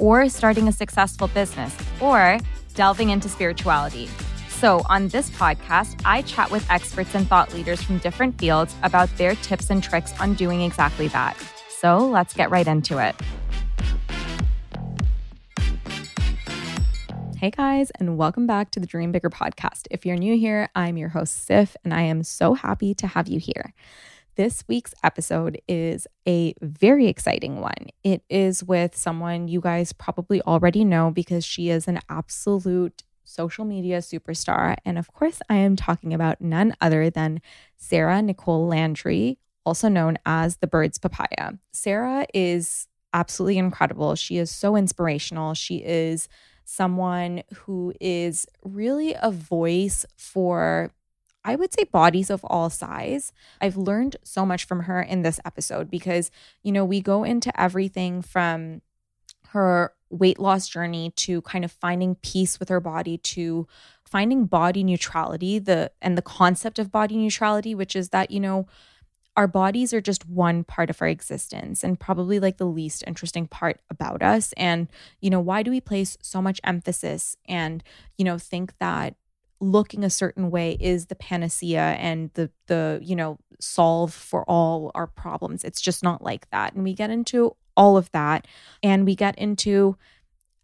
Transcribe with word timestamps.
or 0.00 0.28
starting 0.28 0.68
a 0.68 0.72
successful 0.72 1.28
business, 1.28 1.76
or 2.00 2.38
delving 2.74 3.10
into 3.10 3.28
spirituality. 3.28 4.08
So, 4.48 4.82
on 4.88 5.08
this 5.08 5.30
podcast, 5.30 6.00
I 6.04 6.22
chat 6.22 6.50
with 6.50 6.68
experts 6.70 7.14
and 7.14 7.28
thought 7.28 7.54
leaders 7.54 7.82
from 7.82 7.98
different 7.98 8.38
fields 8.38 8.74
about 8.82 9.08
their 9.16 9.36
tips 9.36 9.70
and 9.70 9.82
tricks 9.82 10.12
on 10.20 10.34
doing 10.34 10.62
exactly 10.62 11.08
that. 11.08 11.36
So, 11.68 11.98
let's 11.98 12.34
get 12.34 12.50
right 12.50 12.66
into 12.66 12.98
it. 12.98 13.14
Hey 17.40 17.52
guys, 17.52 17.92
and 18.00 18.18
welcome 18.18 18.48
back 18.48 18.72
to 18.72 18.80
the 18.80 18.86
Dream 18.86 19.12
Bigger 19.12 19.30
podcast. 19.30 19.86
If 19.92 20.04
you're 20.04 20.16
new 20.16 20.36
here, 20.36 20.70
I'm 20.74 20.96
your 20.96 21.10
host, 21.10 21.48
Siff, 21.48 21.76
and 21.84 21.94
I 21.94 22.02
am 22.02 22.24
so 22.24 22.54
happy 22.54 22.94
to 22.94 23.06
have 23.06 23.28
you 23.28 23.38
here. 23.38 23.72
This 24.38 24.62
week's 24.68 24.94
episode 25.02 25.60
is 25.66 26.06
a 26.24 26.54
very 26.62 27.08
exciting 27.08 27.60
one. 27.60 27.88
It 28.04 28.22
is 28.30 28.62
with 28.62 28.96
someone 28.96 29.48
you 29.48 29.60
guys 29.60 29.92
probably 29.92 30.40
already 30.42 30.84
know 30.84 31.10
because 31.10 31.44
she 31.44 31.70
is 31.70 31.88
an 31.88 31.98
absolute 32.08 33.02
social 33.24 33.64
media 33.64 33.98
superstar. 33.98 34.76
And 34.84 34.96
of 34.96 35.12
course, 35.12 35.40
I 35.50 35.56
am 35.56 35.74
talking 35.74 36.14
about 36.14 36.40
none 36.40 36.76
other 36.80 37.10
than 37.10 37.40
Sarah 37.78 38.22
Nicole 38.22 38.68
Landry, 38.68 39.38
also 39.66 39.88
known 39.88 40.18
as 40.24 40.58
the 40.58 40.68
Birds 40.68 40.98
Papaya. 40.98 41.54
Sarah 41.72 42.24
is 42.32 42.86
absolutely 43.12 43.58
incredible. 43.58 44.14
She 44.14 44.38
is 44.38 44.52
so 44.52 44.76
inspirational. 44.76 45.54
She 45.54 45.78
is 45.78 46.28
someone 46.64 47.42
who 47.52 47.92
is 48.00 48.46
really 48.62 49.16
a 49.20 49.32
voice 49.32 50.06
for 50.16 50.92
I 51.48 51.56
would 51.56 51.72
say 51.72 51.84
bodies 51.84 52.28
of 52.28 52.44
all 52.44 52.68
size. 52.68 53.32
I've 53.58 53.78
learned 53.78 54.16
so 54.22 54.44
much 54.44 54.66
from 54.66 54.80
her 54.80 55.00
in 55.00 55.22
this 55.22 55.40
episode 55.46 55.90
because, 55.90 56.30
you 56.62 56.72
know, 56.72 56.84
we 56.84 57.00
go 57.00 57.24
into 57.24 57.58
everything 57.58 58.20
from 58.20 58.82
her 59.48 59.94
weight 60.10 60.38
loss 60.38 60.68
journey 60.68 61.10
to 61.16 61.40
kind 61.42 61.64
of 61.64 61.72
finding 61.72 62.16
peace 62.16 62.60
with 62.60 62.68
her 62.68 62.80
body 62.80 63.16
to 63.16 63.66
finding 64.04 64.44
body 64.44 64.84
neutrality 64.84 65.58
the 65.58 65.90
and 66.02 66.18
the 66.18 66.22
concept 66.22 66.78
of 66.78 66.90
body 66.90 67.16
neutrality 67.16 67.74
which 67.74 67.94
is 67.94 68.08
that 68.08 68.30
you 68.30 68.40
know 68.40 68.66
our 69.36 69.46
bodies 69.46 69.92
are 69.92 70.00
just 70.00 70.26
one 70.26 70.64
part 70.64 70.88
of 70.88 71.00
our 71.02 71.08
existence 71.08 71.84
and 71.84 72.00
probably 72.00 72.40
like 72.40 72.56
the 72.56 72.64
least 72.64 73.04
interesting 73.06 73.46
part 73.46 73.80
about 73.90 74.22
us 74.22 74.54
and 74.56 74.88
you 75.20 75.28
know 75.28 75.40
why 75.40 75.62
do 75.62 75.70
we 75.70 75.80
place 75.80 76.16
so 76.22 76.40
much 76.40 76.58
emphasis 76.64 77.36
and 77.46 77.82
you 78.16 78.24
know 78.24 78.38
think 78.38 78.72
that 78.78 79.14
looking 79.60 80.04
a 80.04 80.10
certain 80.10 80.50
way 80.50 80.76
is 80.80 81.06
the 81.06 81.14
panacea 81.14 81.80
and 81.80 82.30
the 82.34 82.50
the 82.66 83.00
you 83.02 83.16
know 83.16 83.38
solve 83.60 84.12
for 84.12 84.44
all 84.44 84.90
our 84.94 85.06
problems. 85.06 85.64
It's 85.64 85.80
just 85.80 86.02
not 86.02 86.22
like 86.22 86.48
that. 86.50 86.74
And 86.74 86.84
we 86.84 86.94
get 86.94 87.10
into 87.10 87.56
all 87.76 87.96
of 87.96 88.10
that 88.12 88.46
and 88.82 89.04
we 89.04 89.14
get 89.14 89.36
into 89.38 89.96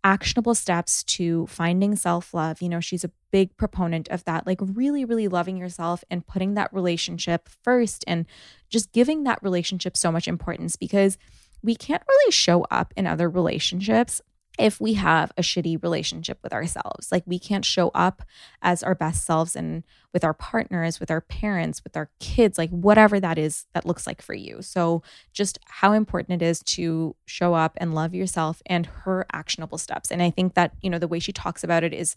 actionable 0.05 0.55
steps 0.55 1.03
to 1.05 1.47
finding 1.47 1.97
self-love. 1.97 2.62
You 2.62 2.69
know 2.69 2.81
she's 2.81 3.05
a 3.05 3.10
big 3.31 3.56
proponent 3.56 4.09
of 4.09 4.25
that 4.25 4.47
like 4.47 4.60
really 4.60 5.05
really 5.05 5.26
loving 5.26 5.56
yourself 5.56 6.05
and 6.09 6.26
putting 6.26 6.55
that 6.55 6.72
relationship 6.72 7.49
first 7.62 8.05
and 8.06 8.26
just 8.71 8.93
giving 8.93 9.25
that 9.25 9.43
relationship 9.43 9.97
so 9.97 10.12
much 10.12 10.28
importance 10.28 10.76
because 10.76 11.19
we 11.62 11.75
can't 11.75 12.03
really 12.09 12.31
show 12.31 12.62
up 12.71 12.94
in 12.97 13.06
other 13.06 13.28
relationships 13.28 14.21
if 14.59 14.81
we 14.81 14.94
have 14.94 15.32
a 15.37 15.42
shitty 15.42 15.82
relationship 15.82 16.38
with 16.42 16.53
ourselves. 16.53 17.10
Like 17.10 17.25
we 17.26 17.38
can't 17.38 17.65
show 17.65 17.88
up 17.88 18.22
as 18.62 18.82
our 18.82 18.94
best 18.94 19.25
selves 19.25 19.56
and 19.56 19.82
with 20.12 20.22
our 20.22 20.34
partners, 20.34 21.00
with 21.00 21.10
our 21.10 21.20
parents, 21.20 21.82
with 21.82 21.97
our 21.97 22.10
kids, 22.20 22.56
like 22.56 22.70
whatever 22.70 23.19
that 23.19 23.37
is 23.37 23.66
that 23.75 23.84
looks 23.84 24.06
like 24.06 24.22
for 24.22 24.34
you. 24.34 24.62
So 24.62 25.03
just 25.32 25.59
how 25.66 25.93
important 25.93 26.41
it 26.41 26.47
is 26.47 26.62
to 26.62 27.16
show 27.26 27.54
up 27.54 27.72
and 27.78 27.94
love 27.94 28.14
yourself 28.14 28.62
and 28.66 28.87
her 28.87 29.26
actionable 29.32 29.78
steps. 29.78 30.10
And 30.10 30.22
I 30.22 30.31
think 30.31 30.54
that, 30.54 30.72
you 30.81 30.91
know, 30.91 30.98
the 30.98 31.09
way 31.09 31.19
she 31.19 31.32
talks 31.32 31.64
about 31.64 31.82
it 31.82 31.93
is 31.93 32.14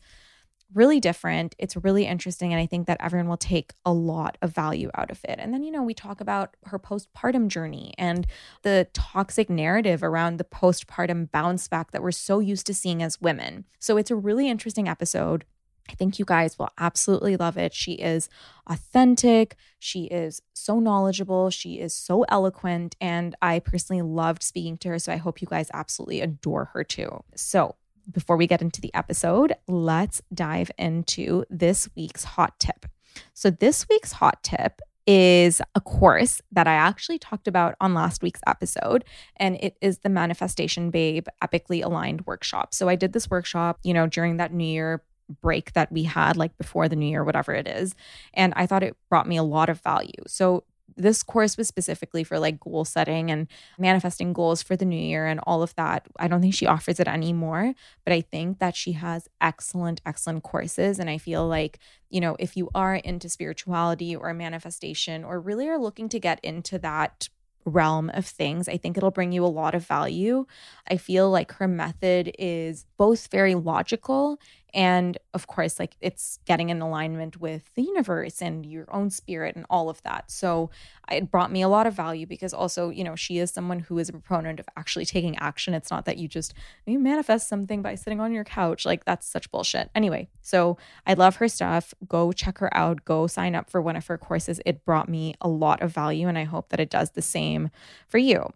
really 0.73 0.99
different. 0.99 1.55
It's 1.57 1.77
really 1.77 2.05
interesting. 2.05 2.51
And 2.51 2.61
I 2.61 2.65
think 2.65 2.87
that 2.87 2.97
everyone 2.99 3.29
will 3.29 3.37
take 3.37 3.73
a 3.85 3.93
lot 3.93 4.37
of 4.41 4.53
value 4.53 4.89
out 4.95 5.11
of 5.11 5.19
it. 5.23 5.39
And 5.39 5.53
then, 5.53 5.63
you 5.63 5.71
know, 5.71 5.83
we 5.83 5.93
talk 5.93 6.19
about 6.19 6.55
her 6.65 6.77
postpartum 6.77 7.47
journey 7.47 7.93
and 7.97 8.27
the 8.63 8.87
toxic 8.93 9.49
narrative 9.49 10.03
around 10.03 10.37
the 10.37 10.43
postpartum 10.43 11.31
bounce 11.31 11.67
back 11.67 11.91
that 11.91 12.03
we're 12.03 12.11
so 12.11 12.39
used 12.39 12.65
to 12.67 12.73
seeing 12.73 13.01
as 13.01 13.21
women. 13.21 13.65
So 13.79 13.97
it's 13.97 14.11
a 14.11 14.15
really 14.15 14.49
interesting 14.49 14.87
episode. 14.87 15.45
I 15.89 15.93
think 15.93 16.19
you 16.19 16.25
guys 16.25 16.59
will 16.59 16.69
absolutely 16.77 17.37
love 17.37 17.57
it. 17.57 17.73
She 17.73 17.93
is 17.93 18.27
authentic. 18.67 19.55
She 19.79 20.03
is 20.05 20.41
so 20.53 20.79
knowledgeable. 20.79 21.49
She 21.49 21.79
is 21.79 21.93
so 21.93 22.23
eloquent. 22.23 22.97
And 22.99 23.35
I 23.41 23.59
personally 23.59 24.01
loved 24.01 24.43
speaking 24.43 24.77
to 24.79 24.89
her. 24.89 24.99
So 24.99 25.13
I 25.13 25.17
hope 25.17 25.41
you 25.41 25.47
guys 25.47 25.71
absolutely 25.73 26.19
adore 26.19 26.65
her 26.73 26.83
too. 26.83 27.23
So 27.35 27.75
before 28.11 28.37
we 28.37 28.47
get 28.47 28.61
into 28.61 28.81
the 28.81 28.93
episode, 28.93 29.53
let's 29.67 30.21
dive 30.33 30.71
into 30.77 31.45
this 31.49 31.89
week's 31.95 32.23
hot 32.23 32.59
tip. 32.59 32.85
So, 33.33 33.49
this 33.49 33.87
week's 33.89 34.13
hot 34.13 34.43
tip 34.43 34.81
is 35.05 35.61
a 35.73 35.81
course 35.81 36.41
that 36.51 36.67
I 36.67 36.73
actually 36.73 37.17
talked 37.17 37.47
about 37.47 37.75
on 37.79 37.93
last 37.93 38.21
week's 38.21 38.41
episode, 38.45 39.05
and 39.37 39.55
it 39.55 39.77
is 39.81 39.99
the 39.99 40.09
Manifestation 40.09 40.91
Babe 40.91 41.27
Epically 41.41 41.83
Aligned 41.83 42.25
Workshop. 42.25 42.73
So, 42.73 42.89
I 42.89 42.95
did 42.95 43.13
this 43.13 43.29
workshop, 43.29 43.79
you 43.83 43.93
know, 43.93 44.07
during 44.07 44.37
that 44.37 44.53
New 44.53 44.65
Year 44.65 45.03
break 45.41 45.73
that 45.73 45.91
we 45.91 46.03
had, 46.03 46.37
like 46.37 46.57
before 46.57 46.87
the 46.87 46.95
new 46.95 47.07
year, 47.09 47.23
whatever 47.23 47.53
it 47.53 47.67
is. 47.67 47.95
And 48.33 48.53
I 48.55 48.65
thought 48.65 48.83
it 48.83 48.95
brought 49.09 49.27
me 49.27 49.35
a 49.37 49.43
lot 49.43 49.69
of 49.69 49.81
value. 49.81 50.23
So, 50.27 50.63
this 50.97 51.23
course 51.23 51.57
was 51.57 51.67
specifically 51.67 52.23
for 52.23 52.39
like 52.39 52.59
goal 52.59 52.83
setting 52.83 53.31
and 53.31 53.47
manifesting 53.77 54.33
goals 54.33 54.61
for 54.61 54.75
the 54.75 54.85
new 54.85 54.99
year 54.99 55.25
and 55.25 55.39
all 55.45 55.63
of 55.63 55.75
that. 55.75 56.07
I 56.19 56.27
don't 56.27 56.41
think 56.41 56.55
she 56.55 56.65
offers 56.65 56.99
it 56.99 57.07
anymore, 57.07 57.73
but 58.03 58.13
I 58.13 58.21
think 58.21 58.59
that 58.59 58.75
she 58.75 58.93
has 58.93 59.27
excellent, 59.39 60.01
excellent 60.05 60.43
courses. 60.43 60.99
And 60.99 61.09
I 61.09 61.17
feel 61.17 61.47
like, 61.47 61.79
you 62.09 62.19
know, 62.19 62.35
if 62.39 62.57
you 62.57 62.69
are 62.73 62.95
into 62.95 63.29
spirituality 63.29 64.15
or 64.15 64.33
manifestation 64.33 65.23
or 65.23 65.39
really 65.39 65.69
are 65.69 65.79
looking 65.79 66.09
to 66.09 66.19
get 66.19 66.39
into 66.43 66.79
that 66.79 67.29
realm 67.67 68.09
of 68.13 68.25
things. 68.25 68.67
I 68.67 68.77
think 68.77 68.97
it'll 68.97 69.11
bring 69.11 69.31
you 69.31 69.43
a 69.43 69.47
lot 69.47 69.75
of 69.75 69.85
value. 69.85 70.45
I 70.89 70.97
feel 70.97 71.29
like 71.29 71.51
her 71.53 71.67
method 71.67 72.33
is 72.39 72.85
both 72.97 73.27
very 73.27 73.55
logical 73.55 74.39
And 74.73 75.17
of 75.33 75.47
course, 75.47 75.79
like 75.79 75.95
it's 76.01 76.39
getting 76.45 76.69
in 76.69 76.81
alignment 76.81 77.39
with 77.39 77.73
the 77.75 77.81
universe 77.81 78.41
and 78.41 78.65
your 78.65 78.85
own 78.93 79.09
spirit 79.09 79.55
and 79.55 79.65
all 79.69 79.89
of 79.89 80.01
that. 80.03 80.29
So 80.29 80.69
it 81.09 81.31
brought 81.31 81.51
me 81.51 81.61
a 81.61 81.69
lot 81.69 81.87
of 81.87 81.93
value 81.93 82.25
because 82.25 82.53
also, 82.53 82.89
you 82.89 83.03
know, 83.03 83.15
she 83.15 83.37
is 83.37 83.49
someone 83.49 83.79
who 83.79 83.97
is 83.97 84.09
a 84.09 84.11
proponent 84.11 84.59
of 84.59 84.67
actually 84.75 85.05
taking 85.05 85.37
action. 85.37 85.73
It's 85.73 85.89
not 85.89 86.05
that 86.05 86.17
you 86.17 86.27
just 86.27 86.53
you 86.85 86.99
manifest 86.99 87.47
something 87.47 87.81
by 87.81 87.95
sitting 87.95 88.19
on 88.19 88.33
your 88.33 88.43
couch. 88.43 88.85
Like 88.85 89.05
that's 89.05 89.27
such 89.27 89.49
bullshit. 89.51 89.89
Anyway, 89.95 90.29
so 90.41 90.77
I 91.05 91.13
love 91.13 91.37
her 91.37 91.47
stuff. 91.47 91.93
Go 92.07 92.31
check 92.31 92.57
her 92.57 92.75
out. 92.75 93.05
Go 93.05 93.27
sign 93.27 93.55
up 93.55 93.69
for 93.69 93.81
one 93.81 93.95
of 93.95 94.07
her 94.07 94.17
courses. 94.17 94.59
It 94.65 94.83
brought 94.83 95.07
me 95.07 95.33
a 95.39 95.47
lot 95.47 95.81
of 95.81 95.93
value 95.93 96.27
and 96.27 96.37
I 96.37 96.43
hope 96.43 96.69
that 96.69 96.79
it 96.79 96.89
does 96.89 97.11
the 97.11 97.21
same 97.21 97.69
for 98.07 98.17
you. 98.17 98.51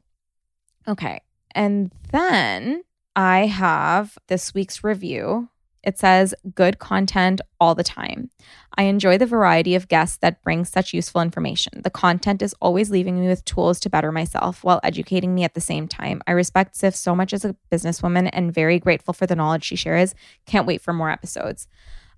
Okay. 0.87 1.21
And 1.53 1.91
then 2.11 2.83
I 3.15 3.45
have 3.45 4.17
this 4.27 4.53
week's 4.53 4.83
review 4.83 5.49
it 5.83 5.97
says, 5.97 6.33
good 6.53 6.79
content 6.79 7.41
all 7.59 7.75
the 7.75 7.83
time. 7.83 8.29
I 8.77 8.83
enjoy 8.83 9.17
the 9.17 9.25
variety 9.25 9.75
of 9.75 9.87
guests 9.87 10.17
that 10.17 10.41
bring 10.43 10.63
such 10.65 10.93
useful 10.93 11.21
information. 11.21 11.81
The 11.81 11.89
content 11.89 12.41
is 12.41 12.55
always 12.61 12.89
leaving 12.89 13.19
me 13.19 13.27
with 13.27 13.45
tools 13.45 13.79
to 13.81 13.89
better 13.89 14.11
myself 14.11 14.63
while 14.63 14.79
educating 14.83 15.33
me 15.33 15.43
at 15.43 15.53
the 15.53 15.61
same 15.61 15.87
time. 15.87 16.21
I 16.27 16.31
respect 16.31 16.75
Siff 16.75 16.95
so 16.95 17.15
much 17.15 17.33
as 17.33 17.43
a 17.43 17.55
businesswoman 17.71 18.29
and 18.31 18.53
very 18.53 18.79
grateful 18.79 19.13
for 19.13 19.25
the 19.25 19.35
knowledge 19.35 19.63
she 19.63 19.75
shares. 19.75 20.13
Can't 20.45 20.67
wait 20.67 20.81
for 20.81 20.93
more 20.93 21.09
episodes. 21.09 21.67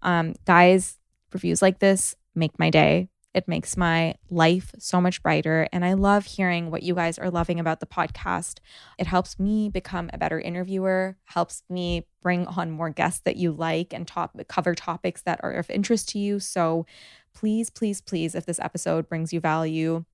Um, 0.02 0.36
guys, 0.46 1.00
reviews 1.32 1.62
like 1.62 1.80
this 1.80 2.16
make 2.36 2.58
my 2.60 2.70
day. 2.70 3.10
It 3.34 3.48
makes 3.48 3.76
my 3.76 4.16
life 4.30 4.74
so 4.78 5.02
much 5.02 5.24
brighter. 5.24 5.68
And 5.74 5.84
I 5.84 5.94
love 5.94 6.26
hearing 6.26 6.70
what 6.70 6.84
you 6.84 6.94
guys 6.94 7.18
are 7.18 7.32
loving 7.32 7.60
about 7.60 7.80
the 7.80 7.86
podcast. 7.86 8.60
It 9.00 9.08
helps 9.08 9.40
me 9.40 9.70
become 9.70 10.10
a 10.14 10.18
better 10.18 10.40
interviewer, 10.40 11.18
helps 11.26 11.64
me 11.70 12.08
bring 12.22 12.46
on 12.46 12.72
more 12.72 12.90
guests 12.90 13.22
that 13.26 13.38
you 13.38 13.52
like 13.52 13.94
and 13.94 14.08
top, 14.08 14.40
cover 14.48 14.76
topics 14.76 15.22
that 15.24 15.40
are 15.44 15.52
of 15.52 15.70
interest 15.70 16.10
to 16.10 16.20
you. 16.20 16.40
So 16.40 16.86
please, 17.34 17.70
please, 17.70 18.02
please, 18.02 18.36
if 18.36 18.46
this 18.46 18.60
episode 18.60 19.10
brings 19.10 19.34
you 19.34 19.40
value, 19.40 20.06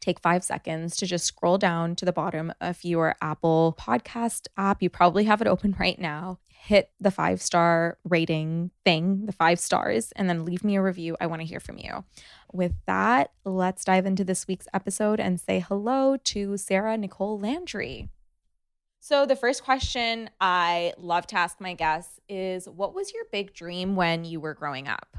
take 0.00 0.18
five 0.20 0.42
seconds 0.42 0.96
to 0.96 1.06
just 1.06 1.24
scroll 1.24 1.58
down 1.58 1.94
to 1.96 2.04
the 2.04 2.12
bottom 2.12 2.52
of 2.60 2.82
your 2.82 3.16
Apple 3.20 3.76
podcast 3.78 4.48
app. 4.56 4.82
You 4.82 4.90
probably 4.90 5.24
have 5.24 5.40
it 5.40 5.46
open 5.46 5.76
right 5.80 5.98
now 5.98 6.38
hit 6.64 6.92
the 7.00 7.10
five 7.10 7.42
star 7.42 7.98
rating 8.04 8.70
thing, 8.84 9.26
the 9.26 9.32
five 9.32 9.58
stars, 9.58 10.12
and 10.14 10.30
then 10.30 10.44
leave 10.44 10.62
me 10.62 10.76
a 10.76 10.82
review. 10.82 11.16
I 11.20 11.26
want 11.26 11.42
to 11.42 11.46
hear 11.46 11.58
from 11.58 11.76
you. 11.76 12.04
With 12.52 12.74
that, 12.86 13.32
let's 13.44 13.84
dive 13.84 14.06
into 14.06 14.22
this 14.22 14.46
week's 14.46 14.68
episode 14.72 15.18
and 15.18 15.40
say 15.40 15.58
hello 15.58 16.16
to 16.16 16.56
Sarah 16.56 16.96
Nicole 16.96 17.36
Landry. 17.36 18.10
So, 19.00 19.26
the 19.26 19.34
first 19.34 19.64
question 19.64 20.30
I 20.40 20.92
love 20.98 21.26
to 21.28 21.36
ask 21.36 21.60
my 21.60 21.74
guests 21.74 22.20
is 22.28 22.68
What 22.68 22.94
was 22.94 23.12
your 23.12 23.24
big 23.32 23.52
dream 23.52 23.96
when 23.96 24.24
you 24.24 24.38
were 24.38 24.54
growing 24.54 24.86
up? 24.86 25.16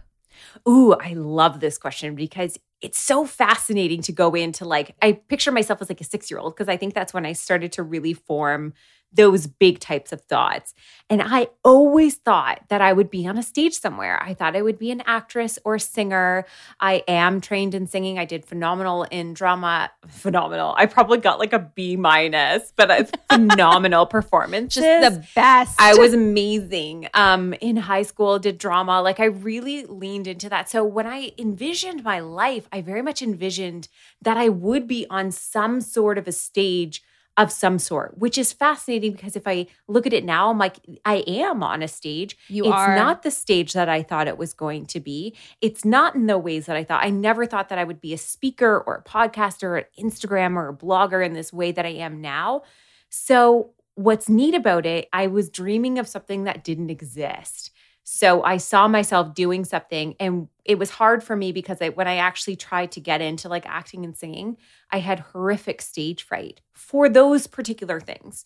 Ooh, 0.67 0.93
I 0.93 1.11
love 1.13 1.59
this 1.59 1.77
question 1.77 2.15
because 2.15 2.57
it's 2.81 2.99
so 2.99 3.25
fascinating 3.25 4.01
to 4.03 4.13
go 4.13 4.33
into 4.33 4.63
like, 4.63 4.95
I 5.01 5.13
picture 5.13 5.51
myself 5.51 5.81
as 5.81 5.89
like 5.89 6.01
a 6.01 6.05
six 6.05 6.31
year 6.31 6.39
old 6.39 6.55
because 6.55 6.69
I 6.69 6.77
think 6.77 6.93
that's 6.93 7.13
when 7.13 7.25
I 7.25 7.33
started 7.33 7.73
to 7.73 7.83
really 7.83 8.13
form 8.13 8.73
those 9.13 9.47
big 9.47 9.79
types 9.79 10.11
of 10.11 10.21
thoughts. 10.21 10.73
And 11.09 11.21
I 11.21 11.49
always 11.63 12.15
thought 12.15 12.61
that 12.69 12.81
I 12.81 12.93
would 12.93 13.09
be 13.09 13.27
on 13.27 13.37
a 13.37 13.43
stage 13.43 13.73
somewhere. 13.73 14.21
I 14.23 14.33
thought 14.33 14.55
I 14.55 14.61
would 14.61 14.79
be 14.79 14.89
an 14.89 15.03
actress 15.05 15.59
or 15.63 15.77
singer. 15.77 16.45
I 16.79 17.03
am 17.07 17.41
trained 17.41 17.75
in 17.75 17.87
singing. 17.87 18.17
I 18.17 18.25
did 18.25 18.45
phenomenal 18.45 19.03
in 19.03 19.33
drama. 19.33 19.91
Phenomenal. 20.07 20.73
I 20.77 20.85
probably 20.85 21.17
got 21.17 21.39
like 21.39 21.53
a 21.53 21.59
B 21.59 21.95
minus, 21.95 22.71
but 22.75 22.89
a 22.89 23.07
phenomenal 23.31 24.05
performance. 24.05 24.73
Just 24.75 24.85
the 24.85 25.25
best. 25.35 25.79
I 25.79 25.95
was 25.95 26.13
amazing. 26.13 27.07
Um, 27.13 27.53
in 27.61 27.77
high 27.77 28.03
school, 28.03 28.39
did 28.39 28.57
drama. 28.57 29.01
Like 29.01 29.19
I 29.19 29.25
really 29.25 29.85
leaned 29.85 30.27
into 30.27 30.49
that. 30.49 30.69
So 30.69 30.83
when 30.83 31.05
I 31.05 31.31
envisioned 31.37 32.03
my 32.03 32.19
life, 32.19 32.67
I 32.71 32.81
very 32.81 33.01
much 33.01 33.21
envisioned 33.21 33.87
that 34.21 34.37
I 34.37 34.49
would 34.49 34.87
be 34.87 35.05
on 35.09 35.31
some 35.31 35.81
sort 35.81 36.17
of 36.17 36.27
a 36.27 36.31
stage 36.31 37.03
of 37.37 37.51
some 37.51 37.79
sort, 37.79 38.17
which 38.17 38.37
is 38.37 38.53
fascinating 38.53 39.11
because 39.11 39.35
if 39.35 39.47
I 39.47 39.65
look 39.87 40.05
at 40.05 40.13
it 40.13 40.23
now, 40.23 40.49
I'm 40.49 40.59
like, 40.59 40.77
I 41.03 41.23
am 41.25 41.63
on 41.63 41.81
a 41.81 41.87
stage. 41.87 42.37
You 42.47 42.65
it's 42.65 42.73
are. 42.73 42.95
not 42.95 43.23
the 43.23 43.31
stage 43.31 43.73
that 43.73 43.89
I 43.89 44.03
thought 44.03 44.27
it 44.27 44.37
was 44.37 44.53
going 44.53 44.85
to 44.87 44.99
be. 44.99 45.35
It's 45.59 45.83
not 45.83 46.13
in 46.13 46.27
the 46.27 46.37
ways 46.37 46.67
that 46.67 46.75
I 46.75 46.83
thought. 46.83 47.03
I 47.03 47.09
never 47.09 47.45
thought 47.45 47.69
that 47.69 47.79
I 47.79 47.83
would 47.83 48.01
be 48.01 48.13
a 48.13 48.17
speaker 48.17 48.83
or 48.85 48.95
a 48.95 49.03
podcaster 49.03 49.63
or 49.63 49.77
an 49.77 49.85
Instagram 49.99 50.55
or 50.55 50.69
a 50.69 50.73
blogger 50.75 51.25
in 51.25 51.33
this 51.33 51.51
way 51.51 51.71
that 51.71 51.85
I 51.85 51.89
am 51.89 52.21
now. 52.21 52.63
So, 53.09 53.71
what's 53.95 54.29
neat 54.29 54.55
about 54.55 54.85
it, 54.85 55.07
I 55.13 55.27
was 55.27 55.49
dreaming 55.49 55.99
of 55.99 56.07
something 56.07 56.43
that 56.43 56.63
didn't 56.63 56.89
exist. 56.89 57.71
So 58.03 58.43
I 58.43 58.57
saw 58.57 58.87
myself 58.87 59.33
doing 59.33 59.63
something 59.63 60.15
and 60.19 60.49
it 60.65 60.77
was 60.77 60.89
hard 60.89 61.23
for 61.23 61.35
me 61.35 61.51
because 61.51 61.81
I, 61.81 61.89
when 61.89 62.07
I 62.07 62.17
actually 62.17 62.57
tried 62.57 62.91
to 62.93 62.99
get 62.99 63.21
into 63.21 63.47
like 63.47 63.65
acting 63.65 64.03
and 64.03 64.15
singing, 64.15 64.57
I 64.91 64.99
had 64.99 65.19
horrific 65.19 65.81
stage 65.81 66.23
fright 66.23 66.61
for 66.73 67.07
those 67.07 67.47
particular 67.47 68.01
things. 68.01 68.45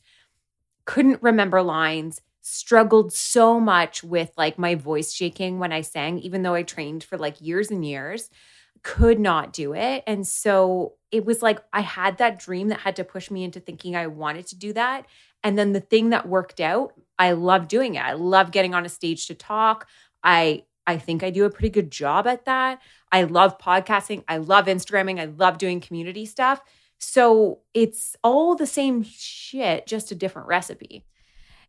Couldn't 0.86 1.22
remember 1.22 1.62
lines, 1.62 2.22
struggled 2.42 3.14
so 3.14 3.60
much 3.60 4.04
with 4.04 4.32
like 4.38 4.58
my 4.58 4.76
voice 4.76 5.12
shaking 5.12 5.60
when 5.60 5.74
I 5.74 5.82
sang, 5.82 6.20
even 6.20 6.44
though 6.44 6.54
I 6.54 6.64
trained 6.64 7.04
for 7.04 7.18
like 7.18 7.42
years 7.42 7.72
and 7.72 7.86
years, 7.86 8.30
could 8.84 9.20
not 9.20 9.54
do 9.54 9.74
it. 9.74 10.04
And 10.08 10.26
so 10.26 10.94
it 11.12 11.26
was 11.26 11.42
like 11.42 11.60
I 11.74 11.82
had 11.82 12.20
that 12.20 12.40
dream 12.40 12.70
that 12.70 12.80
had 12.80 12.96
to 12.98 13.04
push 13.04 13.30
me 13.32 13.44
into 13.44 13.60
thinking 13.60 13.96
I 13.96 14.08
wanted 14.08 14.48
to 14.48 14.56
do 14.56 14.74
that. 14.74 15.06
And 15.44 15.58
then 15.58 15.74
the 15.74 15.82
thing 15.82 16.12
that 16.12 16.28
worked 16.28 16.60
out, 16.62 16.94
I 17.20 17.32
love 17.32 17.68
doing 17.68 17.96
it. 17.96 18.04
I 18.04 18.14
love 18.14 18.52
getting 18.52 18.74
on 18.76 18.86
a 18.86 18.90
stage 18.90 19.28
to 19.28 19.36
talk. 19.36 19.88
I 20.24 20.64
I 20.86 20.98
think 20.98 21.22
I 21.24 21.30
do 21.32 21.44
a 21.46 21.50
pretty 21.50 21.70
good 21.70 21.92
job 21.92 22.28
at 22.28 22.46
that. 22.46 22.80
I 23.12 23.24
love 23.24 23.58
podcasting. 23.58 24.24
I 24.28 24.38
love 24.38 24.68
Instagramming. 24.68 25.20
I 25.20 25.26
love 25.26 25.58
doing 25.58 25.82
community 25.82 26.26
stuff. 26.26 26.62
So 26.98 27.60
it's 27.74 28.16
all 28.24 28.56
the 28.56 28.66
same 28.66 29.04
shit, 29.04 29.86
just 29.86 30.12
a 30.12 30.16
different 30.16 30.48
recipe. 30.48 31.04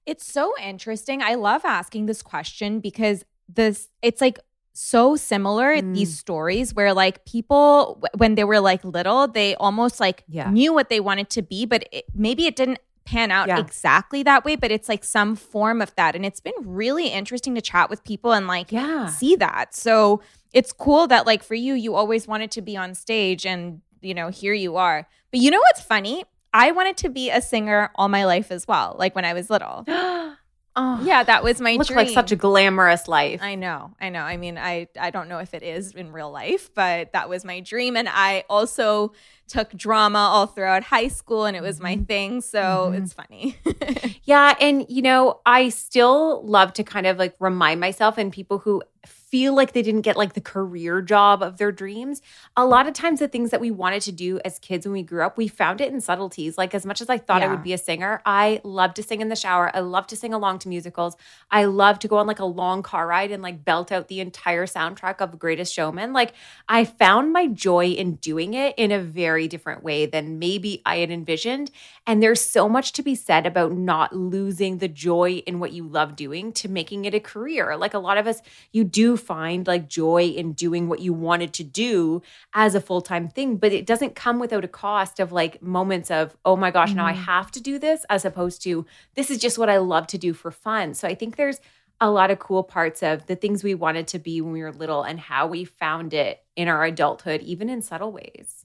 It's 0.06 0.24
so 0.24 0.54
interesting. 0.62 1.20
I 1.22 1.34
love 1.34 1.64
asking 1.64 2.06
this 2.06 2.22
question 2.22 2.80
because 2.80 3.24
this 3.48 3.88
it's 4.02 4.20
like 4.20 4.38
so 4.72 5.16
similar 5.16 5.76
Mm. 5.82 5.94
these 5.94 6.16
stories 6.16 6.72
where 6.72 6.94
like 6.94 7.24
people 7.24 8.00
when 8.16 8.36
they 8.36 8.44
were 8.44 8.60
like 8.60 8.84
little 8.84 9.26
they 9.26 9.56
almost 9.56 9.98
like 9.98 10.22
Yeah. 10.28 10.48
knew 10.50 10.72
what 10.72 10.88
they 10.88 11.00
wanted 11.00 11.28
to 11.30 11.42
be 11.42 11.66
but 11.66 11.88
it, 11.90 12.04
maybe 12.14 12.46
it 12.46 12.54
didn't 12.54 12.78
pan 13.10 13.30
out 13.30 13.48
Yeah. 13.48 13.58
exactly 13.58 14.22
that 14.22 14.44
way 14.44 14.54
but 14.56 14.70
it's 14.70 14.88
like 14.88 15.02
some 15.04 15.34
form 15.36 15.80
of 15.80 15.90
that. 15.96 16.14
And 16.16 16.24
it's 16.26 16.40
been 16.40 16.60
really 16.64 17.08
interesting 17.08 17.54
to 17.54 17.60
chat 17.60 17.88
with 17.90 18.00
people 18.04 18.32
and 18.32 18.46
like 18.46 18.70
Yeah. 18.70 19.06
see 19.06 19.34
that. 19.36 19.74
So 19.74 20.20
it's 20.52 20.72
cool 20.72 21.06
that 21.08 21.26
like 21.26 21.42
for 21.42 21.54
you 21.54 21.74
you 21.74 21.94
always 21.94 22.26
wanted 22.28 22.50
to 22.52 22.62
be 22.62 22.76
on 22.76 22.94
stage 22.94 23.46
and 23.46 23.80
you 24.02 24.14
know 24.14 24.28
here 24.28 24.54
you 24.54 24.76
are. 24.76 25.06
But 25.30 25.40
you 25.40 25.50
know 25.50 25.60
what's 25.60 25.80
funny? 25.80 26.24
I 26.52 26.72
wanted 26.72 26.96
to 26.98 27.08
be 27.08 27.30
a 27.30 27.40
singer 27.42 27.90
all 27.94 28.08
my 28.08 28.24
life 28.24 28.50
as 28.50 28.66
well 28.66 28.96
like 28.98 29.14
when 29.14 29.24
i 29.26 29.32
was 29.34 29.50
little 29.50 29.84
oh, 30.76 31.00
yeah 31.04 31.22
that 31.22 31.42
was 31.42 31.60
my 31.60 31.74
Look 31.74 31.86
dream 31.86 31.96
like 31.96 32.08
such 32.10 32.32
a 32.32 32.36
glamorous 32.36 33.08
life. 33.08 33.42
I 33.42 33.54
know, 33.54 33.94
I 34.00 34.08
know. 34.08 34.22
I 34.22 34.36
mean, 34.36 34.58
I 34.58 34.88
I 34.98 35.10
don't 35.10 35.28
know 35.28 35.38
if 35.38 35.54
it 35.54 35.62
is 35.62 35.92
in 35.92 36.12
real 36.12 36.30
life, 36.30 36.72
but 36.74 37.12
that 37.12 37.28
was 37.28 37.44
my 37.44 37.60
dream, 37.60 37.96
and 37.96 38.08
I 38.08 38.44
also 38.48 39.12
took 39.46 39.72
drama 39.72 40.18
all 40.18 40.46
throughout 40.46 40.84
high 40.84 41.08
school, 41.08 41.46
and 41.46 41.56
it 41.56 41.62
was 41.62 41.80
my 41.80 41.94
mm-hmm. 41.94 42.04
thing. 42.04 42.40
So 42.42 42.58
mm-hmm. 42.60 43.02
it's 43.02 43.12
funny. 43.12 43.56
Yeah. 44.28 44.54
And, 44.60 44.84
you 44.90 45.00
know, 45.00 45.40
I 45.46 45.70
still 45.70 46.44
love 46.46 46.74
to 46.74 46.84
kind 46.84 47.06
of 47.06 47.16
like 47.16 47.34
remind 47.40 47.80
myself 47.80 48.18
and 48.18 48.30
people 48.30 48.58
who 48.58 48.82
feel 49.30 49.54
like 49.54 49.72
they 49.72 49.82
didn't 49.82 50.02
get 50.02 50.16
like 50.16 50.32
the 50.32 50.40
career 50.40 51.02
job 51.02 51.42
of 51.42 51.58
their 51.58 51.70
dreams. 51.70 52.22
A 52.56 52.64
lot 52.64 52.86
of 52.86 52.94
times, 52.94 53.20
the 53.20 53.28
things 53.28 53.50
that 53.50 53.60
we 53.60 53.70
wanted 53.70 54.02
to 54.02 54.12
do 54.12 54.40
as 54.44 54.58
kids 54.58 54.86
when 54.86 54.92
we 54.92 55.02
grew 55.02 55.22
up, 55.22 55.36
we 55.36 55.48
found 55.48 55.80
it 55.80 55.92
in 55.92 56.00
subtleties. 56.00 56.56
Like, 56.56 56.74
as 56.74 56.86
much 56.86 57.00
as 57.00 57.10
I 57.10 57.18
thought 57.18 57.42
I 57.42 57.48
would 57.48 57.62
be 57.62 57.72
a 57.72 57.78
singer, 57.78 58.22
I 58.24 58.60
love 58.64 58.94
to 58.94 59.02
sing 59.02 59.20
in 59.20 59.28
the 59.28 59.36
shower. 59.36 59.70
I 59.74 59.80
love 59.80 60.06
to 60.08 60.16
sing 60.16 60.32
along 60.32 60.60
to 60.60 60.68
musicals. 60.68 61.16
I 61.50 61.64
love 61.64 61.98
to 62.00 62.08
go 62.08 62.16
on 62.16 62.26
like 62.26 62.38
a 62.38 62.44
long 62.44 62.82
car 62.82 63.06
ride 63.06 63.30
and 63.30 63.42
like 63.42 63.64
belt 63.64 63.92
out 63.92 64.08
the 64.08 64.20
entire 64.20 64.66
soundtrack 64.66 65.20
of 65.20 65.38
Greatest 65.38 65.74
Showman. 65.74 66.12
Like, 66.12 66.32
I 66.68 66.84
found 66.84 67.32
my 67.32 67.46
joy 67.48 67.88
in 67.88 68.16
doing 68.16 68.54
it 68.54 68.74
in 68.78 68.92
a 68.92 69.00
very 69.00 69.48
different 69.48 69.82
way 69.82 70.06
than 70.06 70.38
maybe 70.38 70.80
I 70.86 70.98
had 70.98 71.10
envisioned. 71.10 71.70
And 72.06 72.22
there's 72.22 72.40
so 72.40 72.68
much 72.68 72.92
to 72.94 73.02
be 73.02 73.14
said 73.14 73.46
about 73.46 73.72
not 73.72 74.14
losing 74.14 74.78
the 74.78 74.88
joy 74.88 75.42
in 75.46 75.58
what 75.58 75.72
you 75.72 75.86
love 75.86 76.16
doing 76.16 76.52
to 76.54 76.68
making 76.68 77.04
it 77.04 77.14
a 77.14 77.20
career. 77.20 77.76
Like 77.76 77.92
a 77.92 77.98
lot 77.98 78.16
of 78.16 78.26
us, 78.26 78.40
you 78.72 78.84
do 78.84 79.17
find 79.18 79.66
like 79.66 79.88
joy 79.88 80.22
in 80.24 80.52
doing 80.52 80.88
what 80.88 81.00
you 81.00 81.12
wanted 81.12 81.52
to 81.54 81.64
do 81.64 82.22
as 82.54 82.74
a 82.74 82.80
full 82.80 83.02
time 83.02 83.28
thing, 83.28 83.56
but 83.56 83.72
it 83.72 83.84
doesn't 83.84 84.14
come 84.14 84.38
without 84.38 84.64
a 84.64 84.68
cost 84.68 85.20
of 85.20 85.32
like 85.32 85.60
moments 85.60 86.10
of, 86.10 86.36
oh 86.44 86.56
my 86.56 86.70
gosh, 86.70 86.94
now 86.94 87.04
I 87.04 87.12
mm-hmm. 87.12 87.22
have 87.22 87.50
to 87.52 87.60
do 87.60 87.78
this, 87.78 88.06
as 88.08 88.24
opposed 88.24 88.62
to 88.62 88.86
this 89.14 89.30
is 89.30 89.38
just 89.38 89.58
what 89.58 89.68
I 89.68 89.78
love 89.78 90.06
to 90.08 90.18
do 90.18 90.32
for 90.32 90.50
fun. 90.50 90.94
So 90.94 91.06
I 91.06 91.14
think 91.14 91.36
there's 91.36 91.60
a 92.00 92.10
lot 92.10 92.30
of 92.30 92.38
cool 92.38 92.62
parts 92.62 93.02
of 93.02 93.26
the 93.26 93.36
things 93.36 93.64
we 93.64 93.74
wanted 93.74 94.06
to 94.08 94.18
be 94.18 94.40
when 94.40 94.52
we 94.52 94.62
were 94.62 94.72
little 94.72 95.02
and 95.02 95.18
how 95.18 95.46
we 95.46 95.64
found 95.64 96.14
it 96.14 96.40
in 96.56 96.68
our 96.68 96.84
adulthood, 96.84 97.42
even 97.42 97.68
in 97.68 97.82
subtle 97.82 98.12
ways. 98.12 98.64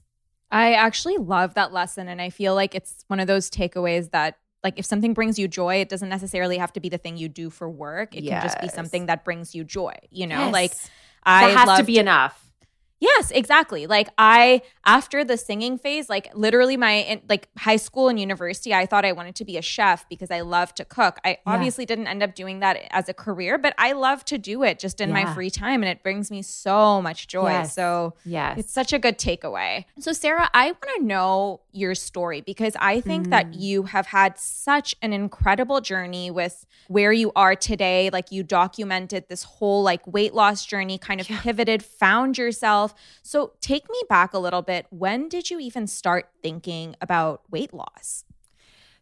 I 0.50 0.74
actually 0.74 1.16
love 1.16 1.54
that 1.54 1.72
lesson, 1.72 2.06
and 2.06 2.22
I 2.22 2.30
feel 2.30 2.54
like 2.54 2.76
it's 2.76 3.04
one 3.08 3.18
of 3.18 3.26
those 3.26 3.50
takeaways 3.50 4.10
that 4.12 4.38
like 4.64 4.78
if 4.78 4.86
something 4.86 5.14
brings 5.14 5.38
you 5.38 5.46
joy, 5.46 5.76
it 5.76 5.88
doesn't 5.88 6.08
necessarily 6.08 6.58
have 6.58 6.72
to 6.72 6.80
be 6.80 6.88
the 6.88 6.98
thing 6.98 7.16
you 7.16 7.28
do 7.28 7.50
for 7.50 7.68
work. 7.68 8.16
It 8.16 8.26
can 8.26 8.42
just 8.42 8.60
be 8.60 8.68
something 8.68 9.06
that 9.06 9.24
brings 9.24 9.54
you 9.54 9.62
joy, 9.62 9.94
you 10.10 10.26
know? 10.26 10.46
Yes. 10.46 10.52
Like 10.52 10.72
I 11.22 11.52
that 11.52 11.68
has 11.68 11.78
to 11.78 11.84
be 11.84 11.98
enough. 11.98 12.43
Yes, 13.00 13.30
exactly. 13.32 13.86
Like 13.86 14.08
I 14.16 14.62
after 14.86 15.24
the 15.24 15.36
singing 15.36 15.76
phase, 15.78 16.08
like 16.08 16.28
literally 16.34 16.76
my 16.76 16.92
in, 16.92 17.22
like 17.28 17.48
high 17.58 17.76
school 17.76 18.08
and 18.08 18.18
university, 18.18 18.72
I 18.72 18.86
thought 18.86 19.04
I 19.04 19.12
wanted 19.12 19.34
to 19.36 19.44
be 19.44 19.56
a 19.58 19.62
chef 19.62 20.08
because 20.08 20.30
I 20.30 20.40
love 20.40 20.74
to 20.76 20.84
cook. 20.84 21.18
I 21.24 21.38
obviously 21.46 21.84
didn't 21.86 22.06
end 22.06 22.22
up 22.22 22.34
doing 22.34 22.60
that 22.60 22.78
as 22.90 23.08
a 23.08 23.14
career, 23.14 23.58
but 23.58 23.74
I 23.78 23.92
love 23.92 24.24
to 24.26 24.38
do 24.38 24.62
it 24.62 24.78
just 24.78 25.00
in 25.00 25.12
my 25.12 25.26
free 25.34 25.50
time 25.50 25.82
and 25.82 25.90
it 25.90 26.02
brings 26.02 26.30
me 26.30 26.40
so 26.42 27.02
much 27.02 27.26
joy. 27.28 27.50
Yes. 27.50 27.74
So 27.74 28.14
Yes. 28.24 28.58
it's 28.58 28.72
such 28.72 28.92
a 28.92 28.98
good 28.98 29.18
takeaway. 29.18 29.84
So, 29.98 30.12
Sarah, 30.12 30.48
I 30.54 30.66
want 30.66 30.88
to 30.98 31.04
know 31.04 31.60
your 31.72 31.94
story 31.94 32.40
because 32.40 32.74
I 32.80 33.00
think 33.00 33.30
that 33.30 33.46
Mm. 33.50 33.60
you 33.60 33.82
have 33.84 34.06
had 34.06 34.38
such 34.38 34.94
an 35.02 35.12
incredible 35.12 35.80
journey 35.80 36.30
with 36.30 36.64
where 36.88 37.12
you 37.12 37.32
are 37.36 37.54
today. 37.56 38.10
Like, 38.12 38.30
you 38.32 38.42
documented 38.42 39.28
this 39.28 39.42
whole 39.42 39.82
like 39.82 40.06
weight 40.06 40.32
loss 40.34 40.64
journey, 40.64 40.98
kind 40.98 41.20
of 41.20 41.26
pivoted, 41.26 41.82
found 41.82 42.38
yourself. 42.38 42.83
So, 43.22 43.52
take 43.60 43.88
me 43.88 44.02
back 44.08 44.34
a 44.34 44.38
little 44.38 44.62
bit. 44.62 44.86
When 44.90 45.28
did 45.28 45.50
you 45.50 45.60
even 45.60 45.86
start 45.86 46.28
thinking 46.42 46.96
about 47.00 47.42
weight 47.50 47.72
loss? 47.72 48.24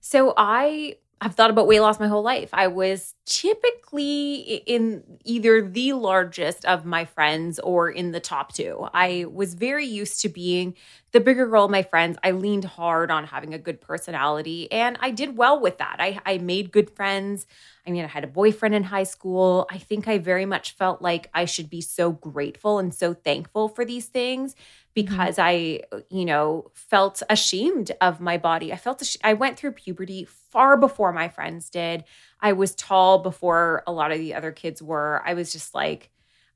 So 0.02 0.34
I 0.36 0.96
have 1.20 1.36
thought 1.36 1.50
about 1.50 1.68
weight 1.68 1.78
loss 1.78 2.00
my 2.00 2.08
whole 2.08 2.24
life. 2.24 2.50
I 2.52 2.66
was 2.66 3.14
typically 3.24 4.62
in 4.66 5.04
either 5.24 5.62
the 5.62 5.92
largest 5.92 6.64
of 6.64 6.84
my 6.84 7.04
friends 7.04 7.60
or 7.60 7.88
in 7.88 8.10
the 8.10 8.18
top 8.18 8.52
two. 8.52 8.88
I 8.92 9.26
was 9.30 9.54
very 9.54 9.86
used 9.86 10.20
to 10.22 10.28
being 10.28 10.74
the 11.12 11.20
bigger 11.20 11.46
girl 11.46 11.66
of 11.66 11.70
my 11.70 11.84
friends. 11.84 12.18
I 12.24 12.32
leaned 12.32 12.64
hard 12.64 13.12
on 13.12 13.24
having 13.24 13.54
a 13.54 13.58
good 13.58 13.80
personality 13.80 14.70
and 14.72 14.98
I 15.00 15.12
did 15.12 15.36
well 15.36 15.60
with 15.60 15.78
that. 15.78 15.96
I, 16.00 16.18
I 16.26 16.38
made 16.38 16.72
good 16.72 16.90
friends. 16.90 17.46
I 17.86 17.90
mean, 17.90 18.04
I 18.04 18.08
had 18.08 18.22
a 18.24 18.28
boyfriend 18.28 18.74
in 18.74 18.84
high 18.84 19.02
school. 19.02 19.66
I 19.70 19.78
think 19.78 20.06
I 20.06 20.18
very 20.18 20.46
much 20.46 20.76
felt 20.76 21.02
like 21.02 21.28
I 21.34 21.46
should 21.46 21.68
be 21.68 21.80
so 21.80 22.12
grateful 22.12 22.78
and 22.78 22.94
so 22.94 23.12
thankful 23.12 23.68
for 23.68 23.84
these 23.84 24.06
things 24.06 24.54
mm-hmm. 24.54 24.60
because 24.94 25.38
I, 25.38 25.80
you 26.08 26.24
know, 26.24 26.70
felt 26.74 27.22
ashamed 27.28 27.90
of 28.00 28.20
my 28.20 28.38
body. 28.38 28.72
I 28.72 28.76
felt 28.76 29.02
ash- 29.02 29.16
I 29.24 29.34
went 29.34 29.58
through 29.58 29.72
puberty 29.72 30.24
far 30.24 30.76
before 30.76 31.12
my 31.12 31.28
friends 31.28 31.70
did. 31.70 32.04
I 32.40 32.52
was 32.52 32.74
tall 32.74 33.18
before 33.18 33.82
a 33.86 33.92
lot 33.92 34.12
of 34.12 34.18
the 34.18 34.34
other 34.34 34.52
kids 34.52 34.80
were. 34.80 35.22
I 35.26 35.34
was 35.34 35.52
just 35.52 35.74
like 35.74 36.10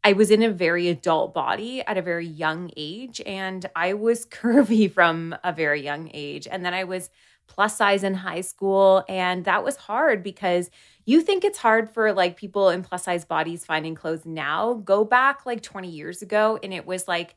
I 0.04 0.12
was 0.12 0.30
in 0.30 0.45
a 0.45 0.52
very 0.52 0.88
adult 0.88 1.35
body 1.35 1.83
at 1.85 1.99
a 1.99 2.02
very 2.02 2.28
young 2.28 2.71
age 2.76 3.21
and 3.26 3.68
I 3.75 3.95
was 3.95 4.25
curvy 4.30 4.88
from 4.88 5.35
a 5.42 5.52
very 5.52 5.83
young 5.83 6.12
age 6.14 6.47
and 6.49 6.64
then 6.64 6.75
I 6.75 6.85
was 6.85 7.11
plus 7.49 7.76
size 7.76 8.04
in 8.04 8.14
high 8.14 8.40
school 8.40 9.04
and 9.09 9.45
that 9.45 9.64
was 9.64 9.76
hard 9.76 10.23
because 10.23 10.71
you 11.06 11.22
think 11.22 11.44
it's 11.44 11.58
hard 11.58 11.88
for 11.88 12.12
like 12.12 12.36
people 12.36 12.68
in 12.68 12.82
plus 12.82 13.04
size 13.04 13.25
bodies 13.25 13.64
finding 13.64 13.94
clothes 13.94 14.26
now 14.26 14.75
go 14.75 15.04
back 15.04 15.46
like 15.46 15.62
20 15.62 15.88
years 15.88 16.20
ago 16.20 16.58
and 16.62 16.75
it 16.75 16.86
was 16.86 17.08
like 17.08 17.34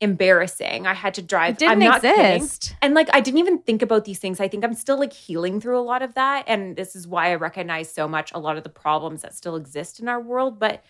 embarrassing 0.00 0.84
i 0.86 0.92
had 0.94 1.14
to 1.14 1.22
drive 1.22 1.54
It 1.54 1.58
didn't 1.60 1.72
i'm 1.74 1.78
not 1.78 2.02
kidding. 2.02 2.42
exist. 2.42 2.74
and 2.82 2.92
like 2.92 3.08
i 3.14 3.20
didn't 3.20 3.38
even 3.38 3.58
think 3.58 3.82
about 3.82 4.04
these 4.04 4.18
things 4.18 4.40
i 4.40 4.48
think 4.48 4.64
i'm 4.64 4.74
still 4.74 4.98
like 4.98 5.12
healing 5.12 5.60
through 5.60 5.78
a 5.78 5.80
lot 5.80 6.02
of 6.02 6.14
that 6.14 6.44
and 6.48 6.74
this 6.76 6.96
is 6.96 7.06
why 7.06 7.30
i 7.30 7.36
recognize 7.36 7.88
so 7.90 8.08
much 8.08 8.32
a 8.32 8.38
lot 8.40 8.56
of 8.56 8.64
the 8.64 8.68
problems 8.68 9.22
that 9.22 9.32
still 9.34 9.54
exist 9.54 10.00
in 10.00 10.08
our 10.08 10.20
world 10.20 10.58
but 10.58 10.82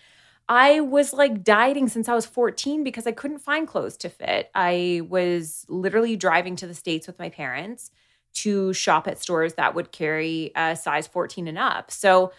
I 0.49 0.81
was 0.81 1.13
like 1.13 1.41
dieting 1.41 1.87
since 1.87 2.09
I 2.09 2.13
was 2.13 2.25
14 2.25 2.83
because 2.83 3.07
I 3.07 3.13
couldn't 3.13 3.39
find 3.39 3.65
clothes 3.65 3.95
to 3.97 4.09
fit. 4.09 4.51
I 4.53 5.01
was 5.07 5.65
literally 5.69 6.17
driving 6.17 6.57
to 6.57 6.67
the 6.67 6.73
States 6.73 7.07
with 7.07 7.17
my 7.17 7.29
parents 7.29 7.91
to 8.33 8.73
shop 8.73 9.07
at 9.07 9.19
stores 9.19 9.53
that 9.55 9.75
would 9.75 9.91
carry 9.91 10.51
a 10.55 10.75
size 10.75 11.07
14 11.07 11.47
and 11.47 11.57
up. 11.57 11.91
So 11.91 12.31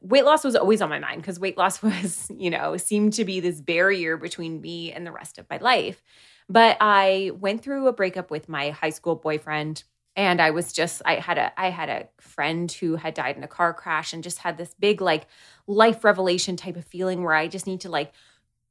weight 0.00 0.24
loss 0.24 0.44
was 0.44 0.54
always 0.54 0.80
on 0.80 0.88
my 0.88 0.98
mind 0.98 1.22
because 1.22 1.40
weight 1.40 1.58
loss 1.58 1.82
was, 1.82 2.30
you 2.36 2.50
know, 2.50 2.76
seemed 2.76 3.14
to 3.14 3.24
be 3.24 3.40
this 3.40 3.60
barrier 3.60 4.16
between 4.16 4.60
me 4.60 4.92
and 4.92 5.06
the 5.06 5.12
rest 5.12 5.38
of 5.38 5.46
my 5.50 5.58
life. 5.58 6.02
But 6.48 6.78
I 6.80 7.32
went 7.38 7.62
through 7.62 7.88
a 7.88 7.92
breakup 7.92 8.30
with 8.30 8.48
my 8.48 8.70
high 8.70 8.90
school 8.90 9.16
boyfriend 9.16 9.84
and 10.16 10.40
I 10.42 10.50
was 10.50 10.72
just 10.72 11.00
I 11.04 11.14
had 11.14 11.38
a 11.38 11.60
I 11.60 11.70
had 11.70 11.88
a 11.88 12.08
friend 12.20 12.70
who 12.72 12.96
had 12.96 13.14
died 13.14 13.36
in 13.36 13.44
a 13.44 13.48
car 13.48 13.72
crash 13.72 14.12
and 14.12 14.24
just 14.24 14.38
had 14.38 14.58
this 14.58 14.74
big 14.74 15.00
like 15.00 15.26
life 15.68 16.02
revelation 16.02 16.56
type 16.56 16.76
of 16.76 16.84
feeling 16.84 17.22
where 17.22 17.34
I 17.34 17.46
just 17.46 17.68
need 17.68 17.82
to 17.82 17.88
like 17.88 18.12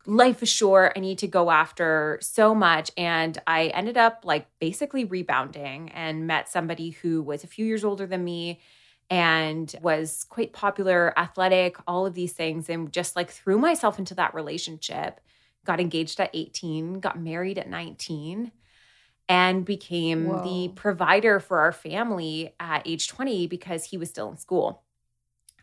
life 0.07 0.41
is 0.41 0.49
short. 0.49 0.93
I 0.95 0.99
need 0.99 1.19
to 1.19 1.27
go 1.27 1.51
after 1.51 2.17
so 2.21 2.55
much. 2.55 2.89
And 2.97 3.37
I 3.45 3.67
ended 3.67 3.97
up 3.97 4.21
like 4.23 4.47
basically 4.59 5.03
rebounding 5.03 5.89
and 5.89 6.25
met 6.25 6.49
somebody 6.49 6.91
who 6.91 7.21
was 7.21 7.43
a 7.43 7.47
few 7.47 7.65
years 7.65 7.83
older 7.83 8.07
than 8.07 8.23
me 8.23 8.61
and 9.09 9.73
was 9.81 10.25
quite 10.29 10.53
popular, 10.53 11.13
athletic, 11.17 11.77
all 11.87 12.05
of 12.05 12.13
these 12.13 12.33
things. 12.33 12.69
And 12.69 12.91
just 12.91 13.15
like 13.15 13.29
threw 13.29 13.59
myself 13.59 13.99
into 13.99 14.15
that 14.15 14.33
relationship, 14.33 15.19
got 15.65 15.81
engaged 15.81 16.19
at 16.21 16.31
18, 16.33 17.01
got 17.01 17.19
married 17.19 17.57
at 17.57 17.69
19 17.69 18.51
and 19.29 19.65
became 19.65 20.27
the 20.43 20.71
provider 20.75 21.41
for 21.41 21.59
our 21.59 21.73
family 21.73 22.55
at 22.61 22.87
age 22.87 23.09
20 23.09 23.47
because 23.47 23.83
he 23.83 23.97
was 23.97 24.09
still 24.09 24.29
in 24.29 24.37
school. 24.37 24.83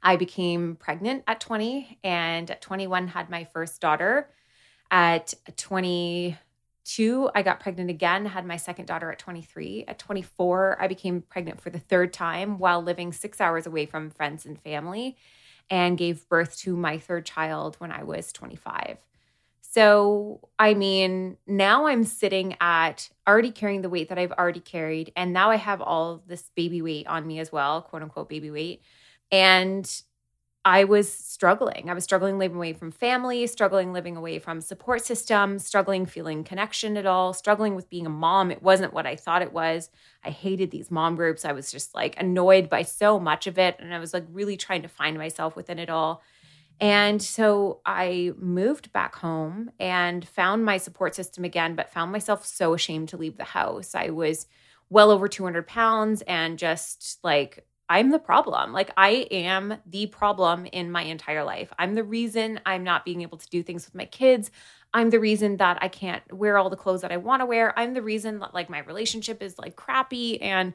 I 0.05 0.17
became 0.17 0.77
pregnant 0.77 1.25
at 1.27 1.41
20 1.41 1.99
and 2.05 2.51
at 2.51 2.61
21 2.61 3.09
had 3.09 3.31
my 3.31 3.45
first 3.45 3.81
daughter. 3.81 4.29
At 4.91 5.33
22, 5.57 7.31
I 7.35 7.43
got 7.43 7.59
pregnant 7.61 7.89
again, 7.89 8.27
had 8.27 8.45
my 8.45 8.59
second 8.59 8.85
daughter 8.85 9.11
at 9.11 9.19
23. 9.19 9.87
At 9.89 9.99
24, 9.99 10.77
I 10.79 10.87
became 10.87 11.23
pregnant 11.23 11.61
for 11.61 11.71
the 11.71 11.79
third 11.79 12.13
time 12.13 12.59
while 12.59 12.83
living 12.83 13.13
6 13.13 13.41
hours 13.41 13.67
away 13.67 13.87
from 13.87 14.11
friends 14.11 14.45
and 14.45 14.61
family 14.61 15.17
and 15.71 15.97
gave 15.97 16.29
birth 16.29 16.59
to 16.59 16.77
my 16.77 16.99
third 16.99 17.25
child 17.25 17.77
when 17.79 17.91
I 17.91 18.03
was 18.05 18.31
25. 18.31 18.99
So, 19.63 20.49
I 20.59 20.75
mean, 20.75 21.39
now 21.47 21.87
I'm 21.87 22.05
sitting 22.05 22.57
at 22.61 23.09
already 23.27 23.51
carrying 23.51 23.83
the 23.83 23.89
weight 23.89 24.11
that 24.11 24.19
I've 24.19 24.31
already 24.33 24.61
carried. 24.61 25.13
And 25.17 25.33
now 25.33 25.51
I 25.51 25.57
have 25.57 25.81
all 25.81 26.23
this 26.27 26.51
baby 26.55 26.81
weight 26.83 27.07
on 27.09 27.27
me 27.27 27.41
as 27.41 27.51
well, 27.51 27.83
quote 27.83 28.03
unquote 28.03 28.29
baby 28.29 28.51
weight. 28.51 28.83
And 29.35 30.03
I 30.65 30.85
was 30.85 31.13
struggling. 31.13 31.91
I 31.91 31.95
was 31.95 32.05
struggling 32.05 32.39
living 32.39 32.57
away 32.57 32.73
from 32.73 32.93
family, 32.93 33.47
struggling 33.49 33.93
living 33.93 34.17
away 34.17 34.39
from 34.39 34.61
support 34.61 35.05
system, 35.05 35.59
struggling 35.59 36.07
feeling 36.07 36.45
connection 36.45 36.97
at 36.97 37.05
all, 37.05 37.33
struggling 37.33 37.75
with 37.75 37.91
being 37.91 38.07
a 38.07 38.11
mom. 38.11 38.53
It 38.53 38.63
wasn't 38.63 38.95
what 38.95 39.07
I 39.07 39.17
thought 39.17 39.43
it 39.43 39.53
was. 39.53 39.91
I 40.23 40.31
hated 40.31 40.71
these 40.71 40.89
mom 40.89 41.17
groups. 41.17 41.45
I 41.45 41.53
was 41.53 41.73
just 41.73 41.97
like 41.97 42.15
annoyed 42.19 42.71
by 42.71 42.83
so 42.83 43.19
much 43.19 43.49
of 43.49 43.59
it. 43.59 43.77
And 43.81 43.93
I 43.93 43.99
was 43.99 44.15
like 44.15 44.25
really 44.31 44.57
trying 44.57 44.83
to 44.83 44.89
find 44.89 45.19
myself 45.19 45.57
within 45.57 45.81
it 45.81 45.91
all. 45.91 46.23
And 46.81 47.21
so 47.21 47.81
I 47.85 48.33
moved 48.39 48.93
back 48.93 49.17
home 49.17 49.71
and 49.81 50.27
found 50.27 50.65
my 50.65 50.77
support 50.77 51.17
system 51.17 51.45
again, 51.45 51.75
but 51.75 51.93
found 51.93 52.13
myself 52.13 52.47
so 52.47 52.73
ashamed 52.73 53.09
to 53.11 53.17
leave 53.17 53.37
the 53.37 53.45
house. 53.45 53.97
I 53.97 54.11
was 54.11 54.47
well 54.91 55.11
over 55.11 55.27
200 55.27 55.67
pounds 55.67 56.23
and 56.23 56.59
just 56.59 57.19
like, 57.25 57.67
I'm 57.89 58.11
the 58.11 58.19
problem. 58.19 58.73
Like, 58.73 58.91
I 58.97 59.27
am 59.31 59.77
the 59.87 60.07
problem 60.07 60.67
in 60.67 60.91
my 60.91 61.03
entire 61.03 61.45
life. 61.45 61.73
I'm 61.79 61.95
the 61.95 62.05
reason 62.05 62.61
I'm 62.65 62.83
not 62.83 63.05
being 63.05 63.23
able 63.23 63.39
to 63.39 63.49
do 63.49 63.63
things 63.63 63.85
with 63.85 63.95
my 63.95 64.07
kids. 64.07 64.51
I'm 64.95 65.11
the 65.11 65.21
reason 65.21 65.59
that 65.59 65.79
I 65.83 65.89
can't 65.89 66.23
wear 66.33 66.57
all 66.57 66.71
the 66.71 66.77
clothes 66.77 67.03
that 67.03 67.13
I 67.13 67.19
want 67.19 67.43
to 67.43 67.47
wear. 67.47 67.79
I'm 67.79 67.95
the 67.95 68.03
reason 68.03 68.39
that 68.39 68.55
like 68.55 68.71
my 68.71 68.79
relationship 68.81 69.43
is 69.43 69.59
like 69.59 69.77
crappy. 69.77 70.41
And 70.41 70.73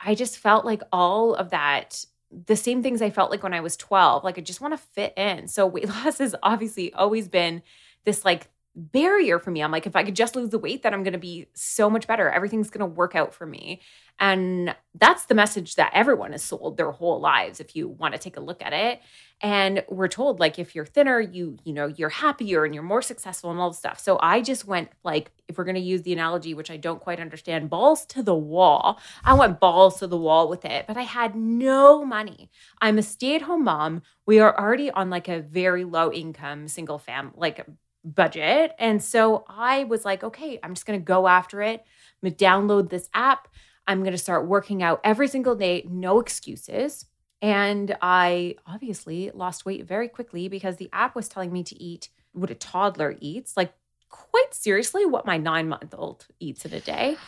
I 0.00 0.14
just 0.14 0.38
felt 0.38 0.64
like 0.64 0.82
all 0.92 1.34
of 1.34 1.50
that 1.50 2.04
the 2.44 2.56
same 2.56 2.82
things 2.82 3.00
I 3.00 3.10
felt 3.10 3.30
like 3.30 3.42
when 3.42 3.54
I 3.54 3.60
was 3.60 3.76
12. 3.76 4.24
Like 4.24 4.38
I 4.38 4.40
just 4.40 4.60
want 4.60 4.74
to 4.74 4.78
fit 4.78 5.14
in. 5.16 5.48
So 5.48 5.66
weight 5.66 5.88
loss 6.04 6.18
has 6.18 6.34
obviously 6.42 6.92
always 6.92 7.28
been 7.28 7.62
this 8.04 8.24
like 8.24 8.48
barrier 8.76 9.38
for 9.38 9.50
me. 9.50 9.62
I'm 9.62 9.72
like, 9.72 9.86
if 9.86 9.96
I 9.96 10.04
could 10.04 10.14
just 10.14 10.36
lose 10.36 10.50
the 10.50 10.58
weight, 10.58 10.82
then 10.82 10.92
I'm 10.92 11.02
going 11.02 11.14
to 11.14 11.18
be 11.18 11.46
so 11.54 11.88
much 11.88 12.06
better. 12.06 12.28
Everything's 12.30 12.70
going 12.70 12.80
to 12.80 12.94
work 12.94 13.16
out 13.16 13.34
for 13.34 13.46
me. 13.46 13.80
And 14.18 14.74
that's 14.94 15.26
the 15.26 15.34
message 15.34 15.74
that 15.74 15.92
everyone 15.94 16.32
is 16.32 16.42
sold 16.42 16.76
their 16.76 16.90
whole 16.90 17.20
lives 17.20 17.60
if 17.60 17.76
you 17.76 17.88
want 17.88 18.14
to 18.14 18.20
take 18.20 18.36
a 18.36 18.40
look 18.40 18.62
at 18.62 18.72
it. 18.72 19.00
And 19.42 19.84
we're 19.88 20.08
told 20.08 20.40
like 20.40 20.58
if 20.58 20.74
you're 20.74 20.86
thinner, 20.86 21.20
you 21.20 21.58
you 21.64 21.74
know, 21.74 21.86
you're 21.86 22.08
happier 22.08 22.64
and 22.64 22.74
you're 22.74 22.82
more 22.82 23.02
successful 23.02 23.50
and 23.50 23.60
all 23.60 23.70
this 23.70 23.78
stuff. 23.78 23.98
So 23.98 24.18
I 24.22 24.40
just 24.40 24.66
went 24.66 24.88
like 25.04 25.30
if 25.48 25.58
we're 25.58 25.64
going 25.64 25.74
to 25.74 25.80
use 25.80 26.02
the 26.02 26.14
analogy 26.14 26.54
which 26.54 26.70
I 26.70 26.78
don't 26.78 27.00
quite 27.00 27.20
understand, 27.20 27.68
balls 27.68 28.06
to 28.06 28.22
the 28.22 28.34
wall. 28.34 28.98
I 29.22 29.34
went 29.34 29.60
balls 29.60 29.98
to 29.98 30.06
the 30.06 30.16
wall 30.16 30.48
with 30.48 30.64
it, 30.64 30.86
but 30.86 30.96
I 30.96 31.02
had 31.02 31.34
no 31.34 32.02
money. 32.04 32.50
I'm 32.80 32.96
a 32.96 33.02
stay-at-home 33.02 33.64
mom. 33.64 34.02
We 34.24 34.40
are 34.40 34.58
already 34.58 34.90
on 34.90 35.10
like 35.10 35.28
a 35.28 35.40
very 35.40 35.84
low 35.84 36.10
income 36.10 36.68
single 36.68 36.98
fam 36.98 37.32
like 37.36 37.66
budget. 38.06 38.72
And 38.78 39.02
so 39.02 39.44
I 39.48 39.84
was 39.84 40.04
like, 40.04 40.24
okay, 40.24 40.58
I'm 40.62 40.74
just 40.74 40.86
going 40.86 40.98
to 40.98 41.04
go 41.04 41.26
after 41.28 41.60
it. 41.60 41.80
I'm 42.22 42.30
going 42.30 42.34
to 42.34 42.44
download 42.44 42.88
this 42.88 43.10
app. 43.12 43.48
I'm 43.86 44.00
going 44.00 44.12
to 44.12 44.18
start 44.18 44.46
working 44.46 44.82
out 44.82 45.00
every 45.04 45.28
single 45.28 45.54
day, 45.54 45.84
no 45.88 46.20
excuses. 46.20 47.04
And 47.42 47.96
I 48.00 48.56
obviously 48.66 49.30
lost 49.34 49.66
weight 49.66 49.84
very 49.86 50.08
quickly 50.08 50.48
because 50.48 50.76
the 50.76 50.88
app 50.92 51.14
was 51.14 51.28
telling 51.28 51.52
me 51.52 51.62
to 51.64 51.82
eat 51.82 52.08
what 52.32 52.50
a 52.50 52.54
toddler 52.54 53.16
eats, 53.20 53.56
like 53.56 53.74
quite 54.08 54.54
seriously, 54.54 55.04
what 55.04 55.26
my 55.26 55.36
nine 55.36 55.68
month 55.68 55.94
old 55.96 56.26
eats 56.40 56.64
in 56.64 56.72
a 56.72 56.80
day. 56.80 57.18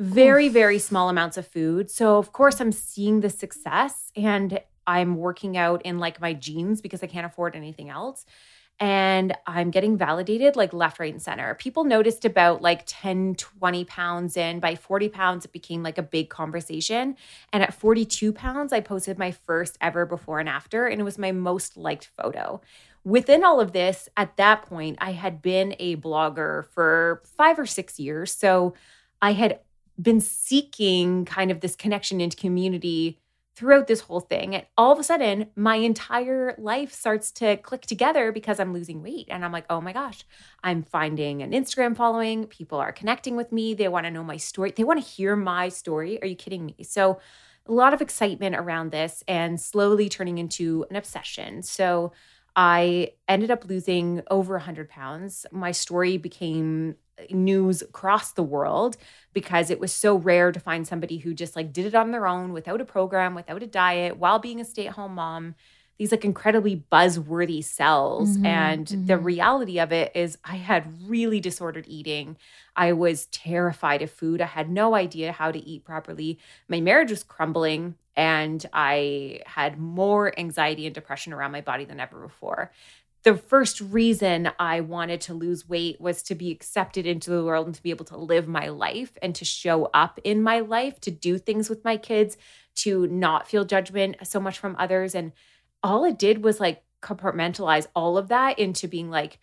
very, 0.00 0.48
very 0.48 0.78
small 0.78 1.10
amounts 1.10 1.36
of 1.36 1.46
food. 1.46 1.90
So, 1.90 2.16
of 2.16 2.32
course, 2.32 2.58
I'm 2.58 2.72
seeing 2.72 3.20
the 3.20 3.28
success 3.28 4.10
and 4.16 4.58
I'm 4.86 5.16
working 5.16 5.58
out 5.58 5.82
in 5.82 5.98
like 5.98 6.22
my 6.22 6.32
jeans 6.32 6.80
because 6.80 7.02
I 7.02 7.06
can't 7.06 7.26
afford 7.26 7.54
anything 7.54 7.90
else. 7.90 8.24
And 8.80 9.36
I'm 9.46 9.70
getting 9.70 9.98
validated 9.98 10.56
like 10.56 10.72
left, 10.72 10.98
right, 10.98 11.12
and 11.12 11.20
center. 11.20 11.54
People 11.54 11.84
noticed 11.84 12.24
about 12.24 12.62
like 12.62 12.84
10, 12.86 13.34
20 13.34 13.84
pounds 13.84 14.36
in. 14.38 14.58
By 14.58 14.74
40 14.74 15.10
pounds, 15.10 15.44
it 15.44 15.52
became 15.52 15.82
like 15.82 15.98
a 15.98 16.02
big 16.02 16.30
conversation. 16.30 17.16
And 17.52 17.62
at 17.62 17.74
42 17.74 18.32
pounds, 18.32 18.72
I 18.72 18.80
posted 18.80 19.18
my 19.18 19.32
first 19.32 19.76
ever 19.82 20.06
before 20.06 20.40
and 20.40 20.48
after, 20.48 20.86
and 20.86 20.98
it 21.00 21.04
was 21.04 21.18
my 21.18 21.30
most 21.30 21.76
liked 21.76 22.10
photo 22.16 22.60
within 23.04 23.44
all 23.44 23.60
of 23.60 23.72
this, 23.72 24.08
at 24.16 24.36
that 24.36 24.62
point, 24.62 24.98
I 25.00 25.12
had 25.12 25.40
been 25.40 25.74
a 25.78 25.96
blogger 25.96 26.66
for 26.66 27.22
five 27.36 27.58
or 27.58 27.66
six 27.66 27.98
years. 27.98 28.32
So 28.32 28.74
I 29.22 29.32
had 29.32 29.60
been 30.00 30.20
seeking 30.20 31.24
kind 31.24 31.50
of 31.50 31.60
this 31.60 31.76
connection 31.76 32.20
into 32.20 32.36
community 32.36 33.18
throughout 33.60 33.86
this 33.86 34.00
whole 34.00 34.20
thing. 34.20 34.54
And 34.54 34.64
all 34.78 34.90
of 34.90 34.98
a 34.98 35.04
sudden, 35.04 35.48
my 35.54 35.76
entire 35.76 36.54
life 36.56 36.94
starts 36.94 37.30
to 37.32 37.58
click 37.58 37.82
together 37.82 38.32
because 38.32 38.58
I'm 38.58 38.72
losing 38.72 39.02
weight. 39.02 39.26
And 39.28 39.44
I'm 39.44 39.52
like, 39.52 39.66
oh 39.68 39.82
my 39.82 39.92
gosh, 39.92 40.24
I'm 40.64 40.82
finding 40.82 41.42
an 41.42 41.50
Instagram 41.50 41.94
following. 41.94 42.46
People 42.46 42.78
are 42.78 42.90
connecting 42.90 43.36
with 43.36 43.52
me. 43.52 43.74
They 43.74 43.88
want 43.88 44.06
to 44.06 44.10
know 44.10 44.24
my 44.24 44.38
story. 44.38 44.72
They 44.74 44.82
want 44.82 45.04
to 45.04 45.06
hear 45.06 45.36
my 45.36 45.68
story. 45.68 46.18
Are 46.22 46.26
you 46.26 46.36
kidding 46.36 46.64
me? 46.64 46.76
So, 46.84 47.20
a 47.66 47.72
lot 47.72 47.92
of 47.92 48.00
excitement 48.00 48.56
around 48.56 48.90
this 48.90 49.22
and 49.28 49.60
slowly 49.60 50.08
turning 50.08 50.38
into 50.38 50.86
an 50.88 50.96
obsession. 50.96 51.62
So, 51.62 52.12
I 52.56 53.12
ended 53.28 53.50
up 53.50 53.64
losing 53.68 54.22
over 54.30 54.54
100 54.54 54.88
pounds. 54.88 55.46
My 55.52 55.72
story 55.72 56.16
became 56.16 56.96
news 57.30 57.82
across 57.82 58.32
the 58.32 58.42
world 58.42 58.96
because 59.32 59.70
it 59.70 59.80
was 59.80 59.92
so 59.92 60.16
rare 60.16 60.52
to 60.52 60.60
find 60.60 60.86
somebody 60.86 61.18
who 61.18 61.34
just 61.34 61.56
like 61.56 61.72
did 61.72 61.86
it 61.86 61.94
on 61.94 62.10
their 62.10 62.26
own 62.26 62.52
without 62.52 62.80
a 62.80 62.84
program, 62.84 63.34
without 63.34 63.62
a 63.62 63.66
diet, 63.66 64.16
while 64.16 64.38
being 64.38 64.60
a 64.60 64.64
stay 64.64 64.86
at 64.86 64.94
home 64.94 65.14
mom. 65.14 65.54
These 65.98 66.12
like 66.12 66.24
incredibly 66.24 66.82
buzzworthy 66.90 67.62
cells. 67.62 68.30
Mm-hmm, 68.30 68.46
and 68.46 68.86
mm-hmm. 68.86 69.06
the 69.06 69.18
reality 69.18 69.78
of 69.78 69.92
it 69.92 70.12
is, 70.14 70.38
I 70.42 70.56
had 70.56 70.90
really 71.06 71.40
disordered 71.40 71.84
eating. 71.86 72.38
I 72.74 72.94
was 72.94 73.26
terrified 73.26 74.00
of 74.00 74.10
food. 74.10 74.40
I 74.40 74.46
had 74.46 74.70
no 74.70 74.94
idea 74.94 75.32
how 75.32 75.52
to 75.52 75.58
eat 75.58 75.84
properly. 75.84 76.38
My 76.68 76.80
marriage 76.80 77.10
was 77.10 77.22
crumbling 77.22 77.96
and 78.16 78.64
I 78.72 79.40
had 79.46 79.78
more 79.78 80.38
anxiety 80.38 80.86
and 80.86 80.94
depression 80.94 81.32
around 81.32 81.52
my 81.52 81.60
body 81.60 81.84
than 81.84 82.00
ever 82.00 82.20
before. 82.20 82.72
The 83.22 83.36
first 83.36 83.80
reason 83.82 84.50
I 84.58 84.80
wanted 84.80 85.20
to 85.22 85.34
lose 85.34 85.68
weight 85.68 86.00
was 86.00 86.22
to 86.24 86.34
be 86.34 86.50
accepted 86.50 87.06
into 87.06 87.30
the 87.30 87.44
world 87.44 87.66
and 87.66 87.74
to 87.74 87.82
be 87.82 87.90
able 87.90 88.06
to 88.06 88.16
live 88.16 88.48
my 88.48 88.68
life 88.68 89.18
and 89.20 89.34
to 89.34 89.44
show 89.44 89.90
up 89.92 90.18
in 90.24 90.42
my 90.42 90.60
life, 90.60 91.00
to 91.02 91.10
do 91.10 91.36
things 91.36 91.68
with 91.68 91.84
my 91.84 91.98
kids, 91.98 92.38
to 92.76 93.06
not 93.08 93.46
feel 93.46 93.66
judgment 93.66 94.16
so 94.22 94.40
much 94.40 94.58
from 94.58 94.74
others. 94.78 95.14
And 95.14 95.32
all 95.82 96.04
it 96.04 96.18
did 96.18 96.42
was 96.42 96.60
like 96.60 96.82
compartmentalize 97.02 97.86
all 97.94 98.16
of 98.16 98.28
that 98.28 98.58
into 98.58 98.88
being 98.88 99.10
like, 99.10 99.38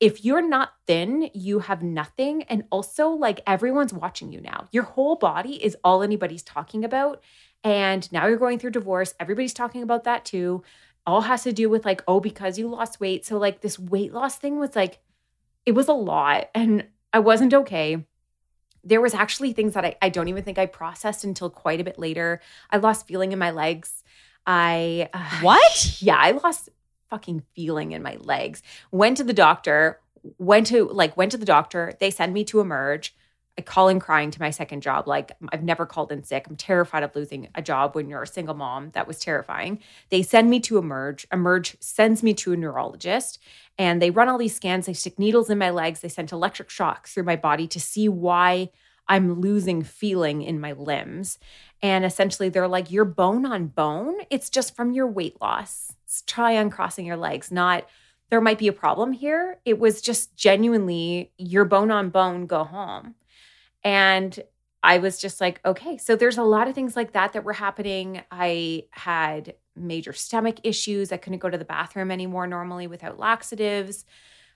if 0.00 0.24
you're 0.24 0.46
not 0.46 0.72
thin, 0.86 1.30
you 1.34 1.58
have 1.58 1.82
nothing. 1.82 2.42
And 2.44 2.64
also, 2.70 3.10
like, 3.10 3.42
everyone's 3.46 3.92
watching 3.92 4.32
you 4.32 4.40
now. 4.40 4.66
Your 4.72 4.84
whole 4.84 5.16
body 5.16 5.62
is 5.62 5.76
all 5.84 6.02
anybody's 6.02 6.42
talking 6.42 6.84
about. 6.84 7.22
And 7.62 8.10
now 8.12 8.26
you're 8.26 8.36
going 8.36 8.58
through 8.58 8.70
divorce. 8.70 9.14
Everybody's 9.20 9.54
talking 9.54 9.82
about 9.82 10.04
that 10.04 10.24
too. 10.24 10.62
All 11.06 11.22
has 11.22 11.42
to 11.44 11.52
do 11.52 11.68
with 11.68 11.84
like, 11.84 12.02
oh, 12.08 12.20
because 12.20 12.58
you 12.58 12.68
lost 12.68 13.00
weight. 13.00 13.24
So, 13.24 13.38
like, 13.38 13.60
this 13.60 13.78
weight 13.78 14.12
loss 14.12 14.36
thing 14.36 14.58
was 14.58 14.76
like, 14.76 15.00
it 15.66 15.72
was 15.72 15.88
a 15.88 15.92
lot. 15.92 16.48
And 16.54 16.86
I 17.12 17.18
wasn't 17.18 17.54
okay. 17.54 18.06
There 18.82 19.00
was 19.00 19.14
actually 19.14 19.52
things 19.52 19.74
that 19.74 19.84
I, 19.84 19.96
I 20.00 20.08
don't 20.08 20.28
even 20.28 20.42
think 20.42 20.58
I 20.58 20.66
processed 20.66 21.24
until 21.24 21.50
quite 21.50 21.80
a 21.80 21.84
bit 21.84 21.98
later. 21.98 22.40
I 22.70 22.78
lost 22.78 23.06
feeling 23.06 23.32
in 23.32 23.38
my 23.38 23.50
legs. 23.50 24.04
I 24.46 25.08
uh, 25.12 25.40
what? 25.42 26.00
Yeah, 26.00 26.16
I 26.18 26.30
lost 26.30 26.70
fucking 27.10 27.42
feeling 27.54 27.92
in 27.92 28.02
my 28.02 28.16
legs. 28.20 28.62
Went 28.90 29.18
to 29.18 29.24
the 29.24 29.34
doctor. 29.34 30.00
Went 30.38 30.66
to 30.68 30.88
like 30.88 31.16
went 31.16 31.32
to 31.32 31.38
the 31.38 31.44
doctor. 31.44 31.92
They 32.00 32.10
send 32.10 32.32
me 32.32 32.44
to 32.44 32.60
emerge. 32.60 33.14
I 33.58 33.62
call 33.62 33.88
in 33.88 34.00
crying 34.00 34.30
to 34.30 34.40
my 34.40 34.50
second 34.50 34.80
job. 34.80 35.06
Like, 35.06 35.32
I've 35.52 35.62
never 35.62 35.84
called 35.84 36.12
in 36.12 36.22
sick. 36.22 36.46
I'm 36.48 36.56
terrified 36.56 37.02
of 37.02 37.14
losing 37.14 37.48
a 37.54 37.62
job 37.62 37.94
when 37.94 38.08
you're 38.08 38.22
a 38.22 38.26
single 38.26 38.54
mom. 38.54 38.90
That 38.90 39.06
was 39.06 39.18
terrifying. 39.18 39.80
They 40.10 40.22
send 40.22 40.48
me 40.48 40.60
to 40.60 40.78
Emerge. 40.78 41.26
Emerge 41.32 41.76
sends 41.80 42.22
me 42.22 42.32
to 42.34 42.52
a 42.52 42.56
neurologist 42.56 43.38
and 43.78 44.00
they 44.00 44.10
run 44.10 44.28
all 44.28 44.38
these 44.38 44.56
scans. 44.56 44.86
They 44.86 44.92
stick 44.92 45.18
needles 45.18 45.50
in 45.50 45.58
my 45.58 45.70
legs. 45.70 46.00
They 46.00 46.08
send 46.08 46.32
electric 46.32 46.70
shocks 46.70 47.12
through 47.12 47.24
my 47.24 47.36
body 47.36 47.66
to 47.68 47.80
see 47.80 48.08
why 48.08 48.70
I'm 49.08 49.40
losing 49.40 49.82
feeling 49.82 50.42
in 50.42 50.60
my 50.60 50.72
limbs. 50.72 51.38
And 51.82 52.04
essentially, 52.04 52.48
they're 52.48 52.68
like, 52.68 52.90
you're 52.90 53.04
bone 53.04 53.44
on 53.44 53.66
bone. 53.66 54.16
It's 54.30 54.50
just 54.50 54.76
from 54.76 54.92
your 54.92 55.08
weight 55.08 55.36
loss. 55.40 55.94
Try 56.26 56.52
uncrossing 56.52 57.06
your 57.06 57.16
legs, 57.16 57.50
not 57.50 57.86
there 58.30 58.40
might 58.40 58.58
be 58.58 58.68
a 58.68 58.72
problem 58.72 59.12
here. 59.12 59.58
It 59.64 59.78
was 59.78 60.00
just 60.00 60.36
genuinely 60.36 61.32
your 61.36 61.64
bone 61.64 61.90
on 61.90 62.10
bone, 62.10 62.46
go 62.46 62.64
home. 62.64 63.16
And 63.84 64.38
I 64.82 64.98
was 64.98 65.18
just 65.20 65.40
like, 65.40 65.60
okay, 65.64 65.98
so 65.98 66.16
there's 66.16 66.38
a 66.38 66.42
lot 66.42 66.68
of 66.68 66.74
things 66.74 66.96
like 66.96 67.12
that 67.12 67.32
that 67.34 67.44
were 67.44 67.52
happening. 67.52 68.22
I 68.30 68.84
had 68.90 69.54
major 69.76 70.12
stomach 70.12 70.56
issues. 70.64 71.12
I 71.12 71.16
couldn't 71.16 71.38
go 71.38 71.50
to 71.50 71.58
the 71.58 71.64
bathroom 71.64 72.10
anymore 72.10 72.46
normally 72.46 72.86
without 72.86 73.18
laxatives. 73.18 74.04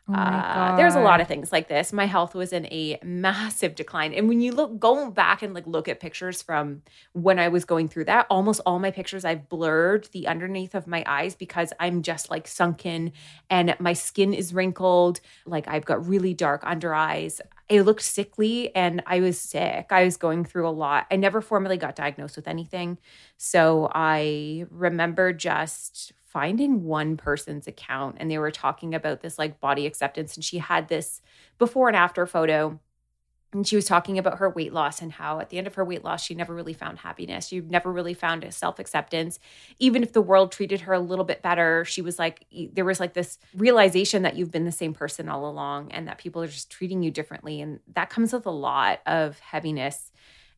Oh 0.07 0.13
uh, 0.13 0.77
there's 0.77 0.97
a 0.97 1.01
lot 1.01 1.23
of 1.23 1.29
things 1.29 1.51
like 1.51 1.69
this. 1.69 1.91
My 1.91 2.05
health 2.05 2.35
was 2.35 2.53
in 2.53 2.67
a 2.67 2.99
massive 3.03 3.75
decline. 3.75 4.13
And 4.13 4.29
when 4.29 4.43
you 4.43 4.53
look, 4.53 4.79
go 4.79 5.11
back 5.11 5.43
and 5.43 5.55
like 5.55 5.67
look 5.67 5.89
at 5.89 5.99
pictures 5.99 6.43
from 6.43 6.83
when 7.15 7.39
I 7.39 7.49
was 7.49 7.65
going 7.65 7.89
through 7.89 8.05
that, 8.07 8.27
almost 8.29 8.61
all 8.67 8.79
my 8.79 8.91
pictures, 8.91 9.25
I've 9.25 9.49
blurred 9.49 10.09
the 10.13 10.27
underneath 10.27 10.75
of 10.75 10.87
my 10.87 11.03
eyes 11.07 11.35
because 11.35 11.73
I'm 11.81 12.03
just 12.03 12.31
like 12.31 12.47
sunken 12.47 13.13
and 13.49 13.75
my 13.79 13.95
skin 13.95 14.35
is 14.35 14.53
wrinkled. 14.53 15.21
Like 15.47 15.69
I've 15.69 15.87
got 15.87 16.07
really 16.07 16.35
dark 16.35 16.61
under 16.65 16.93
eyes. 16.95 17.41
I 17.71 17.79
looked 17.79 18.03
sickly 18.03 18.77
and 18.77 19.03
I 19.07 19.21
was 19.21 19.41
sick. 19.41 19.87
I 19.89 20.05
was 20.05 20.19
going 20.19 20.45
through 20.45 20.69
a 20.69 20.71
lot. 20.71 21.07
I 21.11 21.17
never 21.17 21.41
formally 21.41 21.79
got 21.79 21.97
diagnosed 21.97 22.37
with 22.37 22.47
anything. 22.47 22.99
So 23.39 23.91
I 23.95 24.67
remember 24.71 25.33
just 25.33 26.13
finding 26.35 26.83
one 26.83 27.17
person's 27.17 27.69
account 27.69 28.17
and 28.19 28.29
they 28.29 28.39
were 28.39 28.51
talking 28.51 28.93
about 28.93 29.21
this 29.21 29.39
like 29.39 29.61
body 29.61 29.87
acceptance 29.87 30.35
and 30.35 30.45
she 30.45 30.59
had 30.59 30.89
this 30.89 31.23
before 31.59 31.87
and 31.87 31.97
after 31.97 32.27
photo 32.27 32.79
and 33.53 33.65
she 33.65 33.77
was 33.77 33.85
talking 33.85 34.19
about 34.19 34.39
her 34.39 34.51
weight 34.51 34.73
loss 34.73 35.01
and 35.01 35.13
how 35.13 35.39
at 35.39 35.51
the 35.51 35.59
end 35.59 35.69
of 35.69 35.77
her 35.77 35.85
weight 35.85 36.03
loss 36.03 36.25
she 36.25 36.35
never 36.35 36.53
really 36.53 36.73
found 36.73 36.99
happiness. 36.99 37.47
She 37.47 37.61
never 37.61 37.93
really 37.93 38.13
found 38.13 38.43
a 38.43 38.51
self-acceptance. 38.51 39.39
Even 39.79 40.03
if 40.03 40.13
the 40.13 40.21
world 40.21 40.51
treated 40.51 40.81
her 40.81 40.93
a 40.93 40.99
little 40.99 41.25
bit 41.25 41.41
better 41.41 41.85
she 41.85 42.03
was 42.03 42.19
like 42.19 42.45
there 42.73 42.85
was 42.85 42.99
like 42.99 43.15
this 43.15 43.39
realization 43.57 44.23
that 44.23 44.35
you've 44.35 44.51
been 44.51 44.65
the 44.65 44.73
same 44.73 44.93
person 44.93 45.29
all 45.29 45.49
along 45.49 45.93
and 45.93 46.09
that 46.09 46.19
people 46.19 46.43
are 46.43 46.49
just 46.49 46.69
treating 46.69 47.05
you 47.05 47.13
differently 47.13 47.61
and 47.61 47.79
that 47.95 48.11
comes 48.11 48.33
with 48.33 48.45
a 48.45 48.51
lot 48.51 48.99
of 49.07 49.39
heaviness 49.39 50.11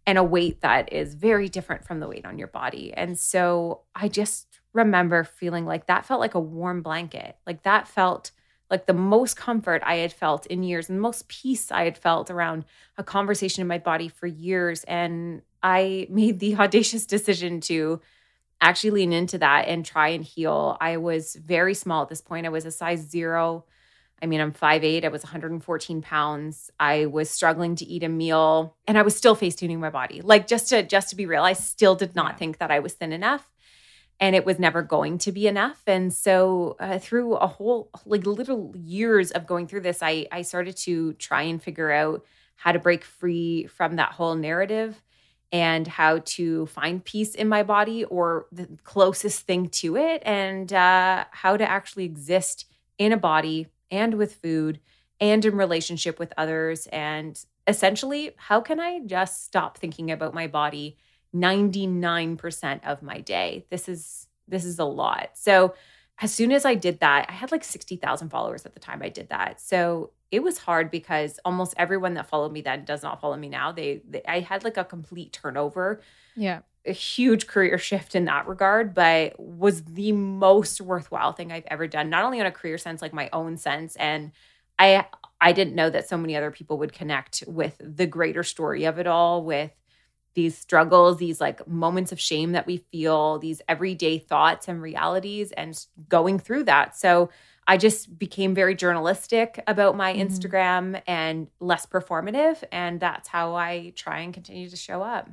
and 0.07 0.17
a 0.17 0.25
weight 0.25 0.63
that 0.63 0.91
is 0.91 1.15
very 1.15 1.51
different 1.51 1.85
from 1.85 2.01
the 2.01 2.09
weight 2.09 2.25
on 2.25 2.39
your 2.39 2.49
body. 2.49 2.95
And 2.95 3.19
so 3.19 3.83
i 3.95 4.09
just 4.09 4.56
remember 4.77 5.25
feeling 5.25 5.65
like 5.65 5.87
that 5.87 6.07
felt 6.07 6.21
like 6.21 6.35
a 6.35 6.41
warm 6.41 6.83
blanket. 6.83 7.37
Like 7.47 7.63
that 7.63 7.89
felt 7.89 8.31
like 8.71 8.87
the 8.87 8.95
most 8.95 9.37
comfort 9.37 9.83
I 9.85 9.97
had 9.97 10.13
felt 10.13 10.47
in 10.47 10.63
years 10.63 10.89
and 10.89 10.99
the 10.99 11.03
most 11.03 11.29
peace 11.29 11.71
I 11.73 11.85
had 11.85 11.97
felt 11.97 12.31
around 12.31 12.65
a 12.99 13.05
conversation 13.05 13.63
in 13.63 13.67
my 13.67 13.79
body 13.79 14.09
for 14.09 14.27
years. 14.27 14.85
And 14.85 15.43
I 15.63 16.07
made 16.11 16.39
the 16.39 16.57
audacious 16.57 17.07
decision 17.07 17.61
to 17.63 18.01
actually 18.61 18.91
lean 18.91 19.13
into 19.13 19.39
that 19.39 19.69
and 19.69 19.85
try 19.85 20.09
and 20.09 20.25
heal. 20.25 20.77
I 20.81 20.97
was 20.97 21.35
very 21.37 21.75
small 21.75 22.03
at 22.03 22.09
this 22.09 22.21
point. 22.21 22.47
I 22.47 22.51
was 22.51 22.65
a 22.65 22.71
size 22.71 23.01
zero. 23.01 23.65
I 24.21 24.25
mean, 24.25 24.41
I'm 24.41 24.53
5'8, 24.53 25.05
I 25.05 25.09
was 25.09 25.23
114 25.23 26.01
pounds. 26.01 26.71
I 26.81 27.05
was 27.05 27.29
struggling 27.29 27.77
to 27.77 27.85
eat 27.85 28.03
a 28.03 28.09
meal 28.09 28.75
and 28.87 28.97
I 28.97 29.03
was 29.03 29.15
still 29.15 29.35
face 29.35 29.55
tuning 29.55 29.79
my 29.79 29.91
body. 29.91 30.23
Like 30.23 30.47
just 30.47 30.71
to 30.71 30.83
just 30.83 31.11
to 31.11 31.17
be 31.17 31.27
real, 31.27 31.43
I 31.43 31.53
still 31.53 31.95
did 31.95 32.15
not 32.17 32.33
yeah. 32.33 32.37
think 32.37 32.59
that 32.59 32.71
I 32.71 32.79
was 32.79 32.95
thin 32.95 33.13
enough 33.13 33.51
and 34.19 34.35
it 34.35 34.47
was 34.47 34.59
never 34.59 34.83
going 34.83 35.19
to 35.19 35.33
be 35.33 35.47
enough. 35.47 35.83
And 35.87 36.13
so 36.13 36.77
uh, 36.81 36.99
through 36.99 37.35
a 37.35 37.47
whole 37.47 37.91
like 38.05 38.27
little 38.27 38.73
years 38.77 39.31
of 39.31 39.47
going 39.47 39.67
through 39.67 39.81
this 39.81 40.03
i 40.03 40.27
i 40.33 40.43
started 40.43 40.77
to 40.77 41.13
try 41.15 41.43
and 41.43 41.63
figure 41.63 41.91
out 41.91 42.25
how 42.57 42.73
to 42.73 42.79
break 42.79 43.05
free 43.05 43.67
from 43.67 43.97
that 43.97 44.13
whole 44.13 44.35
narrative 44.35 45.03
and 45.53 45.87
how 45.87 46.19
to 46.25 46.67
find 46.67 47.05
peace 47.05 47.35
in 47.35 47.49
my 47.49 47.63
body 47.63 48.05
or 48.05 48.47
the 48.51 48.69
closest 48.83 49.43
thing 49.43 49.69
to 49.69 49.97
it 49.97 50.23
and 50.25 50.73
uh, 50.73 51.25
how 51.31 51.57
to 51.57 51.69
actually 51.69 52.05
exist 52.05 52.67
in 52.99 53.13
a 53.13 53.17
body 53.17 53.69
and 53.91 54.15
with 54.15 54.35
food 54.37 54.81
and 55.21 55.45
in 55.45 55.57
relationship 55.57 56.19
with 56.19 56.33
others. 56.37 56.87
And 56.89 57.43
essentially 57.67 58.31
how 58.37 58.61
can 58.61 58.79
i 58.81 59.01
just 59.07 59.45
stop 59.45 59.79
thinking 59.79 60.11
about 60.11 60.35
my 60.35 60.47
body 60.47 60.97
99% 61.43 62.81
of 62.85 63.03
my 63.03 63.21
day. 63.21 63.67
This 63.71 63.89
is 63.89 64.29
this 64.49 64.65
is 64.65 64.79
a 64.79 64.85
lot. 64.85 65.31
So 65.35 65.75
as 66.21 66.33
soon 66.33 66.53
as 66.53 66.65
I 66.65 66.75
did 66.75 67.01
that, 67.01 67.27
I 67.29 67.33
had 67.33 67.53
like 67.53 67.65
60,000 67.65 68.29
followers 68.31 68.65
at 68.65 68.75
the 68.75 68.81
time 68.81 69.03
I 69.03 69.09
did 69.09 69.29
that. 69.29 69.61
So 69.61 70.13
it 70.31 70.43
was 70.43 70.59
hard 70.59 70.91
because 70.91 71.39
almost 71.45 71.75
everyone 71.77 72.15
that 72.15 72.29
followed 72.29 72.53
me 72.53 72.63
then 72.63 72.85
does 72.85 73.03
not 73.03 73.21
follow 73.21 73.37
me 73.37 73.49
now. 73.49 73.73
They, 73.73 74.03
they 74.09 74.23
I 74.27 74.41
had 74.41 74.65
like 74.65 74.77
a 74.77 74.85
complete 74.85 75.33
turnover. 75.33 76.01
Yeah. 76.35 76.61
A 76.87 76.93
huge 76.93 77.49
career 77.49 77.79
shift 77.79 78.15
in 78.15 78.27
that 78.27 78.47
regard, 78.47 78.95
but 78.95 79.39
was 79.39 79.83
the 79.83 80.13
most 80.13 80.81
worthwhile 80.81 81.33
thing 81.33 81.51
I've 81.51 81.67
ever 81.67 81.89
done, 81.89 82.11
not 82.11 82.25
only 82.25 82.41
on 82.41 82.47
a 82.47 82.53
career 82.53 82.79
sense, 82.79 83.03
like 83.03 83.13
my 83.13 83.29
own 83.33 83.57
sense. 83.57 83.97
And 83.97 84.31
I 84.79 85.07
I 85.41 85.53
didn't 85.53 85.75
know 85.75 85.91
that 85.91 86.09
so 86.09 86.17
many 86.17 86.37
other 86.37 86.51
people 86.51 86.79
would 86.79 86.93
connect 86.93 87.45
with 87.47 87.77
the 87.81 88.07
greater 88.07 88.43
story 88.43 88.85
of 88.85 88.99
it 88.99 89.07
all, 89.07 89.43
with 89.43 89.73
these 90.37 90.57
struggles, 90.57 91.17
these 91.17 91.41
like 91.41 91.67
moments 91.67 92.13
of 92.13 92.21
shame 92.21 92.53
that 92.53 92.67
we 92.67 92.77
feel, 92.93 93.39
these 93.39 93.63
everyday 93.69 94.19
thoughts 94.19 94.69
and 94.69 94.81
realities, 94.81 95.51
and 95.53 95.85
going 96.09 96.39
through 96.39 96.65
that. 96.65 96.95
So 96.95 97.31
I 97.67 97.79
just 97.79 98.17
became 98.19 98.55
very 98.55 98.77
journalistic 98.77 99.65
about 99.67 99.97
my 99.97 100.13
mm-hmm. 100.13 100.23
Instagram 100.23 101.03
and 101.09 101.49
less 101.59 101.87
performative. 101.87 102.63
And 102.71 103.01
that's 103.01 103.29
how 103.29 103.57
I 103.57 103.95
try 103.97 104.21
and 104.21 104.33
continue 104.33 104.69
to 104.69 104.77
show 104.77 105.03
up. 105.03 105.29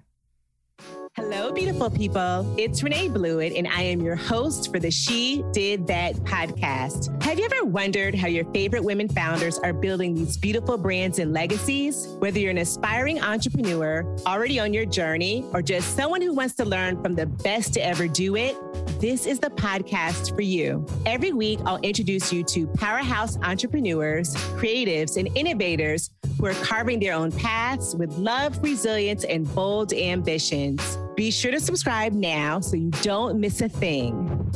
Hello, 1.15 1.51
beautiful 1.51 1.91
people. 1.91 2.55
It's 2.57 2.81
Renae 2.81 3.13
Bluitt, 3.13 3.53
and 3.53 3.67
I 3.67 3.83
am 3.83 4.01
your 4.01 4.15
host 4.15 4.71
for 4.71 4.79
the 4.79 4.89
She 4.89 5.43
Did 5.51 5.85
That 5.85 6.15
podcast. 6.15 7.21
Have 7.21 7.37
you 7.37 7.45
ever 7.45 7.65
wondered 7.65 8.15
how 8.15 8.27
your 8.27 8.45
favorite 8.45 8.83
women 8.83 9.07
founders 9.07 9.59
are 9.59 9.73
building 9.73 10.15
these 10.15 10.37
beautiful 10.37 10.75
brands 10.75 11.19
and 11.19 11.31
legacies? 11.31 12.07
Whether 12.17 12.39
you're 12.39 12.49
an 12.49 12.57
aspiring 12.57 13.21
entrepreneur, 13.21 14.03
already 14.25 14.59
on 14.59 14.73
your 14.73 14.85
journey, 14.85 15.45
or 15.53 15.61
just 15.61 15.95
someone 15.95 16.21
who 16.23 16.33
wants 16.33 16.55
to 16.55 16.65
learn 16.65 17.01
from 17.03 17.13
the 17.13 17.27
best 17.27 17.75
to 17.75 17.85
ever 17.85 18.07
do 18.07 18.35
it, 18.35 18.57
this 19.03 19.25
is 19.25 19.37
the 19.37 19.49
podcast 19.49 20.33
for 20.33 20.43
you. 20.43 20.85
Every 21.05 21.33
week, 21.33 21.59
I'll 21.65 21.81
introduce 21.81 22.31
you 22.31 22.41
to 22.45 22.65
powerhouse 22.67 23.37
entrepreneurs, 23.43 24.33
creatives, 24.55 25.17
and 25.17 25.27
innovators 25.35 26.09
who 26.39 26.45
are 26.45 26.53
carving 26.53 27.01
their 27.01 27.13
own 27.13 27.29
paths 27.33 27.95
with 27.95 28.17
love, 28.17 28.63
resilience, 28.63 29.25
and 29.25 29.53
bold 29.53 29.91
ambitions. 29.91 30.97
Be 31.17 31.31
sure 31.31 31.51
to 31.51 31.59
subscribe 31.59 32.13
now 32.13 32.61
so 32.61 32.77
you 32.77 32.91
don't 33.01 33.41
miss 33.41 33.59
a 33.59 33.67
thing. 33.67 34.49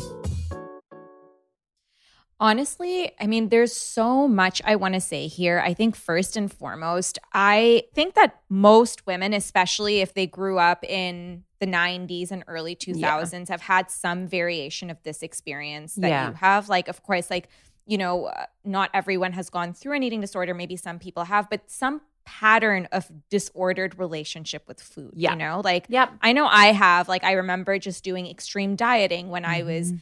Honestly, 2.39 3.11
I 3.19 3.25
mean, 3.25 3.49
there's 3.49 3.75
so 3.75 4.27
much 4.27 4.61
I 4.63 4.75
want 4.75 4.93
to 4.93 5.01
say 5.01 5.27
here. 5.27 5.59
I 5.59 5.73
think, 5.73 5.95
first 5.95 6.37
and 6.37 6.51
foremost, 6.51 7.17
I 7.33 7.83
think 7.95 8.13
that 8.13 8.41
most 8.47 9.07
women, 9.07 9.33
especially 9.33 10.01
if 10.01 10.13
they 10.13 10.27
grew 10.27 10.59
up 10.59 10.83
in 10.83 11.43
the 11.59 11.65
90s 11.65 12.29
and 12.29 12.43
early 12.47 12.75
2000s, 12.75 13.33
yeah. 13.33 13.45
have 13.49 13.61
had 13.61 13.89
some 13.89 14.27
variation 14.27 14.91
of 14.91 15.01
this 15.01 15.23
experience 15.23 15.95
that 15.95 16.09
yeah. 16.09 16.27
you 16.27 16.33
have. 16.35 16.69
Like, 16.69 16.87
of 16.87 17.01
course, 17.01 17.31
like, 17.31 17.49
you 17.87 17.97
know, 17.97 18.25
uh, 18.25 18.45
not 18.63 18.91
everyone 18.93 19.31
has 19.31 19.49
gone 19.49 19.73
through 19.73 19.95
an 19.95 20.03
eating 20.03 20.21
disorder. 20.21 20.53
Maybe 20.53 20.75
some 20.75 20.99
people 20.99 21.23
have, 21.23 21.49
but 21.49 21.71
some 21.71 22.01
pattern 22.27 22.87
of 22.91 23.09
disordered 23.29 23.97
relationship 23.97 24.67
with 24.67 24.81
food. 24.81 25.13
Yeah. 25.15 25.31
You 25.31 25.37
know, 25.37 25.61
like, 25.63 25.85
yep. 25.89 26.11
I 26.21 26.33
know 26.33 26.45
I 26.45 26.67
have. 26.67 27.07
Like, 27.07 27.23
I 27.23 27.31
remember 27.31 27.79
just 27.79 28.03
doing 28.03 28.27
extreme 28.27 28.75
dieting 28.75 29.29
when 29.29 29.43
mm-hmm. 29.43 29.51
I 29.53 29.63
was 29.63 29.93
mm-hmm. 29.93 29.97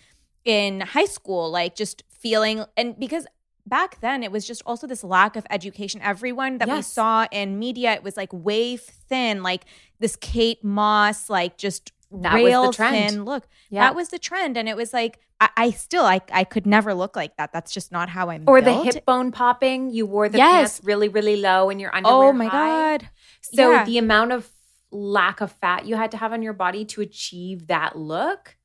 In 0.46 0.82
high 0.82 1.06
school, 1.06 1.52
like, 1.52 1.76
just 1.76 2.04
feeling, 2.10 2.64
and 2.78 2.98
because 2.98 3.26
back 3.66 4.00
then 4.00 4.24
it 4.24 4.32
was 4.32 4.46
just 4.46 4.62
also 4.66 4.86
this 4.86 5.04
lack 5.04 5.36
of 5.36 5.46
education 5.50 6.00
everyone 6.04 6.60
that 6.60 6.68
yes. 6.68 6.78
we 6.78 6.82
saw 6.84 7.26
in 7.32 7.58
media 7.58 7.94
it 7.94 8.04
was 8.04 8.16
like 8.16 8.30
wave 8.32 8.82
thin 8.82 9.42
like 9.42 9.66
this 10.00 10.16
kate 10.18 10.64
moss 10.64 11.30
like 11.30 11.58
just 11.58 11.92
that 12.12 12.36
rail 12.36 12.72
thin 12.72 13.26
look 13.26 13.48
yeah. 13.70 13.82
that 13.82 13.96
was 13.96 14.10
the 14.10 14.20
trend 14.20 14.58
and 14.58 14.70
it 14.70 14.78
was 14.78 14.94
like 14.94 15.20
I, 15.42 15.50
I, 15.58 15.72
still 15.72 16.06
I, 16.06 16.22
I 16.32 16.46
could 16.46 16.66
never 16.66 16.94
look 16.94 17.18
like 17.18 17.36
that 17.38 17.52
that's 17.52 17.74
just 17.74 17.92
not 17.92 18.08
how 18.08 18.30
i'm 18.30 18.44
or 18.48 18.62
built. 18.62 18.86
the 18.86 18.92
hip 18.94 19.06
bone 19.06 19.32
popping 19.32 19.90
you 19.90 20.06
wore 20.06 20.30
the 20.30 20.38
yes. 20.38 20.80
pants 20.80 20.82
really 20.84 21.10
really 21.10 21.36
low 21.36 21.70
and 21.70 21.82
your 21.82 21.94
underwear 21.94 22.30
oh 22.30 22.34
my 22.34 22.46
high. 22.46 22.98
god 22.98 23.10
so 23.42 23.72
yeah. 23.72 23.84
the 23.84 23.98
amount 23.98 24.32
of 24.32 24.50
lack 24.92 25.42
of 25.42 25.52
fat 25.52 25.86
you 25.86 25.96
had 25.96 26.12
to 26.12 26.18
have 26.18 26.32
on 26.32 26.42
your 26.42 26.54
body 26.54 26.86
to 26.86 27.02
achieve 27.02 27.68
that 27.68 27.98
look 27.98 28.56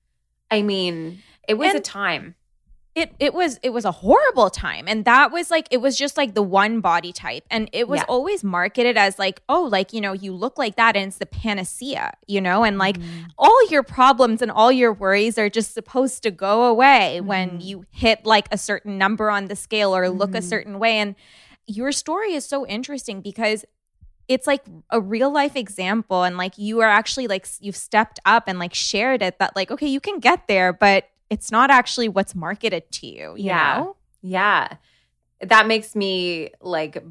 i 0.51 0.63
mean 0.63 1.21
it 1.51 1.55
was 1.59 1.69
and, 1.69 1.79
a 1.79 1.81
time 1.81 2.35
it 2.95 3.15
it 3.21 3.33
was 3.33 3.59
it 3.63 3.71
was 3.71 3.85
a 3.85 3.93
horrible 3.93 4.51
time 4.51 4.87
and 4.89 5.05
that 5.05 5.31
was 5.31 5.51
like 5.51 5.69
it 5.71 5.77
was 5.77 5.97
just 5.97 6.17
like 6.17 6.35
the 6.35 6.43
one 6.43 6.81
body 6.81 7.13
type 7.13 7.45
and 7.51 7.71
it 7.73 7.87
was 7.87 7.99
yeah. 7.99 8.07
always 8.09 8.43
marketed 8.43 8.97
as 8.97 9.17
like 9.19 9.41
oh 9.49 9.63
like 9.63 9.93
you 9.93 10.01
know 10.01 10.13
you 10.13 10.33
look 10.33 10.59
like 10.59 10.75
that 10.75 10.97
and 10.97 11.07
it's 11.07 11.19
the 11.19 11.27
panacea 11.27 12.13
you 12.27 12.41
know 12.41 12.65
and 12.65 12.79
like 12.79 12.99
mm. 12.99 13.27
all 13.39 13.67
your 13.69 13.85
problems 13.85 14.43
and 14.43 14.51
all 14.51 14.73
your 14.73 14.93
worries 14.93 15.39
are 15.39 15.49
just 15.49 15.73
supposed 15.73 16.23
to 16.25 16.33
go 16.33 16.65
away 16.65 17.21
mm. 17.23 17.27
when 17.27 17.61
you 17.61 17.85
hit 17.91 18.27
like 18.27 18.49
a 18.51 18.59
certain 18.59 18.99
number 18.99 19.31
on 19.31 19.47
the 19.47 19.57
scale 19.57 19.95
or 19.95 20.09
look 20.09 20.31
mm. 20.31 20.35
a 20.35 20.39
mm-hmm. 20.39 20.49
certain 20.49 20.79
way 20.81 20.99
and 20.99 21.15
your 21.69 21.93
story 21.93 22.33
is 22.33 22.45
so 22.45 22.67
interesting 22.67 23.21
because 23.21 23.65
it's 24.27 24.49
like 24.49 24.63
a 24.91 25.01
real 25.01 25.33
life 25.33 25.55
example 25.55 26.25
and 26.25 26.37
like 26.37 26.59
you 26.59 26.81
are 26.81 26.89
actually 26.89 27.29
like 27.29 27.47
you've 27.61 27.77
stepped 27.77 28.19
up 28.25 28.45
and 28.49 28.59
like 28.59 28.75
shared 28.75 29.23
it 29.23 29.39
that 29.39 29.55
like 29.55 29.71
okay 29.71 29.87
you 29.87 30.01
can 30.01 30.19
get 30.19 30.49
there 30.49 30.73
but 30.73 31.10
it's 31.31 31.51
not 31.51 31.71
actually 31.71 32.09
what's 32.09 32.35
marketed 32.35 32.91
to 32.93 33.07
you, 33.07 33.35
you 33.37 33.47
yeah. 33.47 33.79
know? 33.79 33.97
Yeah. 34.21 34.77
That 35.41 35.67
makes 35.67 35.97
me 35.97 36.51
like 36.61 37.03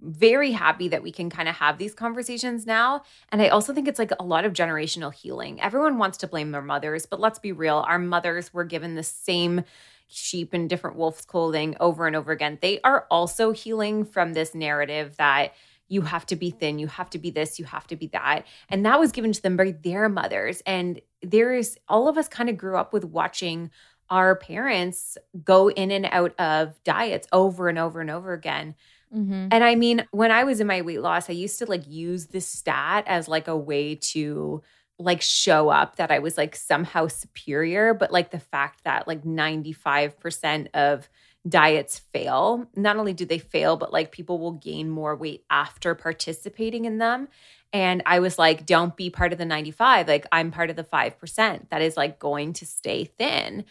very 0.00 0.52
happy 0.52 0.88
that 0.88 1.02
we 1.02 1.10
can 1.10 1.30
kind 1.30 1.48
of 1.48 1.56
have 1.56 1.78
these 1.78 1.94
conversations 1.94 2.66
now. 2.66 3.02
And 3.30 3.40
I 3.40 3.48
also 3.48 3.72
think 3.72 3.88
it's 3.88 3.98
like 3.98 4.12
a 4.18 4.24
lot 4.24 4.44
of 4.44 4.52
generational 4.52 5.12
healing. 5.12 5.60
Everyone 5.60 5.98
wants 5.98 6.18
to 6.18 6.28
blame 6.28 6.50
their 6.50 6.62
mothers, 6.62 7.06
but 7.06 7.20
let's 7.20 7.38
be 7.38 7.52
real. 7.52 7.84
Our 7.88 7.98
mothers 7.98 8.52
were 8.52 8.64
given 8.64 8.94
the 8.94 9.02
same 9.02 9.64
sheep 10.08 10.54
in 10.54 10.68
different 10.68 10.96
wolf's 10.96 11.24
clothing 11.24 11.76
over 11.80 12.06
and 12.06 12.16
over 12.16 12.32
again. 12.32 12.58
They 12.60 12.80
are 12.82 13.06
also 13.10 13.52
healing 13.52 14.04
from 14.04 14.34
this 14.34 14.54
narrative 14.54 15.16
that 15.18 15.52
you 15.88 16.02
have 16.02 16.26
to 16.26 16.36
be 16.36 16.50
thin, 16.50 16.78
you 16.78 16.86
have 16.86 17.10
to 17.10 17.18
be 17.18 17.30
this, 17.30 17.58
you 17.58 17.64
have 17.64 17.86
to 17.86 17.96
be 17.96 18.08
that. 18.08 18.44
And 18.68 18.84
that 18.84 19.00
was 19.00 19.10
given 19.10 19.32
to 19.32 19.42
them 19.42 19.56
by 19.56 19.72
their 19.82 20.08
mothers. 20.08 20.62
And 20.66 21.00
there 21.22 21.54
is 21.54 21.78
all 21.88 22.08
of 22.08 22.16
us 22.16 22.28
kind 22.28 22.48
of 22.48 22.56
grew 22.56 22.76
up 22.76 22.92
with 22.92 23.04
watching 23.04 23.70
our 24.10 24.36
parents 24.36 25.18
go 25.44 25.70
in 25.70 25.90
and 25.90 26.06
out 26.10 26.38
of 26.38 26.82
diets 26.84 27.28
over 27.32 27.68
and 27.68 27.78
over 27.78 28.00
and 28.00 28.10
over 28.10 28.32
again. 28.32 28.74
Mm-hmm. 29.14 29.48
And 29.50 29.64
I 29.64 29.74
mean, 29.74 30.06
when 30.10 30.30
I 30.30 30.44
was 30.44 30.60
in 30.60 30.66
my 30.66 30.82
weight 30.82 31.00
loss, 31.00 31.28
I 31.28 31.34
used 31.34 31.58
to 31.58 31.66
like 31.66 31.86
use 31.86 32.26
this 32.26 32.46
stat 32.46 33.04
as 33.06 33.28
like 33.28 33.48
a 33.48 33.56
way 33.56 33.94
to 33.96 34.62
like 34.98 35.22
show 35.22 35.68
up 35.68 35.96
that 35.96 36.10
I 36.10 36.18
was 36.18 36.36
like 36.36 36.56
somehow 36.56 37.06
superior. 37.06 37.94
But 37.94 38.12
like 38.12 38.30
the 38.30 38.40
fact 38.40 38.84
that 38.84 39.06
like 39.06 39.24
95% 39.24 40.68
of 40.74 41.08
diets 41.48 42.00
fail. 42.12 42.66
Not 42.76 42.96
only 42.96 43.12
do 43.12 43.24
they 43.24 43.38
fail, 43.38 43.76
but 43.76 43.92
like 43.92 44.12
people 44.12 44.38
will 44.38 44.52
gain 44.52 44.90
more 44.90 45.16
weight 45.16 45.44
after 45.50 45.94
participating 45.94 46.84
in 46.84 46.98
them. 46.98 47.28
And 47.72 48.02
I 48.06 48.20
was 48.20 48.38
like, 48.38 48.66
don't 48.66 48.96
be 48.96 49.10
part 49.10 49.32
of 49.32 49.38
the 49.38 49.44
95. 49.44 50.08
Like, 50.08 50.26
I'm 50.32 50.50
part 50.50 50.70
of 50.70 50.76
the 50.76 50.84
5% 50.84 51.68
that 51.70 51.82
is 51.82 51.96
like 51.96 52.18
going 52.18 52.54
to 52.54 52.66
stay 52.66 53.04
thin. 53.04 53.64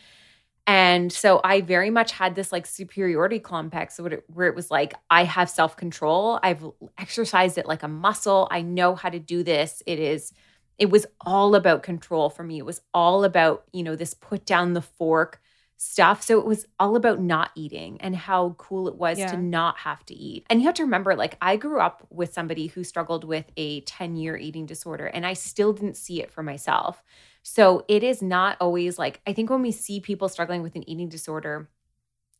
And 0.67 1.13
so 1.13 1.39
I 1.45 1.61
very 1.61 1.89
much 1.89 2.11
had 2.11 2.35
this 2.35 2.51
like 2.51 2.65
superiority 2.65 3.39
complex 3.39 3.99
where 3.99 4.47
it 4.47 4.55
was 4.55 4.69
like, 4.69 4.93
I 5.09 5.23
have 5.23 5.49
self 5.49 5.77
control. 5.77 6.39
I've 6.43 6.63
exercised 6.97 7.57
it 7.57 7.65
like 7.65 7.83
a 7.83 7.87
muscle. 7.87 8.49
I 8.51 8.61
know 8.61 8.93
how 8.93 9.09
to 9.09 9.19
do 9.19 9.43
this. 9.43 9.81
It 9.87 9.97
is, 9.97 10.33
it 10.77 10.89
was 10.89 11.05
all 11.21 11.55
about 11.55 11.83
control 11.83 12.29
for 12.29 12.43
me. 12.43 12.57
It 12.57 12.65
was 12.65 12.81
all 12.93 13.23
about, 13.23 13.63
you 13.71 13.81
know, 13.81 13.95
this 13.95 14.13
put 14.13 14.45
down 14.45 14.73
the 14.73 14.81
fork 14.81 15.41
stuff. 15.77 16.23
So 16.23 16.39
it 16.39 16.45
was 16.45 16.65
all 16.79 16.95
about 16.95 17.21
not 17.21 17.51
eating 17.55 18.01
and 18.01 18.15
how 18.15 18.55
cool 18.57 18.87
it 18.87 18.95
was 18.95 19.19
yeah. 19.19 19.27
to 19.27 19.37
not 19.37 19.77
have 19.79 20.03
to 20.07 20.15
eat. 20.15 20.45
And 20.49 20.59
you 20.59 20.65
have 20.65 20.75
to 20.75 20.83
remember, 20.83 21.15
like, 21.15 21.37
I 21.39 21.55
grew 21.55 21.79
up 21.79 22.05
with 22.09 22.33
somebody 22.33 22.67
who 22.67 22.83
struggled 22.83 23.23
with 23.23 23.45
a 23.55 23.81
10 23.81 24.17
year 24.17 24.35
eating 24.35 24.65
disorder, 24.65 25.05
and 25.05 25.25
I 25.25 25.33
still 25.33 25.73
didn't 25.73 25.95
see 25.95 26.21
it 26.21 26.31
for 26.31 26.41
myself. 26.41 27.03
So 27.43 27.85
it 27.87 28.03
is 28.03 28.21
not 28.21 28.57
always 28.59 28.99
like, 28.99 29.21
I 29.25 29.33
think 29.33 29.49
when 29.49 29.61
we 29.61 29.71
see 29.71 29.99
people 29.99 30.27
struggling 30.27 30.63
with 30.63 30.75
an 30.75 30.87
eating 30.89 31.09
disorder, 31.09 31.69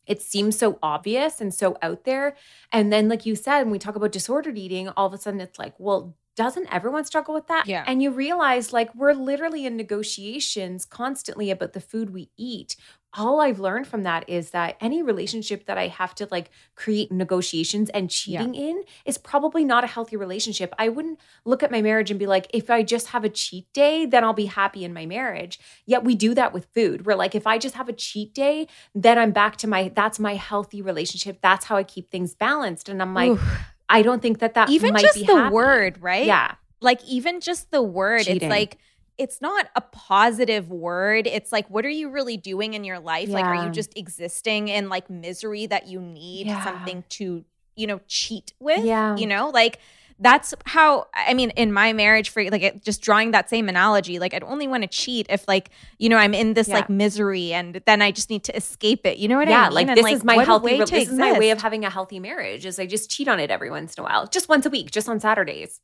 it 0.06 0.20
seems 0.20 0.58
so 0.58 0.78
obvious 0.82 1.40
and 1.40 1.54
so 1.54 1.78
out 1.80 2.04
there. 2.04 2.36
And 2.72 2.92
then, 2.92 3.08
like 3.08 3.24
you 3.24 3.36
said, 3.36 3.62
when 3.62 3.70
we 3.70 3.78
talk 3.78 3.94
about 3.94 4.12
disordered 4.12 4.58
eating, 4.58 4.88
all 4.90 5.06
of 5.06 5.12
a 5.12 5.18
sudden 5.18 5.40
it's 5.40 5.58
like, 5.58 5.74
well, 5.78 6.16
doesn't 6.38 6.72
everyone 6.72 7.04
struggle 7.04 7.34
with 7.34 7.48
that? 7.48 7.66
Yeah. 7.66 7.82
And 7.86 8.00
you 8.00 8.12
realize 8.12 8.72
like 8.72 8.94
we're 8.94 9.12
literally 9.12 9.66
in 9.66 9.76
negotiations 9.76 10.84
constantly 10.84 11.50
about 11.50 11.72
the 11.72 11.80
food 11.80 12.10
we 12.10 12.30
eat 12.36 12.76
all 13.14 13.40
I've 13.40 13.58
learned 13.58 13.86
from 13.86 14.02
that 14.02 14.28
is 14.28 14.50
that 14.50 14.76
any 14.80 15.02
relationship 15.02 15.64
that 15.66 15.78
I 15.78 15.88
have 15.88 16.14
to 16.16 16.28
like 16.30 16.50
create 16.74 17.10
negotiations 17.10 17.88
and 17.90 18.10
cheating 18.10 18.54
yeah. 18.54 18.60
in 18.60 18.84
is 19.06 19.16
probably 19.16 19.64
not 19.64 19.82
a 19.82 19.86
healthy 19.86 20.16
relationship. 20.16 20.74
I 20.78 20.90
wouldn't 20.90 21.18
look 21.44 21.62
at 21.62 21.70
my 21.70 21.80
marriage 21.80 22.10
and 22.10 22.20
be 22.20 22.26
like, 22.26 22.48
if 22.52 22.68
I 22.68 22.82
just 22.82 23.08
have 23.08 23.24
a 23.24 23.30
cheat 23.30 23.72
day, 23.72 24.04
then 24.04 24.24
I'll 24.24 24.34
be 24.34 24.46
happy 24.46 24.84
in 24.84 24.92
my 24.92 25.06
marriage. 25.06 25.58
Yet 25.86 26.04
we 26.04 26.14
do 26.14 26.34
that 26.34 26.52
with 26.52 26.66
food. 26.74 27.06
We're 27.06 27.16
like, 27.16 27.34
if 27.34 27.46
I 27.46 27.56
just 27.56 27.76
have 27.76 27.88
a 27.88 27.94
cheat 27.94 28.34
day, 28.34 28.68
then 28.94 29.18
I'm 29.18 29.32
back 29.32 29.56
to 29.58 29.66
my, 29.66 29.90
that's 29.94 30.18
my 30.18 30.34
healthy 30.34 30.82
relationship. 30.82 31.38
That's 31.40 31.64
how 31.64 31.76
I 31.76 31.84
keep 31.84 32.10
things 32.10 32.34
balanced. 32.34 32.90
And 32.90 33.00
I'm 33.00 33.14
like, 33.14 33.30
Oof. 33.30 33.60
I 33.88 34.02
don't 34.02 34.20
think 34.20 34.40
that 34.40 34.52
that 34.54 34.68
even 34.68 34.94
just 34.96 35.26
the 35.26 35.34
happy. 35.34 35.54
word, 35.54 36.02
right? 36.02 36.26
Yeah. 36.26 36.56
Like 36.80 37.02
even 37.06 37.40
just 37.40 37.70
the 37.70 37.82
word, 37.82 38.24
Cheating. 38.24 38.36
it's 38.36 38.50
like, 38.50 38.78
it's 39.18 39.40
not 39.40 39.68
a 39.74 39.80
positive 39.80 40.70
word. 40.70 41.26
It's 41.26 41.50
like, 41.52 41.68
what 41.68 41.84
are 41.84 41.90
you 41.90 42.10
really 42.10 42.36
doing 42.36 42.74
in 42.74 42.84
your 42.84 43.00
life? 43.00 43.28
Like, 43.28 43.44
are 43.44 43.64
you 43.66 43.70
just 43.70 43.96
existing 43.98 44.68
in 44.68 44.88
like 44.88 45.10
misery 45.10 45.66
that 45.66 45.88
you 45.88 46.00
need 46.00 46.46
Yeah. 46.46 46.62
something 46.64 47.04
to, 47.10 47.44
you 47.74 47.86
know, 47.86 48.00
cheat 48.06 48.52
with? 48.60 48.84
Yeah. 48.84 49.16
You 49.16 49.26
know, 49.26 49.50
like 49.50 49.80
that's 50.20 50.52
how, 50.66 51.06
I 51.14 51.34
mean, 51.34 51.50
in 51.50 51.72
my 51.72 51.92
marriage, 51.92 52.30
for 52.30 52.42
like 52.50 52.62
it, 52.62 52.84
just 52.84 53.00
drawing 53.02 53.30
that 53.30 53.48
same 53.48 53.68
analogy, 53.68 54.18
like 54.18 54.34
I'd 54.34 54.42
only 54.42 54.66
want 54.66 54.82
to 54.82 54.88
cheat 54.88 55.26
if 55.30 55.46
like, 55.46 55.70
you 55.98 56.08
know, 56.08 56.16
I'm 56.16 56.34
in 56.34 56.54
this 56.54 56.68
Yeah. 56.68 56.74
like 56.76 56.90
misery 56.90 57.52
and 57.52 57.80
then 57.86 58.02
I 58.02 58.10
just 58.10 58.28
need 58.28 58.42
to 58.44 58.56
escape 58.56 59.06
it. 59.06 59.18
You 59.18 59.28
know 59.28 59.36
what 59.36 59.48
I 59.48 59.52
mean? 59.52 59.62
yeah, 59.62 59.68
like 59.68 59.88
And, 59.88 59.96
this 59.96 60.12
is 60.12 60.24
my 60.24 60.42
healthy. 60.42 60.72
re- 60.72 60.84
This 60.84 61.08
is 61.08 61.14
my 61.18 61.38
way 61.38 61.50
of 61.50 61.60
having 61.62 61.84
a 61.84 61.90
healthy 61.90 62.18
marriage. 62.18 62.66
Is 62.66 62.78
I 62.80 62.86
just 62.86 63.10
cheat 63.10 63.28
on 63.28 63.38
it 63.38 63.50
every 63.50 63.70
once 63.70 63.94
in 63.94 64.00
a 64.02 64.04
while, 64.04 64.26
just 64.26 64.48
once 64.48 64.66
a 64.66 64.70
week, 64.70 64.90
just 64.90 65.08
on 65.08 65.20
Saturdays. 65.20 65.80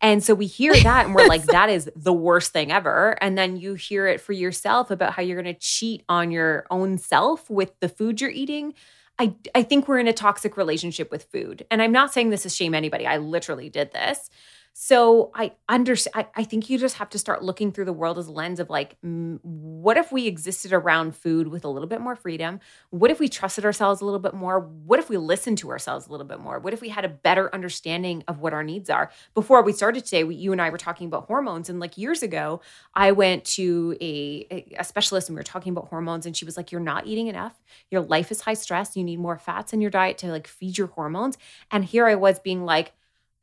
And 0.00 0.22
so 0.22 0.34
we 0.34 0.46
hear 0.46 0.74
that 0.74 1.06
and 1.06 1.14
we're 1.14 1.26
like, 1.26 1.44
that 1.46 1.70
is 1.70 1.90
the 1.94 2.12
worst 2.12 2.52
thing 2.52 2.72
ever. 2.72 3.16
And 3.20 3.36
then 3.38 3.56
you 3.56 3.74
hear 3.74 4.06
it 4.06 4.20
for 4.20 4.32
yourself 4.32 4.90
about 4.90 5.12
how 5.14 5.22
you're 5.22 5.40
going 5.40 5.54
to 5.54 5.60
cheat 5.60 6.02
on 6.08 6.30
your 6.30 6.66
own 6.70 6.98
self 6.98 7.48
with 7.48 7.78
the 7.80 7.88
food 7.88 8.20
you're 8.20 8.30
eating. 8.30 8.74
I, 9.18 9.34
I 9.54 9.62
think 9.62 9.88
we're 9.88 9.98
in 9.98 10.08
a 10.08 10.12
toxic 10.12 10.56
relationship 10.56 11.10
with 11.10 11.24
food. 11.24 11.66
And 11.70 11.80
I'm 11.80 11.92
not 11.92 12.12
saying 12.12 12.30
this 12.30 12.42
to 12.42 12.50
shame 12.50 12.74
anybody. 12.74 13.06
I 13.06 13.16
literally 13.16 13.70
did 13.70 13.92
this. 13.92 14.30
So 14.78 15.30
I 15.34 15.52
understand. 15.70 16.26
I, 16.36 16.42
I 16.42 16.44
think 16.44 16.68
you 16.68 16.76
just 16.76 16.98
have 16.98 17.08
to 17.08 17.18
start 17.18 17.42
looking 17.42 17.72
through 17.72 17.86
the 17.86 17.94
world 17.94 18.18
as 18.18 18.26
a 18.26 18.32
lens 18.32 18.60
of 18.60 18.68
like, 18.68 18.98
what 19.00 19.96
if 19.96 20.12
we 20.12 20.26
existed 20.26 20.70
around 20.70 21.16
food 21.16 21.48
with 21.48 21.64
a 21.64 21.68
little 21.68 21.88
bit 21.88 21.98
more 22.02 22.14
freedom? 22.14 22.60
What 22.90 23.10
if 23.10 23.18
we 23.18 23.26
trusted 23.30 23.64
ourselves 23.64 24.02
a 24.02 24.04
little 24.04 24.20
bit 24.20 24.34
more? 24.34 24.60
What 24.60 24.98
if 24.98 25.08
we 25.08 25.16
listened 25.16 25.56
to 25.58 25.70
ourselves 25.70 26.08
a 26.08 26.10
little 26.10 26.26
bit 26.26 26.40
more? 26.40 26.58
What 26.58 26.74
if 26.74 26.82
we 26.82 26.90
had 26.90 27.06
a 27.06 27.08
better 27.08 27.52
understanding 27.54 28.22
of 28.28 28.40
what 28.40 28.52
our 28.52 28.62
needs 28.62 28.90
are? 28.90 29.10
Before 29.32 29.62
we 29.62 29.72
started 29.72 30.04
today, 30.04 30.24
we, 30.24 30.34
you 30.34 30.52
and 30.52 30.60
I 30.60 30.68
were 30.68 30.76
talking 30.76 31.06
about 31.06 31.24
hormones, 31.24 31.70
and 31.70 31.80
like 31.80 31.96
years 31.96 32.22
ago, 32.22 32.60
I 32.94 33.12
went 33.12 33.46
to 33.56 33.96
a 34.02 34.74
a 34.78 34.84
specialist 34.84 35.30
and 35.30 35.36
we 35.36 35.40
were 35.40 35.42
talking 35.44 35.72
about 35.72 35.88
hormones, 35.88 36.26
and 36.26 36.36
she 36.36 36.44
was 36.44 36.58
like, 36.58 36.70
"You're 36.70 36.82
not 36.82 37.06
eating 37.06 37.28
enough. 37.28 37.54
Your 37.90 38.02
life 38.02 38.30
is 38.30 38.42
high 38.42 38.52
stress. 38.52 38.94
You 38.94 39.04
need 39.04 39.20
more 39.20 39.38
fats 39.38 39.72
in 39.72 39.80
your 39.80 39.90
diet 39.90 40.18
to 40.18 40.30
like 40.30 40.46
feed 40.46 40.76
your 40.76 40.88
hormones." 40.88 41.38
And 41.70 41.82
here 41.82 42.06
I 42.06 42.14
was 42.14 42.38
being 42.38 42.66
like 42.66 42.92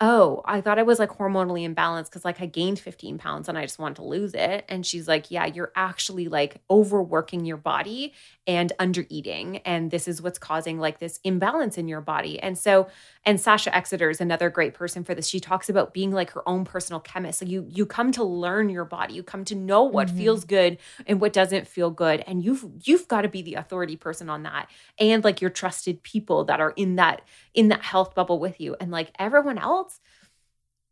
oh, 0.06 0.42
I 0.44 0.60
thought 0.60 0.80
I 0.80 0.84
was 0.84 1.00
like 1.00 1.12
hormonally 1.12 1.66
imbalanced 1.66 2.10
because 2.10 2.26
like 2.26 2.42
I 2.42 2.46
gained 2.46 2.78
15 2.78 3.18
pounds 3.18 3.48
and 3.48 3.58
I 3.58 3.62
just 3.62 3.80
wanted 3.80 3.96
to 3.96 4.04
lose 4.04 4.34
it. 4.34 4.66
And 4.68 4.86
she's 4.86 5.08
like, 5.08 5.32
yeah, 5.32 5.46
you're 5.46 5.72
actually 5.78 6.28
like 6.28 6.58
overworking 6.70 7.46
your 7.46 7.56
body 7.56 8.12
and 8.46 8.74
under 8.80 9.06
eating. 9.08 9.60
And 9.60 9.92
this 9.92 10.10
is 10.10 10.22
what's 10.22 10.38
causing 10.38 10.78
like 10.78 11.00
this 11.00 11.22
imbalance 11.24 11.78
in 11.78 11.88
your 11.88 12.02
body. 12.02 12.38
And 12.38 12.58
so, 12.58 12.88
and 13.25 13.39
Sasha 13.39 13.73
Exeter 13.73 14.09
is 14.09 14.19
another 14.19 14.49
great 14.49 14.73
person 14.73 15.03
for 15.03 15.15
this. 15.15 15.27
She 15.27 15.39
talks 15.39 15.69
about 15.69 15.93
being 15.93 16.12
like 16.12 16.31
her 16.31 16.47
own 16.47 16.65
personal 16.65 16.99
chemist. 16.99 17.39
So 17.39 17.45
you 17.45 17.65
you 17.69 17.86
come 17.86 18.12
to 18.13 18.23
learn 18.23 18.69
your 18.69 18.86
body. 18.86 19.13
You 19.13 19.23
come 19.23 19.45
to 19.45 19.55
know 19.55 19.83
what 19.83 20.07
mm-hmm. 20.07 20.17
feels 20.17 20.43
good 20.45 20.77
and 21.07 21.21
what 21.21 21.31
doesn't 21.31 21.67
feel 21.67 21.89
good. 21.89 22.23
And 22.27 22.43
you've 22.43 22.65
you've 22.83 23.07
got 23.07 23.21
to 23.21 23.29
be 23.29 23.41
the 23.41 23.55
authority 23.55 23.95
person 23.95 24.29
on 24.29 24.43
that. 24.43 24.69
And 24.99 25.23
like 25.23 25.41
your 25.41 25.49
trusted 25.49 26.03
people 26.03 26.45
that 26.45 26.59
are 26.59 26.71
in 26.71 26.97
that 26.97 27.21
in 27.53 27.69
that 27.69 27.81
health 27.81 28.13
bubble 28.13 28.39
with 28.39 28.59
you. 28.59 28.75
And 28.79 28.91
like 28.91 29.12
everyone 29.17 29.57
else, 29.57 30.01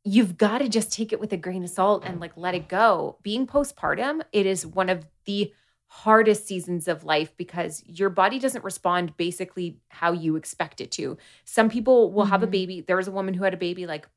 you've 0.03 0.37
got 0.37 0.59
to 0.59 0.69
just 0.69 0.93
take 0.93 1.11
it 1.11 1.19
with 1.19 1.33
a 1.33 1.37
grain 1.37 1.63
of 1.63 1.69
salt 1.69 2.03
and 2.05 2.21
like 2.21 2.37
let 2.37 2.55
it 2.55 2.69
go. 2.69 3.17
Being 3.23 3.45
postpartum, 3.45 4.21
it 4.31 4.45
is 4.45 4.65
one 4.65 4.89
of 4.89 5.05
the 5.25 5.53
hardest 5.93 6.47
seasons 6.47 6.87
of 6.87 7.03
life 7.03 7.35
because 7.35 7.83
your 7.85 8.09
body 8.09 8.39
doesn't 8.39 8.63
respond 8.63 9.15
basically 9.17 9.77
how 9.89 10.13
you 10.13 10.37
expect 10.37 10.79
it 10.79 10.89
to. 10.89 11.17
Some 11.43 11.69
people 11.69 12.13
will 12.13 12.23
have 12.23 12.43
a 12.43 12.45
mm-hmm. 12.45 12.51
baby. 12.51 12.81
There 12.81 12.95
was 12.95 13.09
a 13.09 13.11
woman 13.11 13.33
who 13.33 13.43
had 13.43 13.53
a 13.53 13.57
baby 13.57 13.85
like 13.85 14.07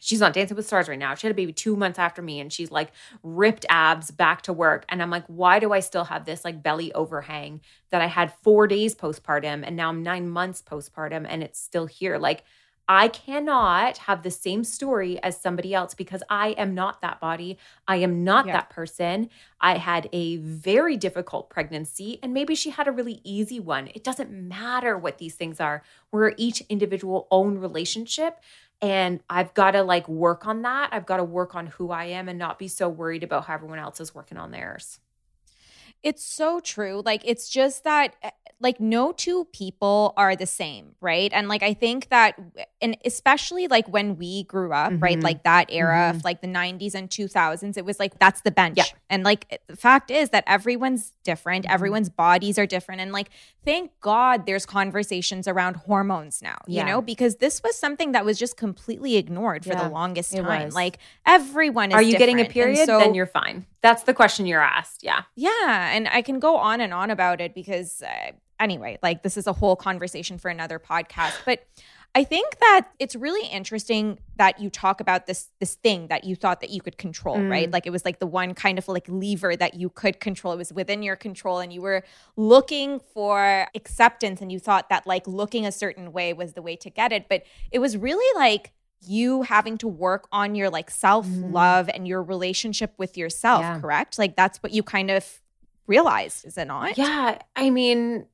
she's 0.00 0.20
on 0.20 0.32
Dancing 0.32 0.56
with 0.56 0.66
Stars 0.66 0.88
right 0.88 0.98
now. 0.98 1.14
She 1.14 1.28
had 1.28 1.30
a 1.30 1.36
baby 1.36 1.52
two 1.52 1.76
months 1.76 2.00
after 2.00 2.22
me, 2.22 2.40
and 2.40 2.52
she's 2.52 2.72
like 2.72 2.90
ripped 3.22 3.64
abs 3.68 4.10
back 4.10 4.42
to 4.42 4.52
work. 4.52 4.84
And 4.88 5.00
I'm 5.00 5.10
like, 5.10 5.24
why 5.28 5.60
do 5.60 5.72
I 5.72 5.78
still 5.78 6.04
have 6.04 6.24
this 6.24 6.44
like 6.44 6.60
belly 6.60 6.92
overhang 6.92 7.60
that 7.90 8.02
I 8.02 8.06
had 8.06 8.34
four 8.42 8.66
days 8.66 8.96
postpartum, 8.96 9.62
and 9.64 9.76
now 9.76 9.90
I'm 9.90 10.02
nine 10.02 10.28
months 10.28 10.60
postpartum, 10.60 11.24
and 11.28 11.40
it's 11.40 11.60
still 11.60 11.86
here? 11.86 12.18
Like, 12.18 12.42
I 12.88 13.08
cannot 13.08 13.98
have 13.98 14.22
the 14.22 14.30
same 14.30 14.62
story 14.62 15.20
as 15.22 15.40
somebody 15.40 15.74
else 15.74 15.92
because 15.94 16.22
I 16.30 16.50
am 16.50 16.74
not 16.74 17.00
that 17.02 17.20
body. 17.20 17.58
I 17.88 17.96
am 17.96 18.22
not 18.22 18.46
Yeah. 18.46 18.52
that 18.52 18.70
person. 18.70 19.28
I 19.60 19.78
had 19.78 20.08
a 20.12 20.36
very 20.36 20.96
difficult 20.96 21.50
pregnancy, 21.50 22.20
and 22.22 22.32
maybe 22.32 22.54
she 22.54 22.70
had 22.70 22.86
a 22.86 22.92
really 22.92 23.20
easy 23.24 23.58
one. 23.58 23.88
It 23.94 24.04
doesn't 24.04 24.30
matter 24.30 24.96
what 24.96 25.18
these 25.18 25.34
things 25.34 25.60
are. 25.60 25.82
We're 26.12 26.34
each 26.36 26.60
individual 26.68 27.26
own 27.30 27.58
relationship. 27.58 28.38
And 28.82 29.20
I've 29.30 29.54
got 29.54 29.70
to 29.70 29.82
like 29.82 30.06
work 30.06 30.46
on 30.46 30.62
that. 30.62 30.90
I've 30.92 31.06
got 31.06 31.16
to 31.16 31.24
work 31.24 31.54
on 31.54 31.66
who 31.68 31.90
I 31.90 32.04
am 32.04 32.28
and 32.28 32.38
not 32.38 32.58
be 32.58 32.68
so 32.68 32.88
worried 32.90 33.22
about 33.22 33.46
how 33.46 33.54
everyone 33.54 33.78
else 33.78 34.00
is 34.00 34.14
working 34.14 34.36
on 34.36 34.50
theirs. 34.50 35.00
It's 36.06 36.22
so 36.24 36.60
true. 36.60 37.02
Like 37.04 37.22
it's 37.24 37.48
just 37.48 37.82
that 37.82 38.14
eh, 38.22 38.30
like 38.60 38.78
no 38.78 39.10
two 39.10 39.46
people 39.52 40.14
are 40.16 40.36
the 40.36 40.46
same, 40.46 40.94
right? 41.00 41.30
And 41.34 41.48
like 41.48 41.64
I 41.64 41.74
think 41.74 42.08
that 42.10 42.36
and 42.80 42.96
especially 43.04 43.66
like 43.66 43.88
when 43.88 44.16
we 44.16 44.44
grew 44.44 44.72
up, 44.72 44.92
right? 45.00 45.18
Mhm. 45.18 45.24
Like 45.24 45.42
that 45.42 45.66
era 45.68 45.96
Mhm. 45.96 46.10
of 46.16 46.24
like 46.24 46.42
the 46.42 46.46
90s 46.46 46.94
and 46.94 47.10
2000s, 47.10 47.76
it 47.76 47.84
was 47.84 47.98
like 47.98 48.18
that's 48.20 48.40
the 48.42 48.52
bench. 48.52 48.76
Yeah. 48.78 48.84
And 49.08 49.22
like 49.22 49.60
the 49.68 49.76
fact 49.76 50.10
is 50.10 50.30
that 50.30 50.42
everyone's 50.46 51.12
different, 51.22 51.64
Mhm. 51.64 51.70
everyone's 51.72 52.08
bodies 52.08 52.58
are 52.58 52.66
different 52.66 53.00
and 53.00 53.12
like 53.12 53.28
thank 53.64 53.90
God 54.00 54.46
there's 54.46 54.66
conversations 54.66 55.46
around 55.46 55.74
hormones 55.76 56.42
now, 56.42 56.56
you 56.66 56.82
know, 56.84 57.00
because 57.00 57.36
this 57.36 57.62
was 57.62 57.76
something 57.76 58.12
that 58.12 58.24
was 58.24 58.38
just 58.38 58.56
completely 58.56 59.16
ignored 59.16 59.64
for 59.64 59.70
Yeah, 59.74 59.84
the 59.84 59.88
longest 59.90 60.34
time. 60.36 60.70
Like 60.70 60.98
everyone 61.24 61.90
is 61.90 61.94
Are 61.94 62.02
you 62.02 62.18
getting 62.18 62.40
a 62.40 62.44
period? 62.46 62.86
so- 62.86 62.98
then 62.98 63.14
you're 63.14 63.26
fine. 63.26 63.66
That's 63.80 64.02
the 64.02 64.14
question 64.14 64.46
you're 64.46 64.60
asked. 64.62 65.04
Yeah. 65.04 65.22
yeah, 65.36 65.90
and 65.94 66.08
I 66.08 66.22
can 66.22 66.38
go 66.40 66.56
on 66.56 66.80
and 66.80 66.92
on 66.92 67.10
about 67.10 67.40
it 67.40 67.54
because 67.54 68.02
uh, 68.02 68.32
anyway, 68.58 68.98
like 69.02 69.22
this 69.22 69.36
is 69.36 69.46
a 69.46 69.52
whole 69.52 69.76
conversation 69.76 70.38
for 70.38 70.48
another 70.48 70.78
podcast, 70.80 71.34
but 71.44 71.64
I 72.20 72.24
think 72.24 72.58
that 72.60 72.88
it's 72.98 73.14
really 73.14 73.46
interesting 73.48 74.18
that 74.36 74.58
you 74.58 74.70
talk 74.70 75.00
about 75.02 75.26
this 75.26 75.50
this 75.60 75.74
thing 75.74 76.08
that 76.08 76.24
you 76.24 76.34
thought 76.34 76.60
that 76.62 76.70
you 76.70 76.80
could 76.80 76.96
control, 76.96 77.36
Mm. 77.36 77.50
right? 77.50 77.70
Like 77.70 77.86
it 77.86 77.90
was 77.90 78.04
like 78.06 78.18
the 78.20 78.26
one 78.26 78.54
kind 78.54 78.78
of 78.78 78.88
like 78.88 79.04
lever 79.08 79.54
that 79.54 79.74
you 79.74 79.88
could 79.90 80.18
control. 80.18 80.54
It 80.54 80.56
was 80.64 80.72
within 80.72 81.02
your 81.02 81.16
control 81.16 81.58
and 81.58 81.70
you 81.72 81.82
were 81.82 82.02
looking 82.36 83.00
for 83.14 83.66
acceptance 83.74 84.40
and 84.40 84.50
you 84.50 84.58
thought 84.58 84.88
that 84.88 85.06
like 85.06 85.26
looking 85.26 85.66
a 85.66 85.72
certain 85.72 86.10
way 86.12 86.32
was 86.32 86.54
the 86.54 86.62
way 86.62 86.74
to 86.76 86.88
get 86.90 87.12
it, 87.12 87.26
but 87.28 87.42
it 87.70 87.80
was 87.80 87.96
really 87.98 88.30
like 88.40 88.72
you 89.06 89.42
having 89.42 89.76
to 89.78 89.86
work 89.88 90.26
on 90.32 90.54
your 90.54 90.70
like 90.70 90.90
self-love 90.90 91.90
and 91.92 92.08
your 92.08 92.22
relationship 92.22 92.94
with 92.96 93.16
yourself, 93.18 93.60
Yeah. 93.60 93.78
correct? 93.80 94.18
Like 94.18 94.36
that's 94.36 94.62
what 94.62 94.72
you 94.72 94.82
kind 94.82 95.10
of 95.10 95.22
realized, 95.86 96.46
is 96.46 96.56
it 96.56 96.66
not? 96.66 96.96
Yeah. 96.96 97.38
I 97.54 97.68
mean, 97.70 98.26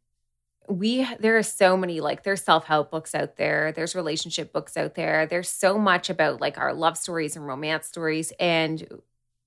we 0.72 1.06
there 1.20 1.36
are 1.36 1.42
so 1.42 1.76
many 1.76 2.00
like 2.00 2.22
there's 2.22 2.42
self-help 2.42 2.90
books 2.90 3.14
out 3.14 3.36
there 3.36 3.72
there's 3.72 3.94
relationship 3.94 4.52
books 4.52 4.76
out 4.76 4.94
there 4.94 5.26
there's 5.26 5.48
so 5.48 5.78
much 5.78 6.10
about 6.10 6.40
like 6.40 6.58
our 6.58 6.72
love 6.72 6.96
stories 6.96 7.36
and 7.36 7.46
romance 7.46 7.86
stories 7.86 8.32
and 8.40 8.88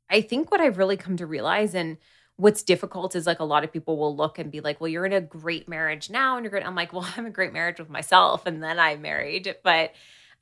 i 0.10 0.22
think 0.22 0.52
what 0.52 0.62
i've 0.62 0.78
really 0.78 0.98
come 0.98 1.18
to 1.18 1.26
realize 1.26 1.74
and 1.76 1.98
what's 2.38 2.64
difficult 2.64 3.16
is 3.16 3.26
like 3.26 3.40
a 3.40 3.46
lot 3.46 3.64
of 3.64 3.72
people 3.72 3.98
will 3.98 4.16
look 4.16 4.38
and 4.40 4.52
be 4.52 4.62
like 4.62 4.80
well 4.80 4.88
you're 4.88 5.06
in 5.06 5.14
a 5.14 5.22
great 5.22 5.68
marriage 5.68 6.10
now 6.10 6.38
and 6.38 6.44
you're 6.44 6.52
good 6.52 6.64
i'm 6.64 6.76
like 6.76 6.94
well 6.94 7.08
i'm 7.18 7.26
a 7.26 7.32
great 7.32 7.54
marriage 7.54 7.80
with 7.80 7.90
myself 7.90 8.46
and 8.46 8.62
then 8.62 8.80
i'm 8.80 9.02
married 9.02 9.56
but 9.64 9.92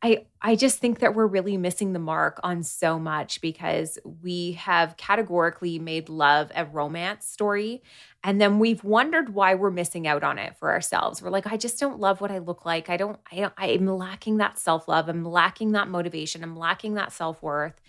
I 0.03 0.25
I 0.41 0.55
just 0.57 0.79
think 0.79 0.99
that 0.99 1.15
we're 1.15 1.27
really 1.27 1.55
missing 1.55 1.93
the 1.93 1.99
mark 1.99 2.39
on 2.43 2.63
so 2.63 2.99
much 2.99 3.39
because 3.39 3.97
we 4.21 4.53
have 4.53 4.97
categorically 4.97 5.79
made 5.79 6.09
love 6.09 6.51
a 6.53 6.65
romance 6.65 7.25
story 7.25 7.81
and 8.23 8.41
then 8.41 8.59
we've 8.59 8.83
wondered 8.83 9.33
why 9.33 9.55
we're 9.55 9.71
missing 9.71 10.05
out 10.05 10.23
on 10.23 10.37
it 10.37 10.57
for 10.57 10.71
ourselves. 10.71 11.21
We're 11.21 11.29
like 11.29 11.47
I 11.47 11.55
just 11.57 11.79
don't 11.79 11.99
love 11.99 12.19
what 12.19 12.31
I 12.31 12.39
look 12.39 12.65
like. 12.65 12.89
I 12.89 12.97
don't 12.97 13.19
I 13.31 13.49
I'm 13.57 13.87
lacking 13.87 14.37
that 14.37 14.59
self-love. 14.59 15.07
I'm 15.07 15.23
lacking 15.23 15.71
that 15.71 15.87
motivation. 15.87 16.43
I'm 16.43 16.57
lacking 16.57 16.95
that 16.95 17.13
self-worth. 17.13 17.79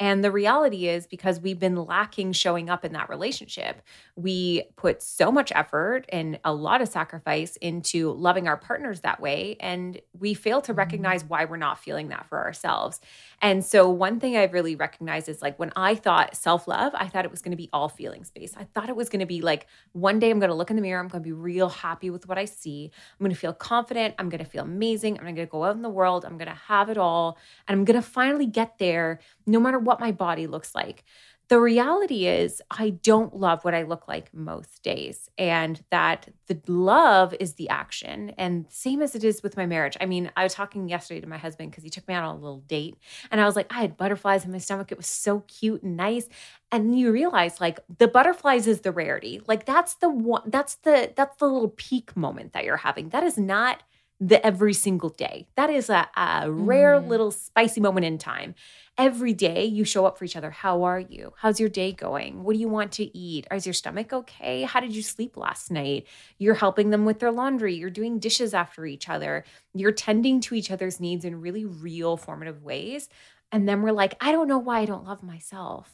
And 0.00 0.22
the 0.22 0.30
reality 0.30 0.88
is 0.88 1.06
because 1.06 1.40
we've 1.40 1.58
been 1.58 1.74
lacking 1.74 2.32
showing 2.32 2.70
up 2.70 2.84
in 2.84 2.92
that 2.92 3.08
relationship, 3.08 3.82
we 4.14 4.62
put 4.76 5.02
so 5.02 5.32
much 5.32 5.50
effort 5.54 6.04
and 6.10 6.38
a 6.44 6.52
lot 6.52 6.80
of 6.80 6.88
sacrifice 6.88 7.56
into 7.56 8.12
loving 8.12 8.46
our 8.46 8.56
partners 8.56 9.00
that 9.00 9.20
way. 9.20 9.56
And 9.58 10.00
we 10.18 10.34
fail 10.34 10.60
to 10.62 10.72
mm-hmm. 10.72 10.78
recognize 10.78 11.24
why 11.24 11.44
we're 11.46 11.56
not 11.56 11.78
feeling 11.78 12.08
that 12.08 12.28
for 12.28 12.38
ourselves. 12.38 13.00
And 13.42 13.64
so, 13.64 13.88
one 13.88 14.20
thing 14.20 14.36
I've 14.36 14.52
really 14.52 14.76
recognized 14.76 15.28
is 15.28 15.42
like 15.42 15.58
when 15.58 15.72
I 15.74 15.94
thought 15.94 16.36
self 16.36 16.68
love, 16.68 16.92
I 16.94 17.08
thought 17.08 17.24
it 17.24 17.30
was 17.30 17.42
going 17.42 17.52
to 17.52 17.56
be 17.56 17.68
all 17.72 17.88
feelings 17.88 18.30
based. 18.30 18.56
I 18.56 18.64
thought 18.64 18.88
it 18.88 18.96
was 18.96 19.08
going 19.08 19.20
to 19.20 19.26
be 19.26 19.40
like 19.40 19.66
one 19.92 20.18
day 20.18 20.30
I'm 20.30 20.38
going 20.38 20.50
to 20.50 20.54
look 20.54 20.70
in 20.70 20.76
the 20.76 20.82
mirror, 20.82 21.00
I'm 21.00 21.08
going 21.08 21.22
to 21.22 21.28
be 21.28 21.32
real 21.32 21.68
happy 21.68 22.10
with 22.10 22.28
what 22.28 22.38
I 22.38 22.44
see. 22.44 22.90
I'm 23.18 23.24
going 23.24 23.34
to 23.34 23.38
feel 23.38 23.52
confident. 23.52 24.14
I'm 24.18 24.28
going 24.28 24.42
to 24.42 24.48
feel 24.48 24.62
amazing. 24.62 25.18
I'm 25.18 25.24
going 25.24 25.36
to 25.36 25.46
go 25.46 25.64
out 25.64 25.74
in 25.74 25.82
the 25.82 25.88
world. 25.88 26.24
I'm 26.24 26.38
going 26.38 26.48
to 26.48 26.60
have 26.66 26.88
it 26.88 26.98
all. 26.98 27.38
And 27.66 27.78
I'm 27.78 27.84
going 27.84 28.00
to 28.00 28.06
finally 28.06 28.46
get 28.46 28.78
there 28.78 29.20
no 29.46 29.58
matter 29.58 29.78
what 29.88 30.00
my 30.00 30.12
body 30.12 30.46
looks 30.46 30.74
like. 30.74 31.04
the 31.48 31.58
reality 31.58 32.26
is, 32.26 32.60
I 32.70 32.90
don't 32.90 33.34
love 33.34 33.64
what 33.64 33.74
I 33.74 33.84
look 33.84 34.06
like 34.06 34.34
most 34.34 34.82
days, 34.82 35.30
and 35.38 35.82
that 35.90 36.28
the 36.46 36.60
love 36.70 37.34
is 37.40 37.54
the 37.54 37.70
action. 37.70 38.34
And 38.36 38.66
same 38.68 39.00
as 39.00 39.14
it 39.14 39.24
is 39.24 39.42
with 39.42 39.56
my 39.56 39.64
marriage. 39.64 39.96
I 39.98 40.04
mean, 40.04 40.30
I 40.36 40.42
was 40.44 40.52
talking 40.52 40.90
yesterday 40.90 41.22
to 41.22 41.26
my 41.26 41.38
husband 41.38 41.70
because 41.70 41.84
he 41.84 41.88
took 41.88 42.06
me 42.06 42.12
out 42.12 42.24
on 42.24 42.36
a 42.36 42.38
little 42.38 42.60
date, 42.76 42.98
and 43.30 43.40
I 43.40 43.46
was 43.46 43.56
like, 43.56 43.72
I 43.72 43.80
had 43.80 43.96
butterflies 43.96 44.44
in 44.44 44.52
my 44.52 44.58
stomach. 44.58 44.92
It 44.92 44.98
was 44.98 45.06
so 45.06 45.40
cute 45.48 45.82
and 45.82 45.96
nice. 45.96 46.28
And 46.70 46.98
you 47.00 47.10
realize, 47.12 47.62
like, 47.62 47.80
the 47.96 48.08
butterflies 48.08 48.66
is 48.66 48.82
the 48.82 48.92
rarity. 48.92 49.40
Like, 49.46 49.64
that's 49.64 49.94
the 49.94 50.10
one. 50.10 50.42
That's 50.46 50.74
the 50.86 51.14
that's 51.16 51.36
the 51.38 51.46
little 51.46 51.70
peak 51.70 52.14
moment 52.14 52.52
that 52.52 52.64
you're 52.66 52.76
having. 52.88 53.08
That 53.08 53.22
is 53.24 53.38
not 53.38 53.82
the 54.20 54.44
every 54.44 54.74
single 54.74 55.10
day. 55.10 55.46
That 55.56 55.70
is 55.70 55.88
a, 55.88 56.08
a 56.14 56.50
rare 56.50 57.00
Mm. 57.00 57.08
little 57.08 57.30
spicy 57.30 57.80
moment 57.80 58.04
in 58.04 58.18
time. 58.18 58.54
Every 58.98 59.32
day 59.32 59.64
you 59.64 59.84
show 59.84 60.06
up 60.06 60.18
for 60.18 60.24
each 60.24 60.34
other. 60.34 60.50
How 60.50 60.82
are 60.82 60.98
you? 60.98 61.32
How's 61.36 61.60
your 61.60 61.68
day 61.68 61.92
going? 61.92 62.42
What 62.42 62.54
do 62.54 62.58
you 62.58 62.68
want 62.68 62.90
to 62.94 63.16
eat? 63.16 63.46
Is 63.52 63.64
your 63.64 63.72
stomach 63.72 64.12
okay? 64.12 64.62
How 64.62 64.80
did 64.80 64.92
you 64.92 65.02
sleep 65.02 65.36
last 65.36 65.70
night? 65.70 66.08
You're 66.38 66.56
helping 66.56 66.90
them 66.90 67.04
with 67.04 67.20
their 67.20 67.30
laundry. 67.30 67.76
You're 67.76 67.90
doing 67.90 68.18
dishes 68.18 68.54
after 68.54 68.84
each 68.84 69.08
other. 69.08 69.44
You're 69.72 69.92
tending 69.92 70.40
to 70.40 70.56
each 70.56 70.72
other's 70.72 70.98
needs 70.98 71.24
in 71.24 71.40
really 71.40 71.64
real 71.64 72.16
formative 72.16 72.64
ways. 72.64 73.08
And 73.52 73.68
then 73.68 73.82
we're 73.82 73.92
like, 73.92 74.16
I 74.20 74.32
don't 74.32 74.48
know 74.48 74.58
why 74.58 74.80
I 74.80 74.84
don't 74.84 75.06
love 75.06 75.22
myself. 75.22 75.88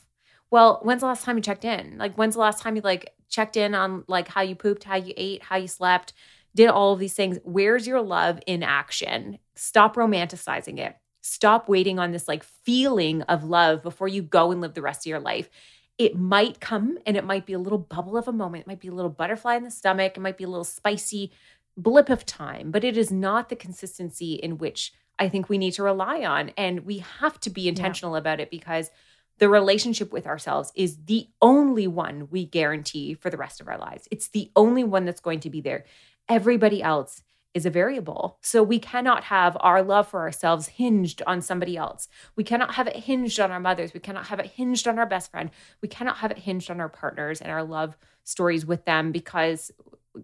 Well, 0.51 0.81
when's 0.83 1.01
the 1.01 1.07
last 1.07 1.25
time 1.25 1.37
you 1.37 1.43
checked 1.43 1.67
in? 1.67 1.99
Like, 1.99 2.17
when's 2.17 2.37
the 2.37 2.41
last 2.41 2.63
time 2.63 2.75
you 2.75 2.81
like 2.81 3.13
checked 3.29 3.59
in 3.59 3.75
on 3.75 4.05
like 4.09 4.29
how 4.29 4.41
you 4.41 4.55
pooped, 4.55 4.85
how 4.85 4.97
you 4.97 5.13
ate, 5.19 5.43
how 5.43 5.57
you 5.57 5.69
slept, 5.69 6.15
did 6.55 6.69
all 6.71 6.95
of 6.95 7.01
these 7.01 7.15
things? 7.15 7.39
Where's 7.45 7.87
your 7.87 8.01
love 8.01 8.41
in 8.47 8.63
action? 8.63 9.41
Stop 9.57 9.97
romanticizing 9.97 10.79
it. 10.79 10.97
Stop 11.27 11.71
waiting 11.71 11.99
on 11.99 12.13
this 12.13 12.29
like 12.29 12.45
feeling 12.45 13.23
of 13.23 13.45
love 13.45 13.83
before 13.83 14.09
you 14.09 14.21
go 14.21 14.53
and 14.53 14.61
live 14.61 14.75
the 14.75 14.83
rest 14.83 15.07
of 15.07 15.11
your 15.11 15.21
life. 15.21 15.49
It 15.97 16.19
might 16.19 16.61
come 16.61 16.99
and 17.07 17.17
it 17.17 17.25
might 17.25 17.47
be 17.47 17.55
a 17.55 17.59
little 17.59 17.79
bubble 17.79 18.19
of 18.19 18.29
a 18.29 18.33
moment. 18.33 18.65
It 18.65 18.67
might 18.67 18.81
be 18.81 18.89
a 18.89 18.95
little 18.95 19.11
butterfly 19.11 19.55
in 19.55 19.65
the 19.65 19.71
stomach. 19.71 20.19
It 20.19 20.21
might 20.21 20.37
be 20.37 20.45
a 20.45 20.49
little 20.49 20.65
spicy 20.65 21.33
blip 21.79 22.11
of 22.11 22.27
time, 22.27 22.71
but 22.71 22.85
it 22.85 22.99
is 22.99 23.11
not 23.11 23.49
the 23.49 23.57
consistency 23.57 24.35
in 24.35 24.59
which 24.59 24.93
I 25.19 25.31
think 25.31 25.49
we 25.49 25.57
need 25.57 25.71
to 25.73 25.83
rely 25.83 26.25
on. 26.25 26.51
And 26.59 26.81
we 26.81 26.99
have 26.99 27.41
to 27.41 27.49
be 27.49 27.69
intentional 27.69 28.17
about 28.17 28.41
it 28.41 28.51
because 28.51 28.91
the 29.39 29.49
relationship 29.49 30.13
with 30.13 30.27
ourselves 30.27 30.73
is 30.75 31.07
the 31.07 31.29
only 31.41 31.87
one 31.87 32.29
we 32.31 32.45
guarantee 32.45 33.15
for 33.15 33.31
the 33.31 33.39
rest 33.39 33.63
of 33.63 33.69
our 33.69 33.79
lives. 33.79 34.07
It's 34.11 34.29
the 34.29 34.51
only 34.55 34.85
one 34.85 35.07
that's 35.07 35.23
going 35.23 35.41
to 35.41 35.51
be 35.51 35.63
there. 35.63 35.87
Everybody 36.29 36.83
else 36.83 37.23
is 37.55 37.65
a 37.65 37.71
variable. 37.71 38.37
So 38.43 38.63
we 38.63 38.79
cannot 38.81 39.25
have 39.25 39.57
our 39.61 39.83
love 39.83 40.09
for 40.09 40.21
ourselves 40.21 40.67
hinged 40.67 41.23
on 41.27 41.41
somebody 41.41 41.77
else. 41.77 42.09
We 42.37 42.45
cannot 42.45 42.75
have 42.75 42.89
it 42.89 42.97
hinged 42.97 43.39
on 43.39 43.53
our 43.53 43.61
mothers. 43.61 43.95
We 43.95 44.01
cannot 44.01 44.27
have 44.27 44.41
it 44.41 44.47
hinged 44.47 44.89
on 44.89 44.99
our 44.99 45.07
best 45.07 45.31
friend. 45.31 45.51
We 45.81 45.89
cannot 45.89 46.19
have 46.19 46.33
it 46.33 46.39
hinged 46.39 46.71
on 46.71 46.81
our 46.81 46.89
partners 46.89 47.41
and 47.41 47.51
our 47.51 47.63
love 47.63 47.97
stories 48.25 48.67
with 48.67 48.85
them 48.85 49.13
because 49.13 49.71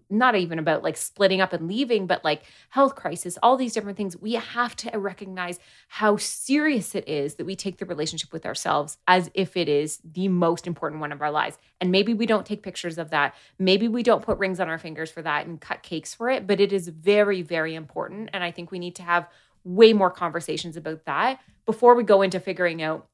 not 0.09 0.35
even 0.35 0.59
about 0.59 0.83
like 0.83 0.97
splitting 0.97 1.41
up 1.41 1.53
and 1.53 1.67
leaving, 1.67 2.07
but 2.07 2.23
like 2.23 2.43
health 2.69 2.95
crisis, 2.95 3.37
all 3.43 3.57
these 3.57 3.73
different 3.73 3.97
things. 3.97 4.17
We 4.17 4.33
have 4.33 4.75
to 4.77 4.97
recognize 4.97 5.59
how 5.87 6.17
serious 6.17 6.95
it 6.95 7.07
is 7.07 7.35
that 7.35 7.45
we 7.45 7.55
take 7.55 7.77
the 7.77 7.85
relationship 7.85 8.31
with 8.31 8.45
ourselves 8.45 8.97
as 9.07 9.29
if 9.33 9.57
it 9.57 9.67
is 9.67 9.99
the 10.03 10.27
most 10.27 10.67
important 10.67 11.01
one 11.01 11.11
of 11.11 11.21
our 11.21 11.31
lives. 11.31 11.57
And 11.79 11.91
maybe 11.91 12.13
we 12.13 12.25
don't 12.25 12.45
take 12.45 12.63
pictures 12.63 12.97
of 12.97 13.09
that. 13.09 13.35
Maybe 13.59 13.87
we 13.87 14.03
don't 14.03 14.23
put 14.23 14.37
rings 14.37 14.59
on 14.59 14.69
our 14.69 14.77
fingers 14.77 15.11
for 15.11 15.21
that 15.21 15.45
and 15.45 15.59
cut 15.59 15.83
cakes 15.83 16.13
for 16.13 16.29
it, 16.29 16.47
but 16.47 16.59
it 16.59 16.71
is 16.71 16.87
very, 16.87 17.41
very 17.41 17.75
important. 17.75 18.29
And 18.33 18.43
I 18.43 18.51
think 18.51 18.71
we 18.71 18.79
need 18.79 18.95
to 18.95 19.03
have 19.03 19.27
way 19.63 19.93
more 19.93 20.11
conversations 20.11 20.77
about 20.77 21.05
that 21.05 21.39
before 21.65 21.95
we 21.95 22.03
go 22.03 22.21
into 22.21 22.39
figuring 22.39 22.81
out 22.81 23.07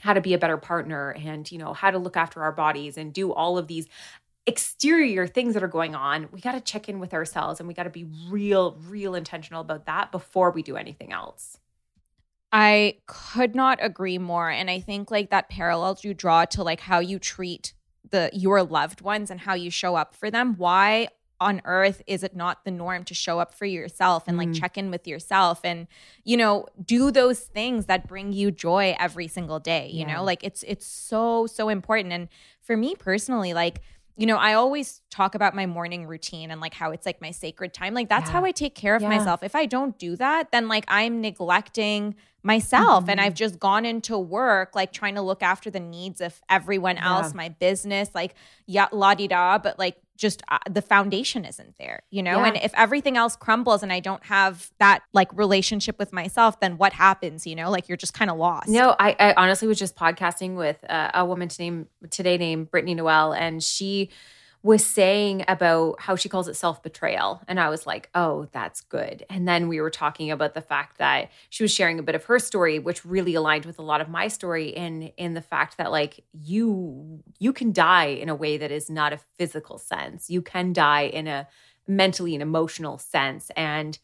how 0.00 0.12
to 0.12 0.20
be 0.20 0.34
a 0.34 0.38
better 0.38 0.56
partner 0.56 1.10
and 1.10 1.50
you 1.50 1.58
know 1.58 1.72
how 1.72 1.90
to 1.90 1.98
look 1.98 2.16
after 2.16 2.42
our 2.42 2.52
bodies 2.52 2.98
and 2.98 3.12
do 3.12 3.32
all 3.32 3.56
of 3.56 3.66
these 3.66 3.86
exterior 4.46 5.26
things 5.26 5.54
that 5.54 5.62
are 5.62 5.68
going 5.68 5.94
on, 5.94 6.28
we 6.32 6.40
got 6.40 6.52
to 6.52 6.60
check 6.60 6.88
in 6.88 7.00
with 7.00 7.12
ourselves 7.14 7.58
and 7.60 7.66
we 7.68 7.74
got 7.74 7.84
to 7.84 7.90
be 7.90 8.06
real, 8.30 8.78
real 8.88 9.14
intentional 9.14 9.60
about 9.60 9.86
that 9.86 10.12
before 10.12 10.50
we 10.50 10.62
do 10.62 10.76
anything 10.76 11.12
else. 11.12 11.58
I 12.52 12.98
could 13.06 13.54
not 13.54 13.78
agree 13.82 14.18
more. 14.18 14.50
And 14.50 14.70
I 14.70 14.80
think 14.80 15.10
like 15.10 15.30
that 15.30 15.48
parallels 15.48 16.04
you 16.04 16.14
draw 16.14 16.44
to 16.46 16.62
like 16.62 16.80
how 16.80 17.00
you 17.00 17.18
treat 17.18 17.74
the 18.08 18.30
your 18.32 18.62
loved 18.62 19.00
ones 19.00 19.30
and 19.30 19.40
how 19.40 19.54
you 19.54 19.70
show 19.70 19.96
up 19.96 20.14
for 20.14 20.30
them. 20.30 20.54
Why 20.56 21.08
on 21.38 21.60
earth 21.66 22.00
is 22.06 22.22
it 22.22 22.34
not 22.34 22.64
the 22.64 22.70
norm 22.70 23.04
to 23.04 23.12
show 23.12 23.40
up 23.40 23.52
for 23.52 23.66
yourself 23.66 24.24
and 24.26 24.38
like 24.38 24.48
Mm. 24.48 24.54
check 24.58 24.78
in 24.78 24.90
with 24.90 25.06
yourself 25.06 25.60
and 25.64 25.86
you 26.24 26.34
know 26.34 26.66
do 26.82 27.10
those 27.10 27.40
things 27.40 27.86
that 27.86 28.08
bring 28.08 28.32
you 28.32 28.50
joy 28.50 28.96
every 28.98 29.28
single 29.28 29.60
day 29.60 29.86
you 29.92 30.06
Yeah. 30.06 30.14
know 30.16 30.24
like 30.24 30.42
it's 30.42 30.62
it's 30.62 30.86
so 30.86 31.46
so 31.46 31.68
important 31.68 32.14
and 32.14 32.28
for 32.62 32.74
me 32.74 32.94
personally 32.94 33.52
like 33.52 33.82
you 34.16 34.26
know 34.26 34.36
i 34.36 34.54
always 34.54 35.02
talk 35.10 35.34
about 35.34 35.54
my 35.54 35.66
morning 35.66 36.06
routine 36.06 36.50
and 36.50 36.60
like 36.60 36.74
how 36.74 36.90
it's 36.90 37.04
like 37.06 37.20
my 37.20 37.30
sacred 37.30 37.72
time 37.74 37.92
like 37.94 38.08
that's 38.08 38.28
Yeah. 38.28 38.32
how 38.34 38.44
i 38.44 38.50
take 38.50 38.74
care 38.74 38.96
of 38.96 39.02
Yeah. 39.02 39.08
myself 39.10 39.42
if 39.42 39.54
i 39.54 39.66
don't 39.66 39.98
do 39.98 40.16
that 40.16 40.50
then 40.52 40.68
like 40.68 40.84
i'm 40.88 41.20
neglecting 41.20 42.14
myself 42.42 43.08
and 43.08 43.18
Mm-hmm. 43.18 43.26
i've 43.26 43.34
just 43.34 43.58
gone 43.58 43.84
into 43.84 44.16
work 44.18 44.74
like 44.74 44.92
trying 44.92 45.16
to 45.16 45.22
look 45.22 45.42
after 45.42 45.70
the 45.70 45.80
needs 45.80 46.20
of 46.20 46.40
everyone 46.48 46.96
else 46.98 47.28
Yeah. 47.32 47.36
my 47.36 47.48
business 47.50 48.10
like 48.14 48.34
yeah 48.66 48.86
la 48.92 49.14
di 49.14 49.26
da 49.28 49.58
but 49.58 49.78
like 49.78 49.96
just 50.16 50.42
uh, 50.48 50.58
the 50.68 50.82
foundation 50.82 51.44
isn't 51.44 51.76
there 51.78 52.02
you 52.10 52.22
know? 52.22 52.38
Yeah. 52.38 52.46
and 52.46 52.56
if 52.56 52.72
everything 52.74 53.16
else 53.16 53.36
crumbles 53.36 53.82
and 53.82 53.92
i 53.92 54.00
don't 54.00 54.24
have 54.24 54.70
that 54.78 55.02
like 55.12 55.28
relationship 55.32 55.98
with 55.98 56.12
myself 56.12 56.60
then 56.60 56.76
what 56.78 56.92
happens 56.92 57.46
you 57.46 57.54
know? 57.54 57.70
Like 57.70 57.88
you're 57.88 57.96
just 57.96 58.14
kind 58.14 58.30
of 58.30 58.36
lost. 58.36 58.68
No, 58.68 58.94
I, 58.98 59.16
I 59.18 59.34
honestly 59.36 59.68
was 59.68 59.78
just 59.78 59.96
podcasting 59.96 60.56
with 60.56 60.78
uh, 60.88 61.10
a 61.14 61.24
woman 61.24 61.48
to 61.48 61.62
name, 61.62 61.86
today 62.10 62.38
named 62.38 62.70
Brittany 62.70 62.94
Noel, 62.94 63.32
and 63.32 63.62
she 63.62 64.10
was 64.66 64.84
saying 64.84 65.44
about 65.46 66.00
how 66.00 66.16
she 66.16 66.28
calls 66.28 66.48
it 66.48 66.54
self 66.54 66.82
betrayal. 66.82 67.40
And 67.46 67.60
I 67.60 67.68
was 67.68 67.86
like, 67.86 68.10
oh, 68.16 68.48
that's 68.50 68.80
good. 68.80 69.24
And 69.30 69.46
then 69.46 69.68
we 69.68 69.80
were 69.80 69.90
talking 69.90 70.32
about 70.32 70.54
the 70.54 70.60
fact 70.60 70.98
that 70.98 71.30
she 71.50 71.62
was 71.62 71.72
sharing 71.72 72.00
a 72.00 72.02
bit 72.02 72.16
of 72.16 72.24
her 72.24 72.40
story, 72.40 72.80
which 72.80 73.04
really 73.04 73.34
aligned 73.36 73.64
with 73.64 73.78
a 73.78 73.82
lot 73.82 74.00
of 74.00 74.08
my 74.08 74.26
story 74.26 74.70
in 74.70 75.12
in 75.16 75.34
the 75.34 75.40
fact 75.40 75.76
that 75.78 75.92
like 75.92 76.24
you 76.32 77.22
you 77.38 77.52
can 77.52 77.72
die 77.72 78.06
in 78.06 78.28
a 78.28 78.34
way 78.34 78.56
that 78.56 78.72
is 78.72 78.90
not 78.90 79.12
a 79.12 79.20
physical 79.38 79.78
sense. 79.78 80.28
You 80.28 80.42
can 80.42 80.72
die 80.72 81.02
in 81.02 81.28
a 81.28 81.46
mentally 81.86 82.34
and 82.34 82.42
emotional 82.42 82.98
sense. 82.98 83.52
And 83.56 83.96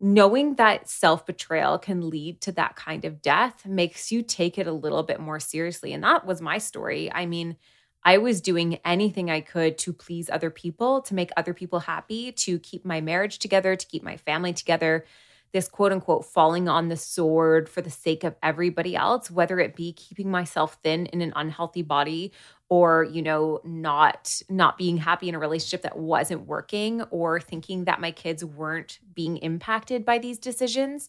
knowing 0.00 0.56
that 0.56 0.88
self 0.88 1.24
betrayal 1.24 1.78
can 1.78 2.10
lead 2.10 2.40
to 2.40 2.52
that 2.52 2.74
kind 2.74 3.04
of 3.04 3.22
death 3.22 3.64
makes 3.64 4.10
you 4.10 4.22
take 4.22 4.58
it 4.58 4.66
a 4.66 4.72
little 4.72 5.04
bit 5.04 5.20
more 5.20 5.38
seriously. 5.38 5.92
And 5.92 6.02
that 6.02 6.26
was 6.26 6.42
my 6.42 6.58
story. 6.58 7.12
I 7.12 7.26
mean, 7.26 7.56
I 8.02 8.18
was 8.18 8.40
doing 8.40 8.78
anything 8.84 9.30
I 9.30 9.40
could 9.40 9.76
to 9.78 9.92
please 9.92 10.30
other 10.30 10.50
people, 10.50 11.02
to 11.02 11.14
make 11.14 11.30
other 11.36 11.52
people 11.52 11.80
happy, 11.80 12.32
to 12.32 12.58
keep 12.58 12.84
my 12.84 13.00
marriage 13.00 13.38
together, 13.38 13.76
to 13.76 13.86
keep 13.86 14.02
my 14.02 14.16
family 14.16 14.52
together. 14.52 15.04
This 15.52 15.68
quote 15.68 15.92
unquote 15.92 16.24
falling 16.24 16.68
on 16.68 16.88
the 16.88 16.96
sword 16.96 17.68
for 17.68 17.82
the 17.82 17.90
sake 17.90 18.24
of 18.24 18.36
everybody 18.42 18.94
else, 18.94 19.30
whether 19.30 19.58
it 19.58 19.74
be 19.74 19.92
keeping 19.92 20.30
myself 20.30 20.78
thin 20.82 21.06
in 21.06 21.20
an 21.20 21.32
unhealthy 21.34 21.82
body 21.82 22.32
or 22.70 23.04
you 23.04 23.20
know 23.20 23.60
not 23.64 24.40
not 24.48 24.78
being 24.78 24.96
happy 24.96 25.28
in 25.28 25.34
a 25.34 25.38
relationship 25.38 25.82
that 25.82 25.98
wasn't 25.98 26.46
working 26.46 27.02
or 27.10 27.40
thinking 27.40 27.84
that 27.84 28.00
my 28.00 28.12
kids 28.12 28.44
weren't 28.44 29.00
being 29.12 29.36
impacted 29.38 30.04
by 30.04 30.18
these 30.18 30.38
decisions 30.38 31.08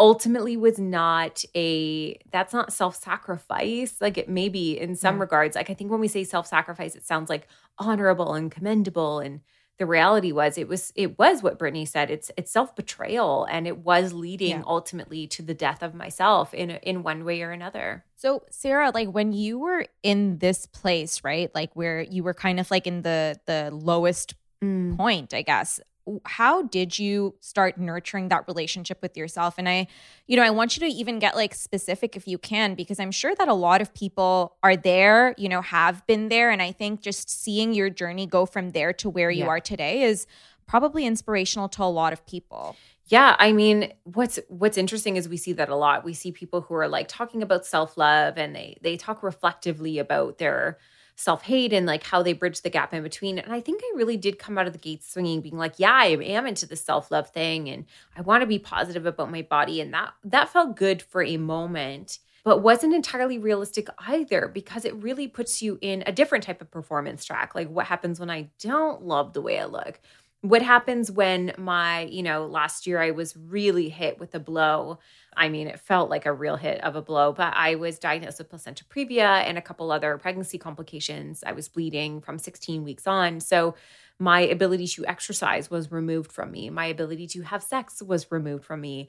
ultimately 0.00 0.56
was 0.56 0.78
not 0.78 1.42
a 1.56 2.16
that's 2.30 2.52
not 2.52 2.72
self-sacrifice 2.72 4.00
like 4.00 4.16
it 4.18 4.28
may 4.28 4.48
be 4.48 4.78
in 4.78 4.94
some 4.94 5.16
Yeah. 5.16 5.20
regards 5.22 5.56
like 5.56 5.70
i 5.70 5.74
think 5.74 5.90
when 5.90 6.00
we 6.00 6.08
say 6.08 6.24
self-sacrifice 6.24 6.94
it 6.94 7.04
sounds 7.04 7.28
like 7.28 7.48
honorable 7.78 8.34
and 8.34 8.50
commendable 8.50 9.18
and 9.20 9.40
the 9.78 9.86
reality 9.86 10.32
was 10.32 10.58
it 10.58 10.68
was 10.68 10.92
it 10.96 11.18
was 11.18 11.42
what 11.42 11.58
brittany 11.58 11.84
said 11.84 12.10
it's 12.10 12.30
it's 12.36 12.50
self-betrayal 12.50 13.46
and 13.50 13.66
it 13.66 13.78
was 13.78 14.12
leading 14.12 14.50
Yeah. 14.50 14.62
ultimately 14.66 15.26
to 15.28 15.42
the 15.42 15.54
death 15.54 15.82
of 15.82 15.94
myself 15.94 16.52
in 16.54 16.70
in 16.70 17.02
one 17.02 17.24
way 17.24 17.42
or 17.42 17.50
another 17.50 18.04
So, 18.16 18.42
Sarah, 18.50 18.90
like 18.92 19.08
when 19.08 19.32
you 19.32 19.60
were 19.60 19.86
in 20.02 20.38
this 20.38 20.66
place, 20.66 21.22
right? 21.22 21.48
Like 21.54 21.70
where 21.74 22.00
you 22.02 22.24
were 22.24 22.34
kind 22.34 22.58
of 22.58 22.68
like 22.70 22.86
in 22.88 23.02
the 23.02 23.38
the 23.46 23.70
lowest 23.72 24.34
mm. 24.62 24.96
point, 24.96 25.32
I 25.32 25.42
guess. 25.42 25.78
How 26.24 26.62
did 26.62 26.98
you 26.98 27.34
start 27.40 27.78
nurturing 27.78 28.28
that 28.28 28.44
relationship 28.46 28.98
with 29.02 29.16
yourself? 29.16 29.54
And 29.58 29.68
I, 29.68 29.86
you 30.26 30.36
know, 30.36 30.42
I 30.42 30.50
want 30.50 30.76
you 30.76 30.88
to 30.88 30.94
even 30.94 31.18
get 31.18 31.36
like 31.36 31.54
specific 31.54 32.16
if 32.16 32.26
you 32.26 32.38
can, 32.38 32.74
because 32.74 32.98
I'm 33.00 33.10
sure 33.10 33.34
that 33.34 33.48
a 33.48 33.54
lot 33.54 33.80
of 33.80 33.92
people 33.94 34.56
are 34.62 34.76
there, 34.76 35.34
you 35.38 35.48
know, 35.48 35.62
have 35.62 36.06
been 36.06 36.28
there. 36.28 36.50
And 36.50 36.62
I 36.62 36.72
think 36.72 37.00
just 37.00 37.28
seeing 37.28 37.72
your 37.74 37.90
journey 37.90 38.26
go 38.26 38.46
from 38.46 38.70
there 38.70 38.92
to 38.94 39.10
where 39.10 39.30
you 39.30 39.44
Yeah. 39.44 39.48
are 39.48 39.60
today 39.60 40.02
is 40.02 40.26
probably 40.66 41.06
inspirational 41.06 41.68
to 41.70 41.82
a 41.82 41.84
lot 41.84 42.12
of 42.12 42.24
people. 42.26 42.76
Yeah, 43.06 43.36
I 43.38 43.52
mean, 43.52 43.94
what's 44.04 44.38
what's 44.48 44.76
interesting 44.76 45.16
is 45.16 45.28
we 45.30 45.38
see 45.38 45.54
that 45.54 45.70
a 45.70 45.74
lot. 45.76 46.04
We 46.04 46.12
see 46.12 46.30
people 46.30 46.60
who 46.60 46.74
are 46.74 46.88
like 46.88 47.08
talking 47.08 47.42
about 47.42 47.64
self-love 47.64 48.36
and 48.36 48.54
they 48.54 48.76
they 48.82 48.98
talk 48.98 49.22
reflectively 49.22 49.98
about 49.98 50.36
their 50.36 50.76
self-hate 51.18 51.72
and 51.72 51.84
like 51.86 52.04
how 52.04 52.22
they 52.22 52.32
bridge 52.32 52.62
the 52.62 52.70
gap 52.70 52.94
in 52.94 53.02
between. 53.02 53.38
And 53.38 53.52
I 53.52 53.60
think 53.60 53.82
I 53.84 53.96
really 53.96 54.16
did 54.16 54.38
come 54.38 54.56
out 54.56 54.66
of 54.68 54.72
the 54.72 54.78
gate 54.78 55.04
swinging 55.04 55.40
being 55.40 55.58
like, 55.58 55.74
yeah, 55.76 55.92
I 55.92 56.06
am 56.06 56.46
into 56.46 56.64
the 56.66 56.76
self-love 56.76 57.30
thing 57.30 57.68
and 57.68 57.84
I 58.16 58.20
want 58.22 58.42
to 58.42 58.46
be 58.46 58.58
positive 58.58 59.04
about 59.04 59.30
my 59.30 59.42
body 59.42 59.80
and 59.80 59.92
that 59.94 60.14
that 60.24 60.48
felt 60.48 60.76
good 60.76 61.02
for 61.02 61.22
a 61.22 61.36
moment. 61.36 62.20
but 62.44 62.62
wasn't 62.62 62.94
entirely 62.94 63.38
realistic 63.38 63.88
either 64.06 64.48
because 64.48 64.84
it 64.86 64.94
really 65.02 65.28
puts 65.28 65.60
you 65.60 65.78
in 65.82 66.02
a 66.06 66.12
different 66.12 66.44
type 66.44 66.62
of 66.62 66.70
performance 66.70 67.24
track. 67.24 67.54
Like, 67.54 67.68
what 67.68 67.86
happens 67.86 68.18
when 68.18 68.30
I 68.30 68.48
don't 68.58 69.02
love 69.02 69.34
the 69.34 69.42
way 69.42 69.58
I 69.58 69.66
look? 69.66 70.00
What 70.42 70.62
happens 70.62 71.10
when 71.10 71.52
my, 71.58 72.02
you 72.02 72.22
know, 72.22 72.46
last 72.46 72.86
year 72.86 73.00
I 73.00 73.10
was 73.10 73.36
really 73.36 73.88
hit 73.88 74.20
with 74.20 74.34
a 74.36 74.40
blow? 74.40 75.00
I 75.36 75.48
mean, 75.48 75.66
it 75.66 75.80
felt 75.80 76.10
like 76.10 76.26
a 76.26 76.32
real 76.32 76.56
hit 76.56 76.80
of 76.84 76.94
a 76.94 77.02
blow, 77.02 77.32
but 77.32 77.52
I 77.56 77.74
was 77.74 77.98
diagnosed 77.98 78.38
with 78.38 78.48
placenta 78.48 78.84
previa 78.84 79.42
and 79.44 79.58
a 79.58 79.62
couple 79.62 79.90
other 79.90 80.16
pregnancy 80.18 80.56
complications. 80.56 81.42
I 81.44 81.52
was 81.52 81.68
bleeding 81.68 82.20
from 82.20 82.38
16 82.38 82.84
weeks 82.84 83.06
on. 83.06 83.40
So, 83.40 83.74
my 84.20 84.40
ability 84.40 84.88
to 84.88 85.06
exercise 85.06 85.70
was 85.70 85.92
removed 85.92 86.32
from 86.32 86.50
me. 86.50 86.70
My 86.70 86.86
ability 86.86 87.28
to 87.28 87.42
have 87.42 87.62
sex 87.62 88.02
was 88.02 88.32
removed 88.32 88.64
from 88.64 88.80
me 88.80 89.08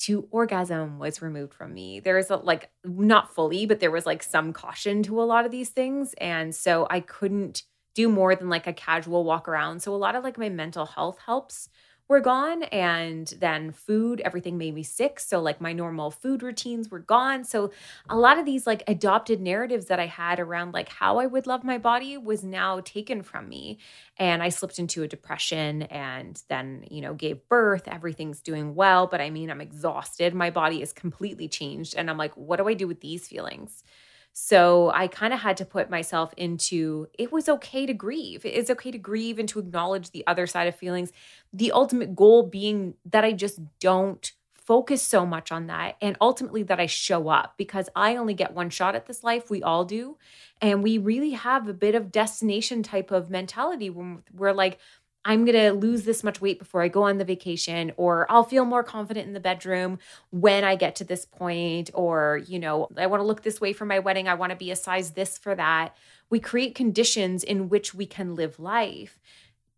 to 0.00 0.26
orgasm 0.30 0.98
was 0.98 1.20
removed 1.20 1.52
from 1.52 1.74
me. 1.74 2.00
There 2.00 2.16
is 2.18 2.30
a, 2.30 2.36
like 2.36 2.70
not 2.84 3.34
fully, 3.34 3.66
but 3.66 3.80
there 3.80 3.90
was 3.90 4.06
like 4.06 4.22
some 4.22 4.52
caution 4.52 5.02
to 5.04 5.20
a 5.20 5.24
lot 5.24 5.44
of 5.44 5.50
these 5.50 5.68
things. 5.68 6.14
And 6.18 6.54
so 6.54 6.86
I 6.90 7.00
couldn't 7.00 7.64
do 7.94 8.08
more 8.08 8.34
than 8.34 8.48
like 8.48 8.66
a 8.66 8.72
casual 8.72 9.24
walk 9.24 9.48
around. 9.48 9.80
So 9.82 9.94
a 9.94 9.96
lot 9.96 10.14
of 10.14 10.24
like 10.24 10.38
my 10.38 10.48
mental 10.48 10.86
health 10.86 11.18
helps 11.26 11.68
were 12.10 12.20
gone 12.20 12.64
and 12.64 13.32
then 13.38 13.70
food 13.70 14.20
everything 14.22 14.58
made 14.58 14.74
me 14.74 14.82
sick. 14.82 15.20
So 15.20 15.40
like 15.40 15.60
my 15.60 15.72
normal 15.72 16.10
food 16.10 16.42
routines 16.42 16.90
were 16.90 16.98
gone. 16.98 17.44
So 17.44 17.70
a 18.08 18.16
lot 18.16 18.36
of 18.36 18.44
these 18.44 18.66
like 18.66 18.82
adopted 18.88 19.40
narratives 19.40 19.86
that 19.86 20.00
i 20.00 20.06
had 20.06 20.40
around 20.40 20.74
like 20.74 20.88
how 20.88 21.18
i 21.18 21.26
would 21.26 21.46
love 21.46 21.62
my 21.62 21.78
body 21.78 22.18
was 22.18 22.42
now 22.42 22.80
taken 22.80 23.22
from 23.22 23.48
me. 23.48 23.78
And 24.16 24.42
i 24.42 24.48
slipped 24.48 24.80
into 24.80 25.04
a 25.04 25.08
depression 25.08 25.82
and 25.82 26.42
then 26.48 26.84
you 26.90 27.00
know 27.00 27.14
gave 27.14 27.48
birth. 27.48 27.86
Everything's 27.86 28.40
doing 28.40 28.74
well. 28.74 29.06
But 29.06 29.20
i 29.20 29.30
mean 29.30 29.48
i'm 29.48 29.60
exhausted. 29.60 30.34
My 30.34 30.50
body 30.50 30.82
is 30.82 30.92
completely 30.92 31.46
changed. 31.46 31.94
And 31.96 32.10
i'm 32.10 32.18
like 32.18 32.36
what 32.36 32.56
do 32.56 32.66
i 32.66 32.74
do 32.74 32.88
with 32.88 33.00
these 33.00 33.28
feelings 33.28 33.84
so 34.32 34.90
I 34.94 35.08
kind 35.08 35.32
of 35.34 35.40
had 35.40 35.56
to 35.58 35.64
put 35.64 35.90
myself 35.90 36.32
into 36.36 37.08
it 37.18 37.32
was 37.32 37.48
okay 37.48 37.86
to 37.86 37.94
grieve. 37.94 38.44
It's 38.44 38.70
okay 38.70 38.90
to 38.90 38.98
grieve 38.98 39.38
and 39.38 39.48
to 39.48 39.58
acknowledge 39.58 40.10
the 40.10 40.26
other 40.26 40.46
side 40.46 40.68
of 40.68 40.76
feelings. 40.76 41.12
The 41.52 41.72
ultimate 41.72 42.14
goal 42.14 42.44
being 42.44 42.94
that 43.06 43.24
I 43.24 43.32
just 43.32 43.60
don't 43.80 44.30
focus 44.54 45.02
so 45.02 45.26
much 45.26 45.50
on 45.50 45.66
that 45.66 45.96
and 46.00 46.16
ultimately 46.20 46.62
that 46.62 46.78
I 46.78 46.86
show 46.86 47.28
up 47.28 47.54
because 47.56 47.88
I 47.96 48.14
only 48.14 48.34
get 48.34 48.54
one 48.54 48.70
shot 48.70 48.94
at 48.94 49.06
this 49.06 49.24
life. 49.24 49.50
We 49.50 49.64
all 49.64 49.84
do. 49.84 50.16
And 50.60 50.80
we 50.80 50.96
really 50.96 51.32
have 51.32 51.66
a 51.66 51.74
bit 51.74 51.96
of 51.96 52.12
destination 52.12 52.84
type 52.84 53.10
of 53.10 53.30
mentality 53.30 53.90
when 53.90 54.22
we're 54.32 54.52
like, 54.52 54.78
I'm 55.24 55.44
going 55.44 55.56
to 55.56 55.72
lose 55.72 56.04
this 56.04 56.24
much 56.24 56.40
weight 56.40 56.58
before 56.58 56.82
I 56.82 56.88
go 56.88 57.02
on 57.02 57.18
the 57.18 57.24
vacation, 57.24 57.92
or 57.96 58.30
I'll 58.30 58.44
feel 58.44 58.64
more 58.64 58.82
confident 58.82 59.26
in 59.26 59.34
the 59.34 59.40
bedroom 59.40 59.98
when 60.30 60.64
I 60.64 60.76
get 60.76 60.96
to 60.96 61.04
this 61.04 61.26
point, 61.26 61.90
or, 61.92 62.40
you 62.46 62.58
know, 62.58 62.88
I 62.96 63.06
want 63.06 63.20
to 63.20 63.26
look 63.26 63.42
this 63.42 63.60
way 63.60 63.72
for 63.72 63.84
my 63.84 63.98
wedding. 63.98 64.28
I 64.28 64.34
want 64.34 64.50
to 64.50 64.56
be 64.56 64.70
a 64.70 64.76
size 64.76 65.10
this 65.10 65.36
for 65.36 65.54
that. 65.54 65.94
We 66.30 66.40
create 66.40 66.74
conditions 66.74 67.44
in 67.44 67.68
which 67.68 67.94
we 67.94 68.06
can 68.06 68.34
live 68.34 68.58
life, 68.58 69.18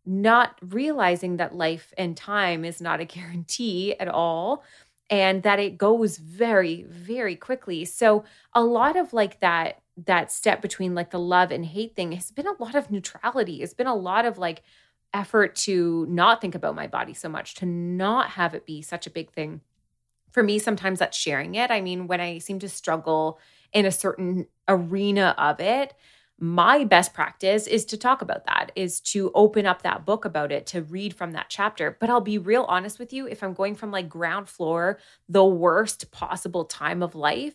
not 0.05 0.57
realizing 0.61 1.37
that 1.37 1.55
life 1.55 1.93
and 1.97 2.15
time 2.15 2.63
is 2.63 2.79
not 2.79 3.01
a 3.01 3.05
guarantee 3.05 3.95
at 3.99 4.07
all 4.07 4.63
and 5.09 5.43
that 5.43 5.59
it 5.59 5.77
goes 5.77 6.17
very, 6.17 6.83
very 6.83 7.35
quickly. 7.35 7.83
So, 7.85 8.23
a 8.53 8.63
lot 8.63 8.95
of 8.95 9.13
like 9.13 9.41
that 9.41 9.81
that 10.05 10.31
step 10.31 10.61
between 10.61 10.95
like 10.95 11.11
the 11.11 11.19
love 11.19 11.51
and 11.51 11.65
hate 11.65 11.95
thing 11.95 12.13
has 12.13 12.31
been 12.31 12.47
a 12.47 12.63
lot 12.63 12.75
of 12.75 12.89
neutrality. 12.89 13.61
It's 13.61 13.73
been 13.73 13.87
a 13.87 13.95
lot 13.95 14.25
of 14.25 14.37
like, 14.37 14.63
effort 15.13 15.55
to 15.55 16.05
not 16.09 16.41
think 16.41 16.55
about 16.55 16.75
my 16.75 16.87
body 16.87 17.13
so 17.13 17.29
much, 17.29 17.55
to 17.55 17.65
not 17.65 18.31
have 18.31 18.53
it 18.53 18.65
be 18.65 18.81
such 18.81 19.07
a 19.07 19.11
big 19.11 19.31
thing. 19.31 19.61
For 20.31 20.41
me, 20.41 20.57
sometimes 20.59 20.99
that's 20.99 21.17
sharing 21.17 21.55
it. 21.55 21.69
I 21.69 21.81
mean, 21.81 22.07
when 22.07 22.19
I 22.19 22.39
seem 22.39 22.59
to 22.59 22.69
struggle 22.69 23.39
in 23.71 23.85
a 23.85 23.91
certain 23.91 24.47
arena 24.67 25.35
of 25.37 25.59
it, 25.59 25.93
my 26.39 26.83
best 26.83 27.13
practice 27.13 27.67
is 27.67 27.85
to 27.85 27.97
talk 27.97 28.21
about 28.21 28.45
that, 28.45 28.71
is 28.75 28.99
to 28.99 29.31
open 29.35 29.65
up 29.65 29.83
that 29.83 30.05
book 30.05 30.25
about 30.25 30.51
it, 30.51 30.65
to 30.67 30.81
read 30.81 31.13
from 31.13 31.31
that 31.31 31.45
chapter. 31.47 31.95
But 31.99 32.09
I'll 32.09 32.21
be 32.21 32.39
real 32.39 32.63
honest 32.63 32.97
with 32.97 33.13
you 33.13 33.27
if 33.27 33.43
I'm 33.43 33.53
going 33.53 33.75
from 33.75 33.91
like 33.91 34.09
ground 34.09 34.49
floor, 34.49 34.99
the 35.29 35.45
worst 35.45 36.11
possible 36.11 36.65
time 36.65 37.03
of 37.03 37.15
life, 37.15 37.53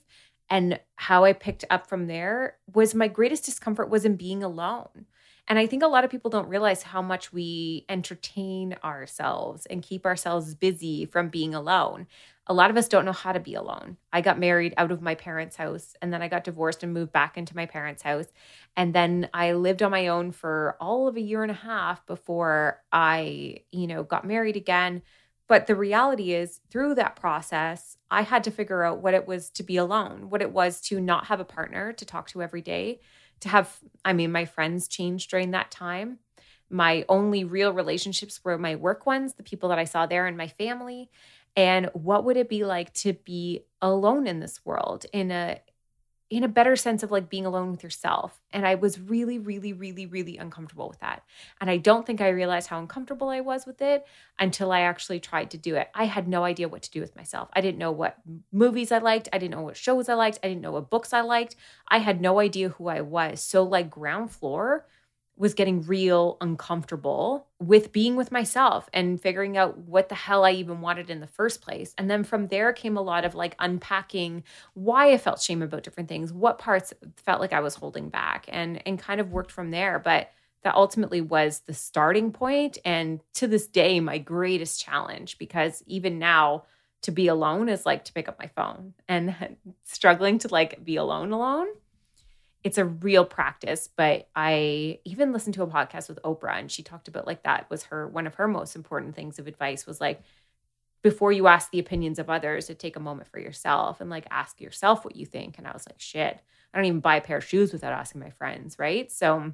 and 0.48 0.80
how 0.94 1.24
I 1.24 1.32
picked 1.32 1.64
up 1.68 1.88
from 1.88 2.06
there 2.06 2.56
was 2.72 2.94
my 2.94 3.08
greatest 3.08 3.44
discomfort 3.44 3.90
was 3.90 4.04
in 4.04 4.16
being 4.16 4.42
alone. 4.42 5.06
And 5.48 5.58
I 5.58 5.66
think 5.66 5.82
a 5.82 5.88
lot 5.88 6.04
of 6.04 6.10
people 6.10 6.30
don't 6.30 6.48
realize 6.48 6.82
how 6.82 7.00
much 7.00 7.32
we 7.32 7.86
entertain 7.88 8.76
ourselves 8.84 9.64
and 9.66 9.82
keep 9.82 10.04
ourselves 10.04 10.54
busy 10.54 11.06
from 11.06 11.30
being 11.30 11.54
alone. 11.54 12.06
A 12.46 12.54
lot 12.54 12.70
of 12.70 12.76
us 12.76 12.88
don't 12.88 13.06
know 13.06 13.12
how 13.12 13.32
to 13.32 13.40
be 13.40 13.54
alone. 13.54 13.96
I 14.12 14.20
got 14.20 14.38
married 14.38 14.74
out 14.76 14.92
of 14.92 15.00
my 15.00 15.14
parents' 15.14 15.56
house 15.56 15.96
and 16.02 16.12
then 16.12 16.20
I 16.20 16.28
got 16.28 16.44
divorced 16.44 16.82
and 16.82 16.92
moved 16.92 17.12
back 17.12 17.38
into 17.38 17.56
my 17.56 17.64
parents' 17.64 18.02
house. 18.02 18.26
And 18.76 18.94
then 18.94 19.30
I 19.32 19.52
lived 19.52 19.82
on 19.82 19.90
my 19.90 20.08
own 20.08 20.32
for 20.32 20.76
all 20.80 21.08
of 21.08 21.16
a 21.16 21.20
year 21.20 21.42
and 21.42 21.50
a 21.50 21.54
half 21.54 22.04
before 22.06 22.82
I, 22.92 23.64
you 23.72 23.86
know, 23.86 24.02
got 24.02 24.26
married 24.26 24.56
again. 24.56 25.02
But 25.46 25.66
the 25.66 25.74
reality 25.76 26.34
is, 26.34 26.60
through 26.70 26.94
that 26.96 27.16
process, 27.16 27.96
I 28.10 28.20
had 28.22 28.44
to 28.44 28.50
figure 28.50 28.84
out 28.84 29.00
what 29.00 29.14
it 29.14 29.26
was 29.26 29.48
to 29.50 29.62
be 29.62 29.78
alone, 29.78 30.28
what 30.28 30.42
it 30.42 30.52
was 30.52 30.80
to 30.82 31.00
not 31.00 31.26
have 31.26 31.40
a 31.40 31.44
partner 31.44 31.92
to 31.94 32.04
talk 32.04 32.28
to 32.28 32.42
every 32.42 32.60
day, 32.60 33.00
to 33.40 33.48
have, 33.48 33.78
I 34.04 34.12
mean, 34.12 34.32
my 34.32 34.44
friends 34.44 34.88
changed 34.88 35.30
during 35.30 35.52
that 35.52 35.70
time. 35.70 36.18
My 36.70 37.04
only 37.08 37.44
real 37.44 37.72
relationships 37.72 38.40
were 38.44 38.58
my 38.58 38.76
work 38.76 39.06
ones, 39.06 39.34
the 39.34 39.42
people 39.42 39.70
that 39.70 39.78
I 39.78 39.84
saw 39.84 40.06
there, 40.06 40.26
and 40.26 40.36
my 40.36 40.48
family. 40.48 41.10
And 41.56 41.90
what 41.92 42.24
would 42.24 42.36
it 42.36 42.48
be 42.48 42.64
like 42.64 42.92
to 42.94 43.14
be 43.14 43.64
alone 43.80 44.26
in 44.26 44.40
this 44.40 44.64
world 44.64 45.06
in 45.12 45.30
a 45.30 45.60
in 46.30 46.44
a 46.44 46.48
better 46.48 46.76
sense 46.76 47.02
of 47.02 47.10
like 47.10 47.30
being 47.30 47.46
alone 47.46 47.70
with 47.70 47.82
yourself. 47.82 48.38
And 48.52 48.66
I 48.66 48.74
was 48.74 49.00
really, 49.00 49.38
really, 49.38 49.72
really, 49.72 50.04
really 50.04 50.36
uncomfortable 50.36 50.88
with 50.88 51.00
that. 51.00 51.22
And 51.60 51.70
I 51.70 51.78
don't 51.78 52.06
think 52.06 52.20
I 52.20 52.28
realized 52.28 52.68
how 52.68 52.78
uncomfortable 52.78 53.30
I 53.30 53.40
was 53.40 53.64
with 53.64 53.80
it 53.80 54.06
until 54.38 54.70
I 54.70 54.80
actually 54.80 55.20
tried 55.20 55.50
to 55.52 55.58
do 55.58 55.76
it. 55.76 55.88
I 55.94 56.04
had 56.04 56.28
no 56.28 56.44
idea 56.44 56.68
what 56.68 56.82
to 56.82 56.90
do 56.90 57.00
with 57.00 57.16
myself. 57.16 57.48
I 57.54 57.62
didn't 57.62 57.78
know 57.78 57.92
what 57.92 58.18
movies 58.52 58.92
I 58.92 58.98
liked. 58.98 59.28
I 59.32 59.38
didn't 59.38 59.54
know 59.54 59.62
what 59.62 59.76
shows 59.76 60.08
I 60.10 60.14
liked. 60.14 60.38
I 60.42 60.48
didn't 60.48 60.62
know 60.62 60.72
what 60.72 60.90
books 60.90 61.14
I 61.14 61.22
liked. 61.22 61.56
I 61.88 61.98
had 61.98 62.20
no 62.20 62.40
idea 62.40 62.70
who 62.70 62.88
I 62.88 63.00
was. 63.00 63.40
So, 63.40 63.62
like, 63.62 63.88
ground 63.88 64.30
floor 64.30 64.86
was 65.38 65.54
getting 65.54 65.82
real 65.82 66.36
uncomfortable 66.40 67.46
with 67.60 67.92
being 67.92 68.16
with 68.16 68.32
myself 68.32 68.88
and 68.92 69.20
figuring 69.20 69.56
out 69.56 69.78
what 69.78 70.08
the 70.08 70.14
hell 70.14 70.44
I 70.44 70.50
even 70.52 70.80
wanted 70.80 71.10
in 71.10 71.20
the 71.20 71.28
first 71.28 71.62
place. 71.62 71.94
And 71.96 72.10
then 72.10 72.24
from 72.24 72.48
there 72.48 72.72
came 72.72 72.96
a 72.96 73.02
lot 73.02 73.24
of 73.24 73.36
like 73.36 73.54
unpacking 73.60 74.42
why 74.74 75.12
I 75.12 75.18
felt 75.18 75.40
shame 75.40 75.62
about 75.62 75.84
different 75.84 76.08
things, 76.08 76.32
what 76.32 76.58
parts 76.58 76.92
felt 77.24 77.40
like 77.40 77.52
I 77.52 77.60
was 77.60 77.76
holding 77.76 78.08
back 78.08 78.46
and 78.48 78.82
and 78.86 78.98
kind 78.98 79.20
of 79.20 79.30
worked 79.30 79.52
from 79.52 79.70
there, 79.70 79.98
but 79.98 80.30
that 80.64 80.74
ultimately 80.74 81.20
was 81.20 81.60
the 81.60 81.74
starting 81.74 82.32
point 82.32 82.78
and 82.84 83.20
to 83.34 83.46
this 83.46 83.68
day 83.68 84.00
my 84.00 84.18
greatest 84.18 84.82
challenge 84.82 85.38
because 85.38 85.84
even 85.86 86.18
now 86.18 86.64
to 87.02 87.12
be 87.12 87.28
alone 87.28 87.68
is 87.68 87.86
like 87.86 88.04
to 88.04 88.12
pick 88.12 88.28
up 88.28 88.38
my 88.40 88.48
phone 88.48 88.92
and 89.06 89.56
struggling 89.84 90.38
to 90.38 90.48
like 90.48 90.84
be 90.84 90.96
alone 90.96 91.30
alone 91.30 91.68
it's 92.64 92.78
a 92.78 92.84
real 92.84 93.24
practice 93.24 93.88
but 93.96 94.28
i 94.34 94.98
even 95.04 95.32
listened 95.32 95.54
to 95.54 95.62
a 95.62 95.66
podcast 95.66 96.08
with 96.08 96.18
oprah 96.22 96.58
and 96.58 96.70
she 96.70 96.82
talked 96.82 97.08
about 97.08 97.26
like 97.26 97.42
that 97.44 97.68
was 97.70 97.84
her 97.84 98.08
one 98.08 98.26
of 98.26 98.34
her 98.34 98.48
most 98.48 98.76
important 98.76 99.14
things 99.14 99.38
of 99.38 99.46
advice 99.46 99.86
was 99.86 100.00
like 100.00 100.20
before 101.02 101.30
you 101.30 101.46
ask 101.46 101.70
the 101.70 101.78
opinions 101.78 102.18
of 102.18 102.28
others 102.28 102.66
to 102.66 102.74
take 102.74 102.96
a 102.96 103.00
moment 103.00 103.28
for 103.28 103.38
yourself 103.38 104.00
and 104.00 104.10
like 104.10 104.26
ask 104.30 104.60
yourself 104.60 105.04
what 105.04 105.16
you 105.16 105.24
think. 105.24 105.58
And 105.58 105.66
i 105.66 105.72
was 105.72 105.86
like 105.88 106.00
shit 106.00 106.40
i 106.72 106.78
don't 106.78 106.86
even 106.86 107.00
buy 107.00 107.16
a 107.16 107.20
pair 107.20 107.38
of 107.38 107.44
shoes 107.44 107.72
without 107.72 107.92
asking 107.92 108.20
my 108.20 108.30
friends 108.30 108.78
right? 108.78 109.10
So 109.10 109.52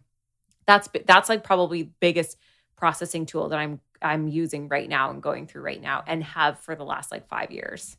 that's 0.67 0.89
that's 1.07 1.29
like 1.29 1.45
probably 1.45 1.93
biggest 2.01 2.39
processing 2.77 3.27
tool 3.27 3.51
that 3.51 3.59
i'm 3.59 3.81
i'm 4.03 4.29
using 4.29 4.69
right 4.69 4.89
now 4.89 5.11
and 5.11 5.23
going 5.23 5.47
through 5.47 5.63
right 5.63 5.81
now 5.81 6.03
and 6.07 6.25
have 6.25 6.59
for 6.59 6.75
the 6.75 6.85
last 6.85 7.13
like 7.13 7.29
5 7.29 7.51
years 7.51 7.97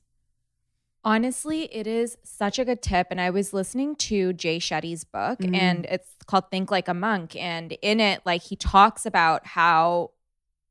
Honestly, 1.06 1.74
it 1.74 1.86
is 1.86 2.18
such 2.24 2.58
a 2.58 2.66
good 2.66 2.82
tip. 2.82 3.08
And 3.12 3.22
I 3.22 3.30
was 3.30 3.54
listening 3.54 3.96
to 3.98 4.34
Jay 4.34 4.58
Shetty's 4.58 5.04
book, 5.04 5.38
mm. 5.40 5.56
and 5.56 5.86
it's 5.86 6.10
called 6.26 6.50
Think 6.50 6.72
Like 6.72 6.88
a 6.88 6.96
Monk. 6.96 7.36
And 7.36 7.74
in 7.84 8.00
it, 8.00 8.22
like, 8.26 8.42
he 8.42 8.56
talks 8.56 9.06
about 9.06 9.46
how 9.46 10.12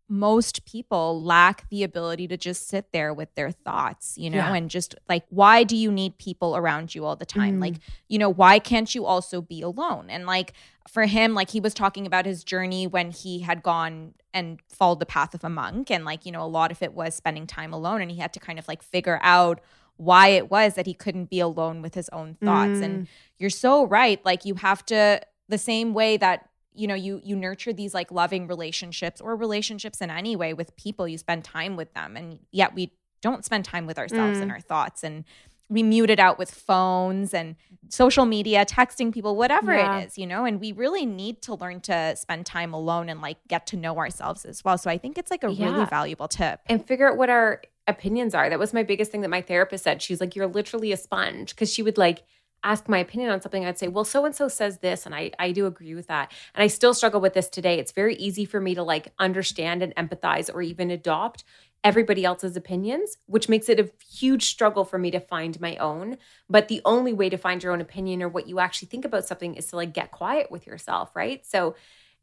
most 0.08 0.66
people 0.66 1.22
lack 1.22 1.68
the 1.70 1.82
ability 1.82 2.28
to 2.28 2.36
just 2.36 2.68
sit 2.68 2.92
there 2.92 3.14
with 3.14 3.34
their 3.36 3.50
thoughts, 3.50 4.18
you 4.18 4.28
know, 4.28 4.38
yeah. 4.38 4.54
and 4.54 4.68
just 4.68 4.94
like, 5.08 5.24
why 5.30 5.64
do 5.64 5.76
you 5.76 5.90
need 5.90 6.18
people 6.18 6.56
around 6.56 6.94
you 6.94 7.06
all 7.06 7.16
the 7.16 7.24
time? 7.24 7.58
Mm. 7.58 7.60
Like, 7.60 7.74
you 8.08 8.18
know, 8.18 8.28
why 8.28 8.58
can't 8.58 8.92
you 8.94 9.06
also 9.06 9.40
be 9.40 9.62
alone? 9.62 10.10
And 10.10 10.26
like, 10.26 10.52
for 10.88 11.06
him, 11.06 11.32
like, 11.32 11.48
he 11.48 11.60
was 11.60 11.72
talking 11.72 12.06
about 12.06 12.26
his 12.26 12.44
journey 12.44 12.86
when 12.86 13.12
he 13.12 13.38
had 13.38 13.62
gone 13.62 14.14
and 14.34 14.60
followed 14.68 15.00
the 15.00 15.06
path 15.06 15.32
of 15.32 15.44
a 15.44 15.48
monk. 15.48 15.90
And 15.90 16.04
like, 16.04 16.26
you 16.26 16.32
know, 16.32 16.42
a 16.42 16.46
lot 16.46 16.70
of 16.70 16.82
it 16.82 16.92
was 16.92 17.14
spending 17.14 17.46
time 17.46 17.72
alone, 17.72 18.02
and 18.02 18.10
he 18.10 18.18
had 18.18 18.32
to 18.34 18.40
kind 18.40 18.58
of 18.58 18.68
like 18.68 18.82
figure 18.82 19.20
out 19.22 19.60
why 19.96 20.28
it 20.28 20.50
was 20.50 20.74
that 20.74 20.86
he 20.86 20.94
couldn't 20.94 21.30
be 21.30 21.40
alone 21.40 21.82
with 21.82 21.94
his 21.94 22.08
own 22.10 22.36
thoughts. 22.42 22.78
Mm. 22.78 22.84
And 22.84 23.08
you're 23.38 23.50
so 23.50 23.86
right. 23.86 24.24
Like 24.24 24.44
you 24.44 24.54
have 24.56 24.84
to 24.86 25.20
the 25.48 25.58
same 25.58 25.94
way 25.94 26.16
that 26.16 26.48
you 26.74 26.86
know 26.86 26.94
you 26.94 27.20
you 27.22 27.36
nurture 27.36 27.72
these 27.72 27.94
like 27.94 28.10
loving 28.10 28.46
relationships 28.48 29.20
or 29.20 29.36
relationships 29.36 30.00
in 30.00 30.10
any 30.10 30.34
way 30.34 30.52
with 30.54 30.74
people 30.76 31.06
you 31.06 31.16
spend 31.16 31.44
time 31.44 31.76
with 31.76 31.92
them 31.94 32.16
and 32.16 32.40
yet 32.50 32.74
we 32.74 32.90
don't 33.20 33.44
spend 33.44 33.64
time 33.64 33.86
with 33.86 33.96
ourselves 33.96 34.38
mm. 34.38 34.42
and 34.42 34.50
our 34.50 34.60
thoughts 34.60 35.04
and 35.04 35.24
we 35.68 35.82
mute 35.82 36.10
it 36.10 36.18
out 36.18 36.38
with 36.38 36.50
phones 36.50 37.32
and 37.32 37.56
social 37.88 38.26
media, 38.26 38.64
texting 38.64 39.12
people, 39.12 39.36
whatever 39.36 39.74
Yeah. 39.74 39.98
it 39.98 40.06
is, 40.06 40.18
you 40.18 40.26
know, 40.26 40.44
and 40.44 40.60
we 40.60 40.72
really 40.72 41.06
need 41.06 41.42
to 41.42 41.54
learn 41.54 41.80
to 41.82 42.16
spend 42.16 42.46
time 42.46 42.74
alone 42.74 43.08
and 43.08 43.20
like 43.20 43.38
get 43.48 43.66
to 43.68 43.76
know 43.76 43.96
ourselves 43.96 44.44
as 44.44 44.64
well. 44.64 44.76
So 44.78 44.90
I 44.90 44.98
think 44.98 45.16
it's 45.18 45.30
like 45.30 45.42
a 45.42 45.48
really 45.48 45.86
valuable 45.86 46.28
tip. 46.28 46.60
and 46.66 46.86
figure 46.86 47.10
out 47.10 47.16
what 47.16 47.30
our 47.30 47.62
opinions 47.86 48.34
are. 48.34 48.48
That 48.48 48.58
was 48.58 48.72
my 48.72 48.82
biggest 48.82 49.10
thing 49.10 49.20
that 49.22 49.30
my 49.30 49.42
therapist 49.42 49.84
said. 49.84 50.02
She's 50.02 50.20
like, 50.20 50.34
You're 50.36 50.46
literally 50.46 50.92
a 50.92 50.96
sponge. 50.96 51.50
Because 51.50 51.72
she 51.72 51.82
would 51.82 51.98
like 51.98 52.24
ask 52.62 52.88
my 52.88 52.98
opinion 52.98 53.30
on 53.30 53.40
something. 53.40 53.64
I'd 53.64 53.78
say, 53.78 53.88
Well, 53.88 54.04
so 54.04 54.24
and 54.24 54.34
so 54.34 54.48
says 54.48 54.78
this. 54.78 55.06
And 55.06 55.14
I, 55.14 55.32
I 55.38 55.52
do 55.52 55.66
agree 55.66 55.94
with 55.94 56.06
that. 56.08 56.32
And 56.54 56.62
I 56.62 56.66
still 56.68 56.94
struggle 56.94 57.20
with 57.20 57.34
this 57.34 57.48
today. 57.48 57.78
It's 57.78 57.92
very 57.92 58.16
easy 58.16 58.44
for 58.44 58.60
me 58.60 58.74
to 58.74 58.82
like 58.82 59.12
understand 59.18 59.82
and 59.82 59.94
empathize 59.96 60.52
or 60.52 60.62
even 60.62 60.90
adopt 60.90 61.44
everybody 61.84 62.24
else's 62.24 62.56
opinions, 62.56 63.18
which 63.26 63.48
makes 63.48 63.68
it 63.68 63.78
a 63.78 63.90
huge 64.10 64.46
struggle 64.46 64.86
for 64.86 64.98
me 64.98 65.10
to 65.10 65.20
find 65.20 65.60
my 65.60 65.76
own. 65.76 66.16
But 66.48 66.68
the 66.68 66.80
only 66.86 67.12
way 67.12 67.28
to 67.28 67.36
find 67.36 67.62
your 67.62 67.74
own 67.74 67.82
opinion 67.82 68.22
or 68.22 68.28
what 68.28 68.48
you 68.48 68.58
actually 68.58 68.88
think 68.88 69.04
about 69.04 69.26
something 69.26 69.54
is 69.54 69.66
to 69.66 69.76
like 69.76 69.92
get 69.92 70.10
quiet 70.10 70.50
with 70.50 70.66
yourself, 70.66 71.14
right? 71.14 71.44
So, 71.44 71.74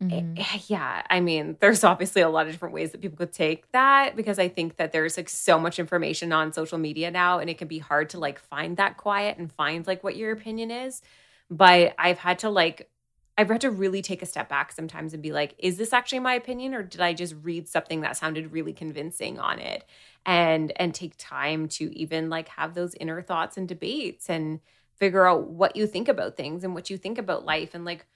Mm-hmm. 0.01 0.33
Eh, 0.37 0.59
yeah 0.67 1.03
i 1.11 1.19
mean 1.19 1.57
there's 1.59 1.83
obviously 1.83 2.23
a 2.23 2.29
lot 2.29 2.47
of 2.47 2.51
different 2.51 2.73
ways 2.73 2.91
that 2.91 3.01
people 3.01 3.17
could 3.17 3.31
take 3.31 3.71
that 3.71 4.15
because 4.15 4.39
i 4.39 4.47
think 4.47 4.77
that 4.77 4.91
there's 4.91 5.15
like 5.15 5.29
so 5.29 5.59
much 5.59 5.77
information 5.77 6.33
on 6.33 6.51
social 6.53 6.79
media 6.79 7.11
now 7.11 7.37
and 7.37 7.51
it 7.51 7.59
can 7.59 7.67
be 7.67 7.77
hard 7.77 8.09
to 8.09 8.17
like 8.19 8.39
find 8.39 8.77
that 8.77 8.97
quiet 8.97 9.37
and 9.37 9.51
find 9.51 9.85
like 9.85 10.03
what 10.03 10.15
your 10.15 10.31
opinion 10.31 10.71
is 10.71 11.03
but 11.51 11.93
i've 11.99 12.17
had 12.17 12.39
to 12.39 12.49
like 12.49 12.89
i've 13.37 13.47
had 13.47 13.61
to 13.61 13.69
really 13.69 14.01
take 14.01 14.23
a 14.23 14.25
step 14.25 14.49
back 14.49 14.71
sometimes 14.71 15.13
and 15.13 15.21
be 15.21 15.31
like 15.31 15.53
is 15.59 15.77
this 15.77 15.93
actually 15.93 16.19
my 16.19 16.33
opinion 16.33 16.73
or 16.73 16.81
did 16.81 16.99
i 16.99 17.13
just 17.13 17.35
read 17.43 17.67
something 17.67 18.01
that 18.01 18.17
sounded 18.17 18.51
really 18.51 18.73
convincing 18.73 19.37
on 19.39 19.59
it 19.59 19.83
and 20.25 20.73
and 20.77 20.95
take 20.95 21.13
time 21.19 21.67
to 21.67 21.95
even 21.95 22.27
like 22.27 22.47
have 22.47 22.73
those 22.73 22.95
inner 22.95 23.21
thoughts 23.21 23.55
and 23.55 23.67
debates 23.67 24.31
and 24.31 24.61
figure 24.95 25.27
out 25.27 25.47
what 25.47 25.75
you 25.75 25.85
think 25.85 26.07
about 26.07 26.35
things 26.35 26.63
and 26.63 26.73
what 26.73 26.89
you 26.89 26.97
think 26.97 27.19
about 27.19 27.45
life 27.45 27.75
and 27.75 27.85
like 27.85 28.07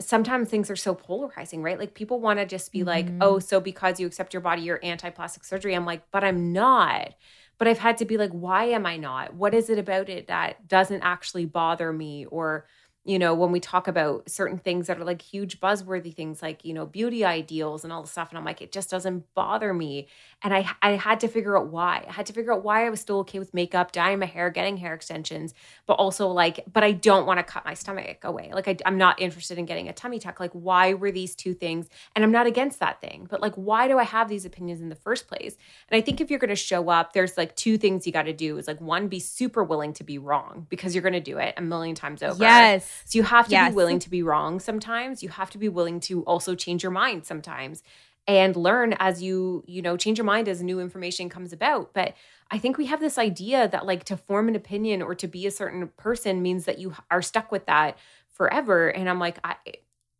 sometimes 0.00 0.48
things 0.48 0.70
are 0.70 0.76
so 0.76 0.94
polarizing, 0.94 1.62
right? 1.62 1.78
Like 1.78 1.94
people 1.94 2.20
want 2.20 2.38
to 2.38 2.46
just 2.46 2.72
be 2.72 2.84
like, 2.84 3.06
mm-hmm. 3.06 3.18
oh, 3.20 3.38
so 3.38 3.60
because 3.60 3.98
you 3.98 4.06
accept 4.06 4.32
your 4.32 4.40
body, 4.40 4.62
you're 4.62 4.80
anti 4.82 5.10
plastic 5.10 5.44
surgery. 5.44 5.74
I'm 5.74 5.86
like, 5.86 6.10
but 6.10 6.24
I'm 6.24 6.52
not. 6.52 7.14
But 7.58 7.68
I've 7.68 7.78
had 7.78 7.98
to 7.98 8.04
be 8.04 8.18
like, 8.18 8.30
why 8.32 8.64
am 8.66 8.84
I 8.84 8.96
not? 8.96 9.34
What 9.34 9.54
is 9.54 9.70
it 9.70 9.78
about 9.78 10.08
it 10.08 10.28
that 10.28 10.68
doesn't 10.68 11.02
actually 11.02 11.46
bother 11.46 11.92
me? 11.92 12.26
Or, 12.26 12.66
you 13.06 13.20
know, 13.20 13.34
when 13.34 13.52
we 13.52 13.60
talk 13.60 13.86
about 13.86 14.28
certain 14.28 14.58
things 14.58 14.88
that 14.88 14.98
are 14.98 15.04
like 15.04 15.22
huge 15.22 15.60
buzzworthy 15.60 16.12
things 16.12 16.42
like, 16.42 16.64
you 16.64 16.74
know, 16.74 16.84
beauty 16.84 17.24
ideals 17.24 17.84
and 17.84 17.92
all 17.92 18.02
the 18.02 18.08
stuff. 18.08 18.30
And 18.30 18.38
I'm 18.38 18.44
like, 18.44 18.60
it 18.60 18.72
just 18.72 18.90
doesn't 18.90 19.32
bother 19.32 19.72
me. 19.72 20.08
And 20.42 20.52
I 20.52 20.68
I 20.82 20.92
had 20.92 21.20
to 21.20 21.28
figure 21.28 21.56
out 21.56 21.68
why. 21.68 22.04
I 22.08 22.12
had 22.12 22.26
to 22.26 22.32
figure 22.32 22.52
out 22.52 22.64
why 22.64 22.84
I 22.84 22.90
was 22.90 23.00
still 23.00 23.18
okay 23.20 23.38
with 23.38 23.54
makeup, 23.54 23.92
dyeing 23.92 24.18
my 24.18 24.26
hair, 24.26 24.50
getting 24.50 24.76
hair 24.76 24.92
extensions, 24.92 25.54
but 25.86 25.94
also 25.94 26.26
like, 26.26 26.64
but 26.72 26.82
I 26.82 26.92
don't 26.92 27.26
want 27.26 27.38
to 27.38 27.44
cut 27.44 27.64
my 27.64 27.74
stomach 27.74 28.24
away. 28.24 28.50
Like 28.52 28.66
I, 28.66 28.76
I'm 28.84 28.98
not 28.98 29.20
interested 29.20 29.56
in 29.56 29.66
getting 29.66 29.88
a 29.88 29.92
tummy 29.92 30.18
tuck. 30.18 30.40
Like, 30.40 30.52
why 30.52 30.94
were 30.94 31.12
these 31.12 31.36
two 31.36 31.54
things? 31.54 31.88
And 32.16 32.24
I'm 32.24 32.32
not 32.32 32.48
against 32.48 32.80
that 32.80 33.00
thing, 33.00 33.28
but 33.30 33.40
like, 33.40 33.54
why 33.54 33.86
do 33.86 33.98
I 33.98 34.04
have 34.04 34.28
these 34.28 34.44
opinions 34.44 34.80
in 34.80 34.88
the 34.88 34.96
first 34.96 35.28
place? 35.28 35.56
And 35.88 35.96
I 35.96 36.00
think 36.00 36.20
if 36.20 36.28
you're 36.28 36.40
going 36.40 36.48
to 36.48 36.56
show 36.56 36.90
up, 36.90 37.12
there's 37.12 37.36
like 37.36 37.54
two 37.54 37.78
things 37.78 38.04
you 38.04 38.12
got 38.12 38.24
to 38.24 38.32
do. 38.32 38.58
Is 38.58 38.66
like 38.66 38.80
one, 38.80 39.06
be 39.06 39.20
super 39.20 39.62
willing 39.62 39.92
to 39.94 40.02
be 40.02 40.18
wrong 40.18 40.66
because 40.68 40.92
you're 40.92 41.02
going 41.02 41.12
to 41.12 41.20
do 41.20 41.38
it 41.38 41.54
a 41.56 41.62
million 41.62 41.94
times 41.94 42.20
over. 42.24 42.42
Yes. 42.42 42.95
So 43.04 43.18
you 43.18 43.22
have 43.24 43.48
to 43.48 43.56
Yes. 43.56 43.56
be 43.56 43.70
willing 43.70 43.98
to 44.00 44.10
be 44.10 44.22
wrong 44.22 44.60
sometimes. 44.60 45.22
You 45.22 45.28
have 45.30 45.50
to 45.50 45.58
be 45.58 45.68
willing 45.68 46.00
to 46.00 46.22
also 46.24 46.54
change 46.54 46.82
your 46.82 46.92
mind 46.92 47.24
sometimes 47.26 47.82
and 48.26 48.56
learn 48.56 48.94
as 48.98 49.22
you, 49.22 49.62
you 49.66 49.82
know, 49.82 49.96
change 49.96 50.18
your 50.18 50.24
mind 50.24 50.48
as 50.48 50.62
new 50.62 50.80
information 50.80 51.28
comes 51.28 51.52
about. 51.52 51.94
But 51.94 52.14
I 52.50 52.58
think 52.58 52.76
we 52.76 52.86
have 52.86 53.00
this 53.00 53.18
idea 53.18 53.68
that 53.68 53.86
like 53.86 54.04
to 54.04 54.16
form 54.16 54.48
an 54.48 54.56
opinion 54.56 55.02
or 55.02 55.14
to 55.14 55.28
be 55.28 55.46
a 55.46 55.50
certain 55.50 55.88
person 55.96 56.42
means 56.42 56.64
that 56.64 56.78
you 56.78 56.94
are 57.10 57.22
stuck 57.22 57.52
with 57.52 57.66
that 57.66 57.98
forever. 58.28 58.88
And 58.88 59.08
I'm 59.08 59.20
like, 59.20 59.38
I 59.44 59.56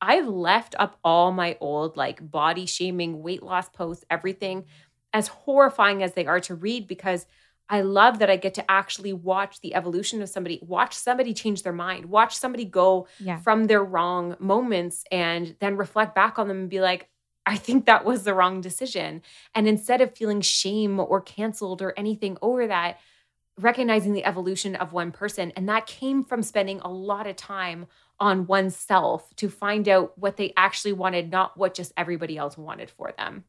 I've 0.01 0.29
left 0.29 0.74
up 0.79 0.99
all 1.03 1.33
my 1.33 1.57
old 1.61 1.97
like 1.97 2.31
body 2.31 2.66
shaming, 2.66 3.22
weight 3.22 3.43
loss 3.43 3.68
posts, 3.68 4.05
everything, 4.11 4.66
as 5.12 5.29
horrifying 5.29 6.03
as 6.03 6.12
they 6.12 6.27
are 6.27 6.41
to 6.41 6.55
read 6.55 6.87
because 6.87 7.27
I 7.69 7.81
love 7.81 8.21
that 8.21 8.31
I 8.31 8.37
get 8.37 8.55
to 8.55 8.71
actually 8.71 9.12
watch 9.12 9.61
the 9.61 9.75
evolution 9.75 10.23
of 10.23 10.29
somebody, 10.29 10.61
watch 10.62 10.95
somebody 10.95 11.35
change 11.35 11.62
their 11.62 11.73
mind, 11.73 12.07
watch 12.07 12.37
somebody 12.37 12.64
go 12.64 13.09
Yeah. 13.19 13.39
from 13.39 13.64
their 13.64 13.83
wrong 13.83 14.37
moments 14.39 15.05
and 15.11 15.57
then 15.59 15.77
reflect 15.77 16.14
back 16.14 16.39
on 16.39 16.49
them 16.49 16.59
and 16.61 16.71
be 16.71 16.81
like, 16.81 17.09
I 17.45 17.57
think 17.57 17.87
that 17.87 18.05
was 18.05 18.25
the 18.25 18.35
wrong 18.35 18.61
decision. 18.61 19.23
And 19.55 19.69
instead 19.69 20.01
of 20.01 20.17
feeling 20.17 20.41
shame 20.41 20.99
or 20.99 21.21
canceled 21.21 21.81
or 21.83 21.93
anything 21.97 22.39
over 22.43 22.67
that, 22.67 22.99
recognizing 23.59 24.12
the 24.12 24.25
evolution 24.25 24.77
of 24.77 24.93
one 24.93 25.12
person. 25.12 25.51
And 25.57 25.69
that 25.69 25.87
came 25.87 26.25
from 26.25 26.43
spending 26.43 26.81
a 26.81 26.91
lot 26.91 27.27
of 27.27 27.37
time 27.37 27.87
on 28.21 28.47
oneself 28.47 29.35
to 29.37 29.49
find 29.49 29.89
out 29.89 30.17
what 30.19 30.37
they 30.37 30.53
actually 30.57 30.93
wanted, 30.93 31.31
not 31.31 31.57
what 31.57 31.75
just 31.75 31.93
everybody 31.97 32.37
else 32.37 32.59
wanted 32.59 32.91
for 32.91 33.12
them. 33.17 33.45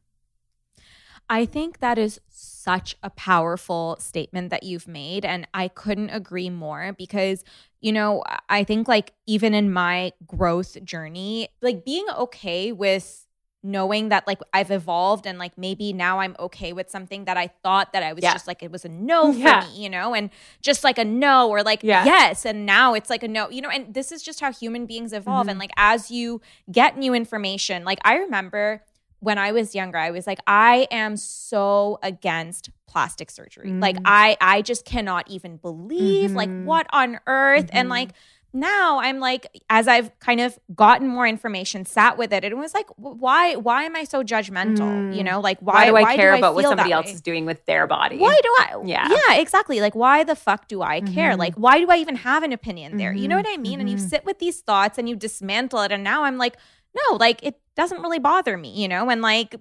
I 1.30 1.44
think 1.44 1.80
that 1.80 1.98
is 1.98 2.20
such 2.28 2.96
a 3.02 3.10
powerful 3.10 3.96
statement 4.00 4.50
that 4.50 4.62
you've 4.62 4.88
made. 4.88 5.24
And 5.24 5.46
I 5.52 5.68
couldn't 5.68 6.10
agree 6.10 6.50
more 6.50 6.94
because, 6.96 7.44
you 7.80 7.92
know, 7.92 8.22
I 8.48 8.64
think 8.64 8.88
like 8.88 9.12
even 9.26 9.54
in 9.54 9.72
my 9.72 10.12
growth 10.26 10.82
journey, 10.84 11.48
like 11.60 11.84
being 11.84 12.06
okay 12.16 12.72
with 12.72 13.26
knowing 13.64 14.08
that 14.10 14.24
like 14.26 14.38
I've 14.54 14.70
evolved 14.70 15.26
and 15.26 15.36
like 15.36 15.58
maybe 15.58 15.92
now 15.92 16.20
I'm 16.20 16.36
okay 16.38 16.72
with 16.72 16.88
something 16.90 17.24
that 17.24 17.36
I 17.36 17.48
thought 17.64 17.92
that 17.92 18.04
I 18.04 18.12
was 18.12 18.22
Yeah. 18.22 18.32
just 18.32 18.46
like 18.46 18.62
it 18.62 18.70
was 18.70 18.84
a 18.84 18.88
no 18.88 19.32
for 19.32 19.38
Yeah. 19.38 19.66
me, 19.68 19.82
you 19.82 19.90
know, 19.90 20.14
and 20.14 20.30
just 20.62 20.84
like 20.84 20.96
a 20.96 21.04
no 21.04 21.50
or 21.50 21.64
like 21.64 21.80
Yeah. 21.82 22.04
yes 22.04 22.46
and 22.46 22.64
now 22.64 22.94
it's 22.94 23.10
like 23.10 23.24
a 23.24 23.28
no, 23.28 23.50
you 23.50 23.60
know, 23.60 23.68
and 23.68 23.92
this 23.92 24.12
is 24.12 24.22
just 24.22 24.38
how 24.40 24.52
human 24.52 24.86
beings 24.86 25.12
evolve 25.12 25.42
Mm-hmm. 25.42 25.50
and 25.50 25.58
like 25.58 25.72
as 25.76 26.08
you 26.08 26.40
get 26.70 26.96
new 26.96 27.12
information, 27.14 27.84
like 27.84 27.98
I 28.04 28.18
remember 28.18 28.84
when 29.20 29.36
I 29.38 29.52
was 29.52 29.74
younger, 29.74 29.98
I 29.98 30.10
was 30.10 30.26
like, 30.26 30.38
I 30.46 30.86
am 30.90 31.16
so 31.16 31.98
against 32.02 32.70
plastic 32.86 33.30
surgery. 33.30 33.72
Like 33.72 33.96
Mm. 33.96 34.02
I 34.04 34.36
I 34.40 34.62
just 34.62 34.84
cannot 34.84 35.28
even 35.28 35.56
believe 35.58 36.32
like 36.34 36.48
Mhm. 36.48 36.64
what 36.64 36.86
on 36.92 37.20
earth 37.26 37.68
and 37.72 37.86
Mhm. 37.88 37.90
like 37.90 38.10
now 38.54 38.98
I'm 39.00 39.18
like 39.20 39.46
as 39.68 39.86
I've 39.86 40.10
kind 40.20 40.40
of 40.40 40.58
gotten 40.74 41.06
more 41.06 41.26
information, 41.26 41.84
sat 41.84 42.16
with 42.16 42.32
it, 42.32 42.44
and 42.44 42.52
it 42.52 42.56
was 42.56 42.72
like, 42.72 42.86
why 42.96 43.56
why 43.56 43.82
am 43.84 43.94
I 43.94 44.04
so 44.04 44.22
judgmental? 44.24 45.14
You 45.14 45.20
Mm. 45.20 45.24
know, 45.26 45.40
like 45.40 45.58
Why, 45.60 45.74
why 45.74 45.86
do 45.86 45.96
I 45.96 46.16
care 46.16 46.34
about 46.34 46.54
what 46.54 46.64
somebody 46.64 46.90
else 46.90 47.06
way? 47.06 47.12
is 47.12 47.20
doing 47.20 47.44
with 47.44 47.66
their 47.66 47.86
body? 47.86 48.16
Why 48.16 48.38
do 48.42 48.56
I? 48.60 48.82
Yeah. 48.86 49.06
Yeah, 49.06 49.34
exactly. 49.38 49.82
Like, 49.82 49.94
why 49.94 50.24
the 50.24 50.34
fuck 50.34 50.66
do 50.66 50.80
I 50.80 51.02
care? 51.02 51.32
Mhm. 51.34 51.38
Like, 51.38 51.54
why 51.56 51.78
do 51.78 51.90
I 51.90 51.96
even 51.98 52.16
have 52.16 52.42
an 52.42 52.52
opinion 52.54 52.96
there? 52.96 53.12
You 53.12 53.28
know 53.28 53.36
Mhm. 53.36 53.44
what 53.44 53.52
I 53.52 53.56
mean? 53.58 53.80
And 53.80 53.90
you 53.90 53.96
Mhm. 53.96 54.08
sit 54.08 54.24
with 54.24 54.38
these 54.38 54.60
thoughts 54.60 54.96
and 54.96 55.08
you 55.10 55.14
dismantle 55.14 55.80
it. 55.82 55.92
And 55.92 56.02
now 56.02 56.24
I'm 56.24 56.38
like, 56.38 56.56
no, 56.94 57.16
like, 57.16 57.42
it 57.42 57.60
doesn't 57.76 58.00
really 58.02 58.18
bother 58.18 58.56
me, 58.56 58.70
you 58.70 58.88
know? 58.88 59.08
And 59.10 59.22
like, 59.22 59.54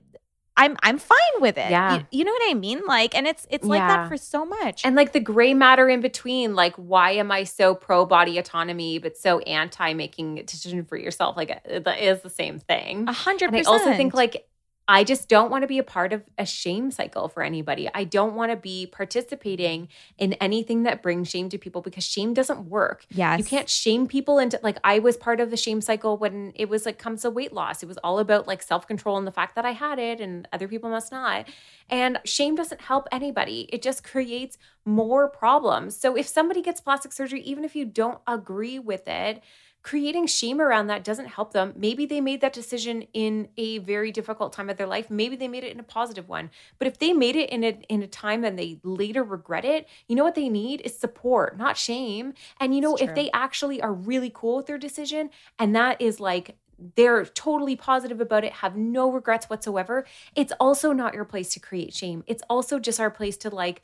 I'm 0.59 0.75
I'm 0.82 0.97
fine 0.97 1.17
with 1.39 1.55
it. 1.57 1.69
Yeah. 1.69 1.93
You, 1.93 2.07
you 2.11 2.23
know 2.25 2.32
what 2.32 2.49
I 2.49 2.55
mean? 2.55 2.82
Like, 2.88 3.15
and 3.15 3.28
it's 3.28 3.45
it's 3.51 3.67
like 3.67 3.78
Yeah. 3.78 3.88
that 3.89 4.07
for 4.07 4.17
so 4.17 4.43
much. 4.43 4.84
And 4.84 4.95
like 4.95 5.13
the 5.13 5.19
gray 5.19 5.53
matter 5.53 5.88
in 5.88 6.01
between, 6.01 6.55
like 6.55 6.75
why 6.78 7.11
am 7.11 7.32
I 7.32 7.43
so 7.43 7.75
pro 7.75 8.07
body 8.07 8.39
autonomy 8.39 8.97
but 8.97 9.15
so 9.17 9.38
anti 9.41 9.93
making 9.93 10.39
a 10.39 10.43
decision 10.43 10.84
for 10.84 10.97
yourself? 10.97 11.38
Like 11.38 11.51
uh, 11.51 11.80
that 11.80 11.99
is 12.03 12.21
the 12.23 12.32
same 12.32 12.57
thing. 12.57 13.07
a 13.07 13.13
hundred 13.13 13.53
And 13.53 13.57
I 13.57 13.69
also 13.69 13.93
think 13.93 14.15
like 14.15 14.47
I 14.89 15.03
just 15.03 15.27
don't 15.27 15.51
want 15.51 15.63
to 15.63 15.67
be 15.67 15.79
a 15.79 15.83
part 15.83 16.13
of 16.13 16.23
a 16.38 16.45
shame 16.45 16.91
cycle 16.91 17.27
for 17.27 17.43
anybody. 17.43 17.89
I 17.93 18.05
don't 18.05 18.35
want 18.35 18.51
to 18.51 18.55
be 18.55 18.88
participating 18.88 19.89
in 20.17 20.33
anything 20.33 20.83
that 20.83 21.03
brings 21.03 21.29
shame 21.29 21.49
to 21.49 21.57
people 21.57 21.81
because 21.81 22.05
shame 22.05 22.33
doesn't 22.33 22.69
work. 22.69 23.05
yes, 23.09 23.38
You 23.38 23.43
can't 23.43 23.69
shame 23.69 24.07
people 24.07 24.39
into 24.39 24.59
like 24.63 24.77
I 24.83 24.99
was 24.99 25.17
part 25.17 25.41
of 25.41 25.51
the 25.51 25.57
shame 25.57 25.81
cycle 25.81 26.17
when 26.17 26.53
it 26.55 26.69
was 26.69 26.85
like 26.85 26.97
comes 26.97 27.23
to 27.23 27.29
weight 27.29 27.51
loss. 27.51 27.83
It 27.83 27.88
was 27.88 27.97
all 27.97 28.19
about 28.19 28.47
like 28.47 28.61
self-control 28.61 29.17
and 29.17 29.27
the 29.27 29.31
fact 29.31 29.55
that 29.55 29.65
I 29.65 29.71
had 29.71 29.99
it 29.99 30.21
and 30.21 30.47
other 30.53 30.67
people 30.67 30.89
must 30.89 31.11
not. 31.11 31.47
And 31.89 32.19
shame 32.23 32.55
doesn't 32.55 32.81
help 32.81 33.07
anybody. 33.11 33.67
It 33.73 33.81
just 33.81 34.03
creates 34.03 34.57
more 34.85 35.27
problems. 35.27 35.97
So 35.97 36.15
if 36.15 36.27
somebody 36.27 36.61
gets 36.61 36.79
plastic 36.79 37.11
surgery 37.11 37.41
even 37.41 37.65
if 37.65 37.75
you 37.75 37.83
don't 37.85 38.19
agree 38.25 38.79
with 38.79 39.07
it, 39.07 39.43
creating 39.88 40.27
shame 40.27 40.59
around 40.59 40.88
that 40.88 41.01
doesn't 41.01 41.27
help 41.27 41.53
them. 41.53 41.73
Maybe 41.77 42.05
they 42.05 42.19
made 42.19 42.41
that 42.41 42.51
decision 42.51 43.03
in 43.13 43.47
a 43.55 43.77
very 43.77 44.11
difficult 44.11 44.51
time 44.51 44.69
of 44.69 44.75
their 44.75 44.85
life. 44.85 45.09
Maybe 45.09 45.38
they 45.38 45.47
made 45.47 45.63
it 45.63 45.71
in 45.71 45.79
a 45.79 45.83
positive 45.83 46.27
one. 46.27 46.49
But 46.77 46.89
if 46.89 46.99
they 46.99 47.13
made 47.13 47.38
it 47.38 47.49
in 47.49 47.63
a 47.63 47.79
in 47.88 48.03
a 48.03 48.07
time 48.07 48.43
and 48.43 48.59
they 48.59 48.81
later 48.83 49.23
regret 49.23 49.63
it, 49.63 49.88
you 50.09 50.17
know 50.17 50.25
what 50.25 50.35
they 50.35 50.49
need 50.49 50.81
is 50.81 50.99
support, 50.99 51.57
not 51.57 51.77
shame. 51.77 52.33
And 52.59 52.75
you 52.75 52.81
know 52.81 52.97
if 52.97 53.15
they 53.15 53.31
actually 53.33 53.81
are 53.81 53.93
really 53.93 54.29
cool 54.29 54.57
with 54.57 54.65
their 54.65 54.77
decision 54.77 55.29
and 55.57 55.73
that 55.73 56.01
is 56.01 56.19
like 56.19 56.57
they're 56.97 57.23
totally 57.23 57.77
positive 57.77 58.19
about 58.19 58.43
it, 58.43 58.51
have 58.51 58.75
no 58.75 59.09
regrets 59.09 59.49
whatsoever. 59.49 60.05
It's 60.35 60.51
also 60.59 60.91
not 60.91 61.13
your 61.13 61.25
place 61.25 61.49
to 61.53 61.61
create 61.61 61.93
shame. 61.93 62.25
It's 62.27 62.43
also 62.49 62.77
just 62.77 62.99
our 62.99 63.09
place 63.09 63.38
to 63.38 63.49
like 63.49 63.83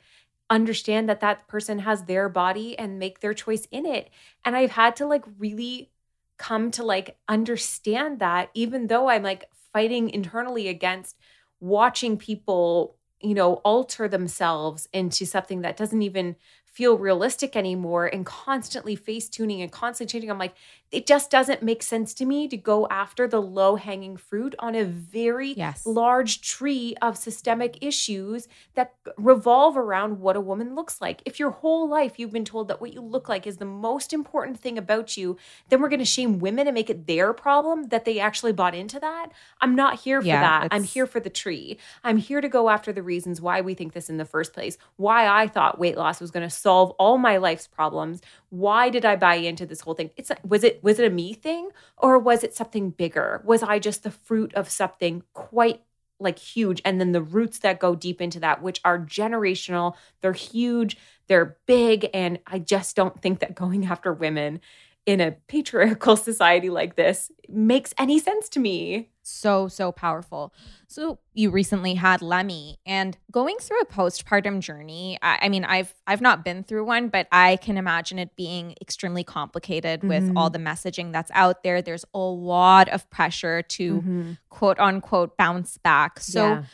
understand 0.50 1.08
that 1.08 1.20
that 1.20 1.48
person 1.48 1.78
has 1.78 2.04
their 2.04 2.28
body 2.28 2.78
and 2.78 2.98
make 2.98 3.20
their 3.20 3.32
choice 3.32 3.66
in 3.70 3.86
it. 3.86 4.10
And 4.44 4.54
I've 4.54 4.72
had 4.72 4.96
to 4.96 5.06
like 5.06 5.24
really 5.38 5.90
come 6.38 6.70
to 6.72 6.82
like 6.82 7.16
understand 7.28 8.18
that 8.18 8.50
even 8.54 8.86
though 8.86 9.08
I'm 9.08 9.22
like 9.22 9.44
fighting 9.72 10.10
internally 10.10 10.68
against 10.68 11.16
watching 11.60 12.16
people, 12.16 12.96
you 13.20 13.34
know, 13.34 13.54
alter 13.56 14.08
themselves 14.08 14.88
into 14.92 15.26
something 15.26 15.62
that 15.62 15.76
doesn't 15.76 16.02
even 16.02 16.36
feel 16.74 16.98
realistic 16.98 17.54
anymore 17.56 18.06
and 18.06 18.26
constantly 18.26 18.96
face 18.96 19.28
tuning 19.28 19.62
and 19.62 19.70
constantly 19.70 20.10
changing. 20.10 20.30
I'm 20.30 20.38
like, 20.38 20.54
it 20.90 21.06
just 21.06 21.30
doesn't 21.30 21.62
make 21.62 21.82
sense 21.82 22.14
to 22.14 22.24
me 22.24 22.46
to 22.48 22.56
go 22.56 22.86
after 22.88 23.26
the 23.26 23.40
low 23.40 23.76
hanging 23.76 24.16
fruit 24.16 24.54
on 24.58 24.74
a 24.74 24.84
very 24.84 25.52
Yes. 25.54 25.86
large 25.86 26.40
tree 26.40 26.94
of 27.00 27.16
systemic 27.16 27.78
issues 27.80 28.48
that 28.74 28.94
revolve 29.16 29.76
around 29.76 30.20
what 30.20 30.36
a 30.36 30.40
woman 30.40 30.74
looks 30.74 31.00
like. 31.00 31.22
If 31.24 31.38
your 31.38 31.50
whole 31.50 31.88
life 31.88 32.18
you've 32.18 32.32
been 32.32 32.44
told 32.44 32.68
that 32.68 32.80
what 32.80 32.92
you 32.92 33.00
look 33.00 33.28
like 33.28 33.46
is 33.46 33.56
the 33.58 33.64
most 33.64 34.12
important 34.12 34.58
thing 34.58 34.76
about 34.76 35.16
you, 35.16 35.36
then 35.68 35.80
we're 35.80 35.88
going 35.88 35.98
to 36.00 36.04
shame 36.04 36.38
women 36.40 36.66
and 36.66 36.74
make 36.74 36.90
it 36.90 37.06
their 37.06 37.32
problem 37.32 37.84
that 37.84 38.04
they 38.04 38.18
actually 38.18 38.52
bought 38.52 38.74
into 38.74 38.98
that. 39.00 39.28
I'm 39.60 39.74
not 39.76 40.00
here 40.00 40.20
for 40.20 40.26
Yeah, 40.26 40.40
that. 40.40 40.68
I'm 40.72 40.84
here 40.84 41.06
for 41.06 41.20
the 41.20 41.30
tree. 41.30 41.78
I'm 42.02 42.16
here 42.16 42.40
to 42.40 42.48
go 42.48 42.68
after 42.68 42.92
the 42.92 43.02
reasons 43.02 43.40
why 43.40 43.60
we 43.60 43.74
think 43.74 43.92
this 43.92 44.10
in 44.10 44.16
the 44.16 44.24
first 44.24 44.52
place, 44.52 44.76
why 44.96 45.28
I 45.28 45.46
thought 45.48 45.78
weight 45.78 45.96
loss 45.96 46.20
was 46.20 46.30
going 46.32 46.48
to 46.48 46.54
solve 46.64 46.90
all 46.92 47.18
my 47.18 47.36
life's 47.36 47.66
problems. 47.68 48.22
Why 48.48 48.88
did 48.88 49.04
I 49.04 49.16
buy 49.16 49.34
into 49.34 49.66
this 49.66 49.82
whole 49.82 49.92
thing? 49.94 50.10
It's 50.16 50.30
was 50.42 50.64
it 50.64 50.82
was 50.82 50.98
it 50.98 51.06
a 51.06 51.14
me 51.14 51.34
thing 51.34 51.68
or 51.98 52.18
was 52.18 52.42
it 52.42 52.54
something 52.54 52.90
bigger? 52.90 53.42
Was 53.44 53.62
I 53.62 53.78
just 53.78 54.02
the 54.02 54.10
fruit 54.10 54.54
of 54.54 54.70
something 54.70 55.22
quite 55.34 55.82
like 56.18 56.38
huge 56.38 56.80
and 56.84 56.98
then 56.98 57.12
the 57.12 57.20
roots 57.20 57.58
that 57.58 57.80
go 57.80 57.94
deep 57.94 58.22
into 58.22 58.40
that 58.40 58.62
which 58.62 58.80
are 58.82 58.98
generational, 58.98 59.94
they're 60.22 60.32
huge, 60.32 60.96
they're 61.26 61.58
big 61.66 62.08
and 62.14 62.38
I 62.46 62.60
just 62.60 62.96
don't 62.96 63.20
think 63.20 63.40
that 63.40 63.54
going 63.54 63.84
after 63.84 64.12
women 64.12 64.60
in 65.04 65.20
a 65.20 65.32
patriarchal 65.48 66.16
society 66.30 66.70
like 66.70 66.96
this 66.96 67.30
makes 67.48 67.92
any 67.98 68.18
sense 68.18 68.48
to 68.50 68.58
me. 68.60 69.10
So 69.24 69.68
so 69.68 69.90
powerful. 69.90 70.52
So 70.86 71.18
you 71.32 71.50
recently 71.50 71.94
had 71.94 72.22
lemmy 72.22 72.78
and 72.86 73.16
going 73.30 73.56
through 73.60 73.80
a 73.80 73.86
postpartum 73.86 74.60
journey 74.60 75.18
I, 75.22 75.38
I 75.42 75.48
mean 75.48 75.64
i've 75.64 75.92
i've 76.06 76.20
not 76.20 76.44
been 76.44 76.62
through 76.62 76.84
one 76.84 77.08
but 77.08 77.26
i 77.32 77.56
can 77.56 77.76
imagine 77.76 78.20
it 78.20 78.36
being 78.36 78.76
extremely 78.80 79.24
complicated 79.24 80.04
with 80.04 80.30
all 80.36 80.50
mm-hmm. 80.50 80.62
the 80.62 80.70
messaging 80.70 81.12
that's 81.12 81.30
out 81.34 81.62
there. 81.62 81.82
There's 81.82 82.04
a 82.14 82.18
lot 82.18 82.88
of 82.88 83.08
pressure 83.10 83.62
to 83.62 83.96
mm-hmm. 83.96 84.32
quote 84.50 84.78
unquote 84.78 85.36
bounce 85.36 85.78
back. 85.78 86.20
So 86.20 86.46
Yeah. 86.46 86.64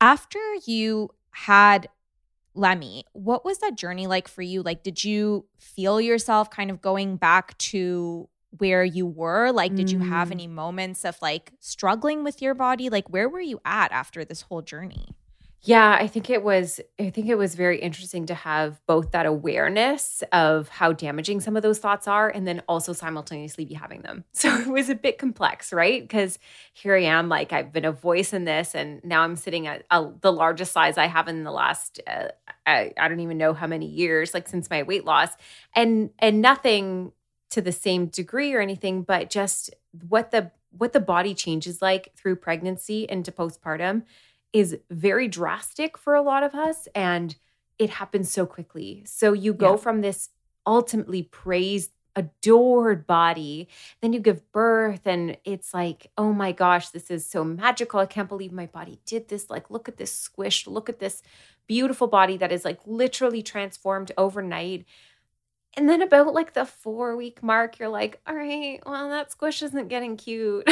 after 0.00 0.38
you 0.66 1.10
had 1.30 1.88
Lemmy, 2.54 3.04
what 3.12 3.44
was 3.44 3.58
that 3.58 3.76
journey 3.76 4.06
like 4.06 4.28
for 4.28 4.42
you? 4.42 4.62
Like, 4.62 4.84
did 4.84 5.02
you 5.02 5.46
feel 5.58 6.00
yourself 6.00 6.50
kind 6.50 6.70
of 6.70 6.80
going 6.80 7.16
back 7.16 7.58
to 7.58 8.28
where 8.58 8.84
you 8.84 9.06
were? 9.06 9.52
Like, 9.52 9.74
did 9.74 9.90
you 9.90 9.98
have 10.00 10.28
Mm. 10.28 10.32
any 10.32 10.46
moments 10.46 11.04
of 11.04 11.16
like 11.22 11.52
struggling 11.60 12.24
with 12.24 12.40
your 12.42 12.54
body? 12.54 12.88
Like, 12.90 13.08
where 13.10 13.28
were 13.28 13.40
you 13.40 13.60
at 13.64 13.92
after 13.92 14.24
this 14.24 14.42
whole 14.42 14.62
journey? 14.62 15.08
Yeah, 15.66 15.96
I 15.98 16.08
think 16.08 16.28
it 16.28 16.42
was 16.42 16.78
I 17.00 17.08
think 17.08 17.26
it 17.28 17.36
was 17.36 17.54
very 17.54 17.80
interesting 17.80 18.26
to 18.26 18.34
have 18.34 18.84
both 18.86 19.12
that 19.12 19.24
awareness 19.24 20.22
of 20.30 20.68
how 20.68 20.92
damaging 20.92 21.40
some 21.40 21.56
of 21.56 21.62
those 21.62 21.78
thoughts 21.78 22.06
are 22.06 22.28
and 22.28 22.46
then 22.46 22.60
also 22.68 22.92
simultaneously 22.92 23.64
be 23.64 23.72
having 23.72 24.02
them. 24.02 24.24
So 24.34 24.54
it 24.54 24.66
was 24.66 24.90
a 24.90 24.94
bit 24.94 25.16
complex, 25.16 25.72
right? 25.72 26.02
Because 26.02 26.38
here 26.74 26.94
I 26.94 27.04
am 27.04 27.30
like 27.30 27.54
I've 27.54 27.72
been 27.72 27.86
a 27.86 27.92
voice 27.92 28.34
in 28.34 28.44
this 28.44 28.74
and 28.74 29.02
now 29.04 29.22
I'm 29.22 29.36
sitting 29.36 29.66
at 29.66 29.84
a, 29.90 30.06
the 30.20 30.30
largest 30.32 30.72
size 30.72 30.98
I 30.98 31.06
have 31.06 31.28
in 31.28 31.44
the 31.44 31.50
last 31.52 31.98
uh, 32.06 32.28
I, 32.66 32.92
I 32.98 33.08
don't 33.08 33.20
even 33.20 33.38
know 33.38 33.54
how 33.54 33.66
many 33.66 33.86
years 33.86 34.34
like 34.34 34.48
since 34.48 34.68
my 34.68 34.82
weight 34.82 35.06
loss 35.06 35.30
and 35.74 36.10
and 36.18 36.42
nothing 36.42 37.12
to 37.50 37.60
the 37.60 37.72
same 37.72 38.06
degree 38.06 38.52
or 38.54 38.60
anything 38.60 39.02
but 39.02 39.30
just 39.30 39.70
what 40.08 40.30
the 40.30 40.50
what 40.76 40.92
the 40.92 41.00
body 41.00 41.34
changes 41.34 41.80
like 41.80 42.12
through 42.16 42.34
pregnancy 42.36 43.06
into 43.08 43.30
postpartum 43.30 44.02
is 44.52 44.76
very 44.90 45.28
drastic 45.28 45.96
for 45.98 46.14
a 46.14 46.22
lot 46.22 46.42
of 46.42 46.54
us 46.54 46.88
and 46.94 47.36
it 47.78 47.90
happens 47.90 48.30
so 48.30 48.46
quickly. 48.46 49.02
So 49.04 49.32
you 49.32 49.52
go 49.52 49.72
Yeah. 49.72 49.76
from 49.78 50.00
this 50.00 50.30
ultimately 50.66 51.22
praised 51.24 51.90
adored 52.16 53.06
body 53.08 53.68
then 54.00 54.12
you 54.12 54.20
give 54.20 54.50
birth 54.52 55.04
and 55.04 55.36
it's 55.44 55.74
like 55.74 56.12
oh 56.16 56.32
my 56.32 56.52
gosh 56.52 56.90
this 56.90 57.10
is 57.10 57.26
so 57.28 57.42
magical 57.42 57.98
i 57.98 58.06
can't 58.06 58.28
believe 58.28 58.52
my 58.52 58.66
body 58.66 59.00
did 59.04 59.26
this 59.28 59.50
like 59.50 59.68
look 59.68 59.88
at 59.88 59.96
this 59.96 60.12
squish 60.12 60.64
look 60.68 60.88
at 60.88 61.00
this 61.00 61.22
beautiful 61.66 62.06
body 62.06 62.36
that 62.36 62.52
is 62.52 62.64
like 62.64 62.78
literally 62.86 63.42
transformed 63.42 64.12
overnight 64.16 64.86
and 65.76 65.88
then 65.88 66.02
about 66.02 66.34
like 66.34 66.54
the 66.54 66.64
four 66.64 67.16
week 67.16 67.42
mark, 67.42 67.78
you're 67.78 67.88
like, 67.88 68.20
all 68.26 68.34
right, 68.34 68.80
well, 68.86 69.08
that 69.08 69.32
squish 69.32 69.62
isn't 69.62 69.88
getting 69.88 70.16
cute. 70.16 70.68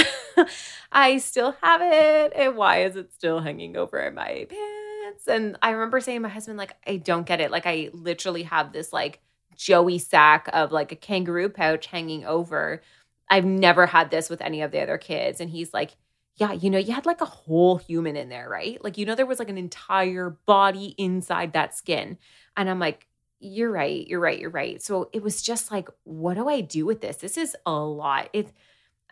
I 0.92 1.18
still 1.18 1.56
have 1.62 1.80
it. 1.82 2.32
And 2.34 2.56
why 2.56 2.84
is 2.84 2.96
it 2.96 3.12
still 3.12 3.40
hanging 3.40 3.76
over 3.76 4.10
my 4.10 4.46
pants? 4.48 5.26
And 5.28 5.56
I 5.62 5.70
remember 5.70 6.00
saying 6.00 6.18
to 6.18 6.22
my 6.22 6.28
husband, 6.28 6.58
like, 6.58 6.76
I 6.86 6.96
don't 6.96 7.26
get 7.26 7.40
it. 7.40 7.50
Like, 7.50 7.66
I 7.66 7.90
literally 7.92 8.44
have 8.44 8.72
this 8.72 8.92
like 8.92 9.20
Joey 9.56 9.98
sack 9.98 10.48
of 10.52 10.72
like 10.72 10.92
a 10.92 10.96
kangaroo 10.96 11.48
pouch 11.48 11.86
hanging 11.86 12.24
over. 12.24 12.82
I've 13.28 13.44
never 13.44 13.86
had 13.86 14.10
this 14.10 14.30
with 14.30 14.40
any 14.40 14.62
of 14.62 14.70
the 14.70 14.80
other 14.82 14.98
kids. 14.98 15.40
And 15.40 15.50
he's 15.50 15.72
like, 15.74 15.96
yeah, 16.36 16.52
you 16.52 16.70
know, 16.70 16.78
you 16.78 16.92
had 16.92 17.06
like 17.06 17.20
a 17.20 17.26
whole 17.26 17.76
human 17.76 18.16
in 18.16 18.28
there, 18.28 18.48
right? 18.48 18.82
Like, 18.82 18.98
you 18.98 19.06
know, 19.06 19.14
there 19.14 19.26
was 19.26 19.38
like 19.38 19.50
an 19.50 19.58
entire 19.58 20.30
body 20.46 20.94
inside 20.96 21.52
that 21.52 21.76
skin. 21.76 22.18
And 22.56 22.70
I'm 22.70 22.78
like, 22.78 23.06
you're 23.42 23.72
right, 23.72 24.06
you're 24.06 24.20
right, 24.20 24.38
you're 24.38 24.50
right. 24.50 24.80
So 24.80 25.10
it 25.12 25.22
was 25.22 25.42
just 25.42 25.72
like, 25.72 25.88
what 26.04 26.34
do 26.34 26.48
I 26.48 26.60
do 26.60 26.86
with 26.86 27.00
this? 27.00 27.16
This 27.16 27.36
is 27.36 27.56
a 27.66 27.72
lot. 27.72 28.28
It's, 28.32 28.52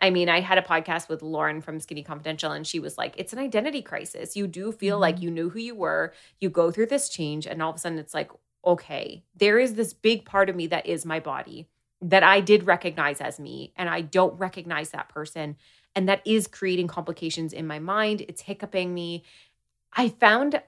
I 0.01 0.09
mean, 0.09 0.29
I 0.29 0.39
had 0.39 0.57
a 0.57 0.61
podcast 0.61 1.09
with 1.09 1.21
Lauryn 1.21 1.61
from 1.61 1.79
Skinny 1.79 2.01
Confidential, 2.01 2.51
and 2.51 2.65
she 2.65 2.79
was 2.79 2.97
like, 2.97 3.13
it's 3.17 3.33
an 3.33 3.39
identity 3.39 3.81
crisis. 3.81 4.35
You 4.35 4.47
do 4.47 4.71
feel 4.71 4.97
like 4.97 5.15
mm-hmm. 5.15 5.23
you 5.25 5.31
knew 5.31 5.49
who 5.49 5.59
you 5.59 5.75
were, 5.75 6.13
you 6.39 6.49
go 6.49 6.71
through 6.71 6.87
this 6.87 7.09
change, 7.09 7.45
and 7.45 7.61
all 7.61 7.69
of 7.69 7.75
a 7.75 7.79
sudden 7.79 7.99
it's 7.99 8.13
like, 8.13 8.31
okay, 8.65 9.23
there 9.35 9.59
is 9.59 9.73
this 9.73 9.93
big 9.93 10.23
part 10.23 10.49
of 10.49 10.55
me 10.55 10.67
that 10.67 10.85
is 10.85 11.05
my 11.05 11.19
body 11.19 11.67
that 12.01 12.23
I 12.23 12.39
did 12.39 12.65
recognize 12.65 13.21
as 13.21 13.39
me, 13.39 13.73
and 13.75 13.89
I 13.89 14.01
don't 14.01 14.39
recognize 14.39 14.91
that 14.91 15.09
person. 15.09 15.57
And 15.93 16.07
that 16.07 16.21
is 16.25 16.47
creating 16.47 16.87
complications 16.87 17.53
in 17.53 17.67
my 17.67 17.79
mind. 17.79 18.21
It's 18.27 18.41
hiccuping 18.41 18.93
me. 18.93 19.23
I 19.93 20.09
found 20.09 20.61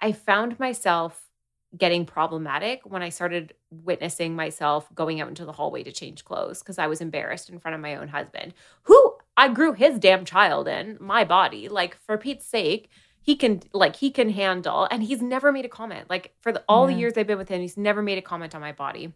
I 0.00 0.10
found 0.12 0.58
myself 0.58 1.30
getting 1.76 2.04
problematic 2.04 2.80
when 2.84 3.02
I 3.02 3.08
started 3.08 3.54
witnessing 3.70 4.36
myself 4.36 4.88
going 4.94 5.20
out 5.20 5.28
into 5.28 5.44
the 5.44 5.52
hallway 5.52 5.82
to 5.84 5.92
change 5.92 6.24
clothes 6.24 6.58
because 6.58 6.78
I 6.78 6.86
was 6.86 7.00
embarrassed 7.00 7.48
in 7.48 7.58
front 7.58 7.74
of 7.74 7.80
my 7.80 7.96
own 7.96 8.08
husband, 8.08 8.54
who 8.82 9.14
I 9.36 9.48
grew 9.48 9.72
his 9.72 9.98
damn 9.98 10.24
child 10.24 10.68
in, 10.68 10.98
my 11.00 11.24
body. 11.24 11.68
Like, 11.68 11.96
for 11.96 12.18
Pete's 12.18 12.44
sake, 12.44 12.90
he 13.22 13.36
can 13.36 13.62
like 13.72 13.96
he 13.96 14.10
can 14.10 14.28
handle 14.30 14.86
and 14.90 15.02
he's 15.02 15.22
never 15.22 15.52
made 15.52 15.64
a 15.64 15.68
comment. 15.68 16.10
Like 16.10 16.34
for 16.40 16.52
the, 16.52 16.62
all 16.68 16.86
the 16.86 16.94
years 16.94 17.16
i've 17.16 17.26
been 17.26 17.38
with 17.38 17.48
him 17.48 17.60
he's 17.60 17.76
never 17.76 18.02
made 18.02 18.18
a 18.18 18.22
comment 18.22 18.54
on 18.54 18.60
my 18.60 18.72
body. 18.72 19.14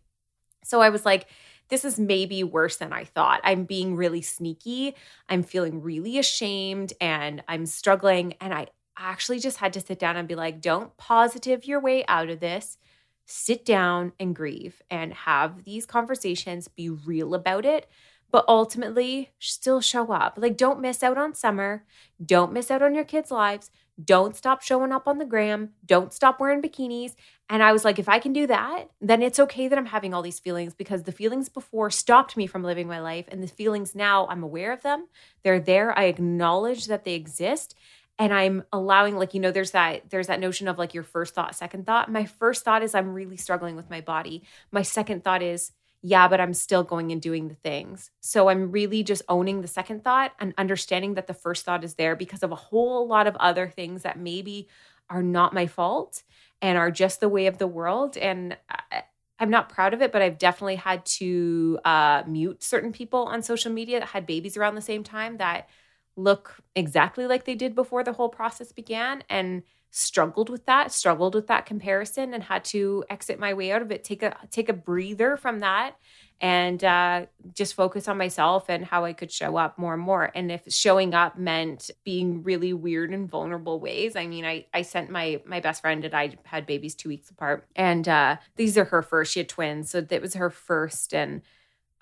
So 0.65 0.81
i 0.81 0.89
was 0.89 1.05
like 1.05 1.27
this 1.69 1.85
is 1.85 1.99
maybe 1.99 2.45
worse 2.45 2.77
than 2.77 2.93
i 2.93 3.05
thought. 3.05 3.41
I'm 3.43 3.65
being 3.65 3.97
really 3.97 4.23
sneaky. 4.23 4.95
I'm 5.29 5.43
feeling 5.43 5.83
really 5.83 6.19
ashamed 6.19 6.93
and 7.01 7.43
i'm 7.49 7.67
struggling 7.67 8.35
and 8.41 8.55
i 8.55 8.69
actually 8.97 9.39
just 9.39 9.59
had 9.59 9.73
to 9.75 9.81
sit 9.81 9.99
down 9.99 10.17
and 10.17 10.29
be 10.29 10.35
like 10.35 10.61
don't 10.61 10.97
positive 10.97 11.65
your 11.65 11.81
way 11.81 12.05
out 12.07 12.31
of 12.31 12.41
this. 12.41 12.79
Sit 13.27 13.65
down 13.65 14.13
and 14.21 14.37
grieve 14.37 14.83
and 14.91 15.13
have 15.13 15.65
these 15.65 15.87
conversations 15.87 16.69
be 16.69 16.89
real 16.89 17.35
about 17.35 17.65
it 17.65 17.89
but 18.31 18.45
ultimately 18.49 19.31
still 19.39 19.81
show 19.81 20.13
up. 20.13 20.35
Like 20.37 20.57
don't 20.57 20.81
miss 20.81 21.03
out 21.03 21.19
on 21.19 21.35
summer. 21.35 21.85
Don't 22.25 22.53
miss 22.53 22.71
out 22.71 22.83
on 22.83 22.95
your 22.95 23.05
kids 23.05 23.31
lives. 23.31 23.71
Don't 24.03 24.37
stop 24.37 24.63
showing 24.63 24.93
up 24.93 25.09
on 25.09 25.19
the 25.19 25.25
gram. 25.25 25.71
Don't 25.85 26.13
stop 26.13 26.39
wearing 26.39 26.61
bikinis. 26.61 27.15
And 27.49 27.63
i 27.63 27.73
was 27.73 27.85
like 27.85 27.99
if 28.01 28.09
i 28.09 28.19
can 28.19 28.33
do 28.33 28.49
that 28.49 28.87
then 29.01 29.23
it's 29.23 29.39
okay 29.39 29.69
that 29.69 29.79
i'm 29.79 29.87
having 29.87 30.13
all 30.13 30.21
these 30.21 30.41
feelings 30.41 30.75
because 30.75 31.05
the 31.05 31.13
feelings 31.13 31.49
before 31.49 31.91
stopped 31.91 32.37
me 32.37 32.49
from 32.49 32.65
living 32.65 32.89
my 32.89 33.01
life 33.01 33.27
and 33.29 33.41
the 33.41 33.47
feelings 33.47 33.95
now 33.95 34.27
i'm 34.27 34.43
aware 34.43 34.73
of 34.73 34.83
them. 34.83 35.07
They're 35.45 35.61
there. 35.61 35.97
I 35.97 36.05
acknowledge 36.05 36.87
that 36.87 37.05
they 37.05 37.15
exist 37.15 37.77
and 38.19 38.33
i'm 38.33 38.65
allowing 38.73 39.17
like 39.17 39.35
you 39.35 39.41
know 39.41 39.51
there's 39.51 39.73
that 39.73 40.09
there's 40.11 40.27
that 40.29 40.41
notion 40.41 40.69
of 40.69 40.79
like 40.79 40.95
your 40.95 41.03
first 41.03 41.35
thought 41.35 41.55
second 41.55 41.87
thought. 41.87 42.11
My 42.11 42.25
first 42.25 42.65
thought 42.65 42.83
is 42.83 42.95
i'm 42.95 43.15
really 43.15 43.37
struggling 43.37 43.77
with 43.77 43.91
my 43.91 44.01
body. 44.01 44.43
My 44.71 44.83
second 44.83 45.25
thought 45.25 45.43
is 45.43 45.73
yeah 46.03 46.29
but 46.29 46.41
i'm 46.41 46.55
still 46.55 46.83
going 46.83 47.13
and 47.13 47.21
doing 47.21 47.49
the 47.49 47.55
things. 47.55 48.11
So 48.21 48.49
i'm 48.49 48.73
really 48.73 49.03
just 49.03 49.23
owning 49.29 49.61
the 49.61 49.69
second 49.69 50.05
thought 50.05 50.33
and 50.41 50.55
understanding 50.59 51.15
that 51.15 51.27
the 51.27 51.35
first 51.35 51.65
thought 51.65 51.85
is 51.85 51.95
there 51.95 52.17
because 52.17 52.43
of 52.43 52.53
a 52.53 52.57
whole 52.57 53.07
lot 53.07 53.27
of 53.27 53.37
other 53.37 53.69
things 53.69 54.03
that 54.03 54.19
maybe 54.19 54.69
are 55.09 55.23
not 55.23 55.55
my 55.55 55.67
fault 55.67 56.23
and 56.63 56.79
are 56.79 56.91
just 56.91 57.21
the 57.21 57.29
way 57.29 57.47
of 57.47 57.59
the 57.59 57.67
world. 57.67 58.17
And 58.17 58.57
I, 58.69 59.05
i'm 59.39 59.51
not 59.51 59.69
proud 59.69 59.93
of 59.93 60.01
it 60.01 60.13
but 60.13 60.23
i've 60.23 60.39
definitely 60.39 60.77
had 60.77 61.05
to 61.05 61.79
uh, 61.85 62.23
mute 62.27 62.63
certain 62.63 62.93
people 62.93 63.25
on 63.25 63.43
social 63.43 63.71
media 63.71 64.01
that 64.01 64.09
had 64.09 64.27
babies 64.27 64.57
around 64.57 64.75
the 64.75 64.81
same 64.81 65.05
time 65.05 65.37
that 65.37 65.69
look 66.17 66.57
exactly 66.75 67.27
like 67.27 67.45
they 67.45 67.55
did 67.55 67.75
before 67.75 68.03
the 68.03 68.13
whole 68.13 68.29
process 68.29 68.73
began 68.73 69.23
and 69.29 69.63
struggled 69.91 70.51
with 70.51 70.67
that, 70.67 70.93
struggled 70.93 71.35
with 71.35 71.47
that 71.47 71.67
comparison 71.67 72.35
and 72.35 72.43
had 72.43 72.65
to 72.65 73.05
exit 73.09 73.39
my 73.39 73.55
way 73.55 73.73
out 73.73 73.83
of 73.83 73.91
it, 73.91 74.05
take 74.05 74.23
a 74.23 74.37
take 74.51 74.69
a 74.69 74.73
breather 74.73 75.37
from 75.37 75.61
that 75.61 75.97
and 76.41 76.85
uh, 76.85 77.25
just 77.55 77.75
focus 77.75 78.09
on 78.09 78.19
myself 78.19 78.67
and 78.69 78.85
how 78.85 79.05
I 79.05 79.15
could 79.15 79.33
show 79.33 79.57
up 79.57 79.79
more 79.79 79.95
and 79.95 80.03
more. 80.03 80.31
And 80.35 80.53
if 80.53 80.71
showing 80.71 81.15
up 81.15 81.39
meant 81.39 81.91
being 82.05 82.43
really 82.43 82.75
weird 82.75 83.11
and 83.11 83.29
vulnerable 83.29 83.81
ways, 83.81 84.17
I 84.17 84.27
mean, 84.27 84.45
I 84.45 84.67
I 84.75 84.83
sent 84.83 85.11
my 85.11 85.41
my 85.47 85.61
best 85.61 85.81
friend 85.81 86.05
and 86.05 86.15
I 86.15 86.37
had 86.45 86.67
babies 86.67 86.95
two 86.95 87.09
weeks 87.09 87.31
apart, 87.31 87.67
and 87.75 88.07
uh, 88.07 88.37
these 88.57 88.77
are 88.77 88.85
her 88.85 89.03
first. 89.03 89.33
She 89.33 89.41
had 89.41 89.49
twins, 89.49 89.91
so 89.91 90.01
that 90.01 90.21
was 90.23 90.35
her 90.35 90.51
first, 90.51 91.15
and 91.15 91.41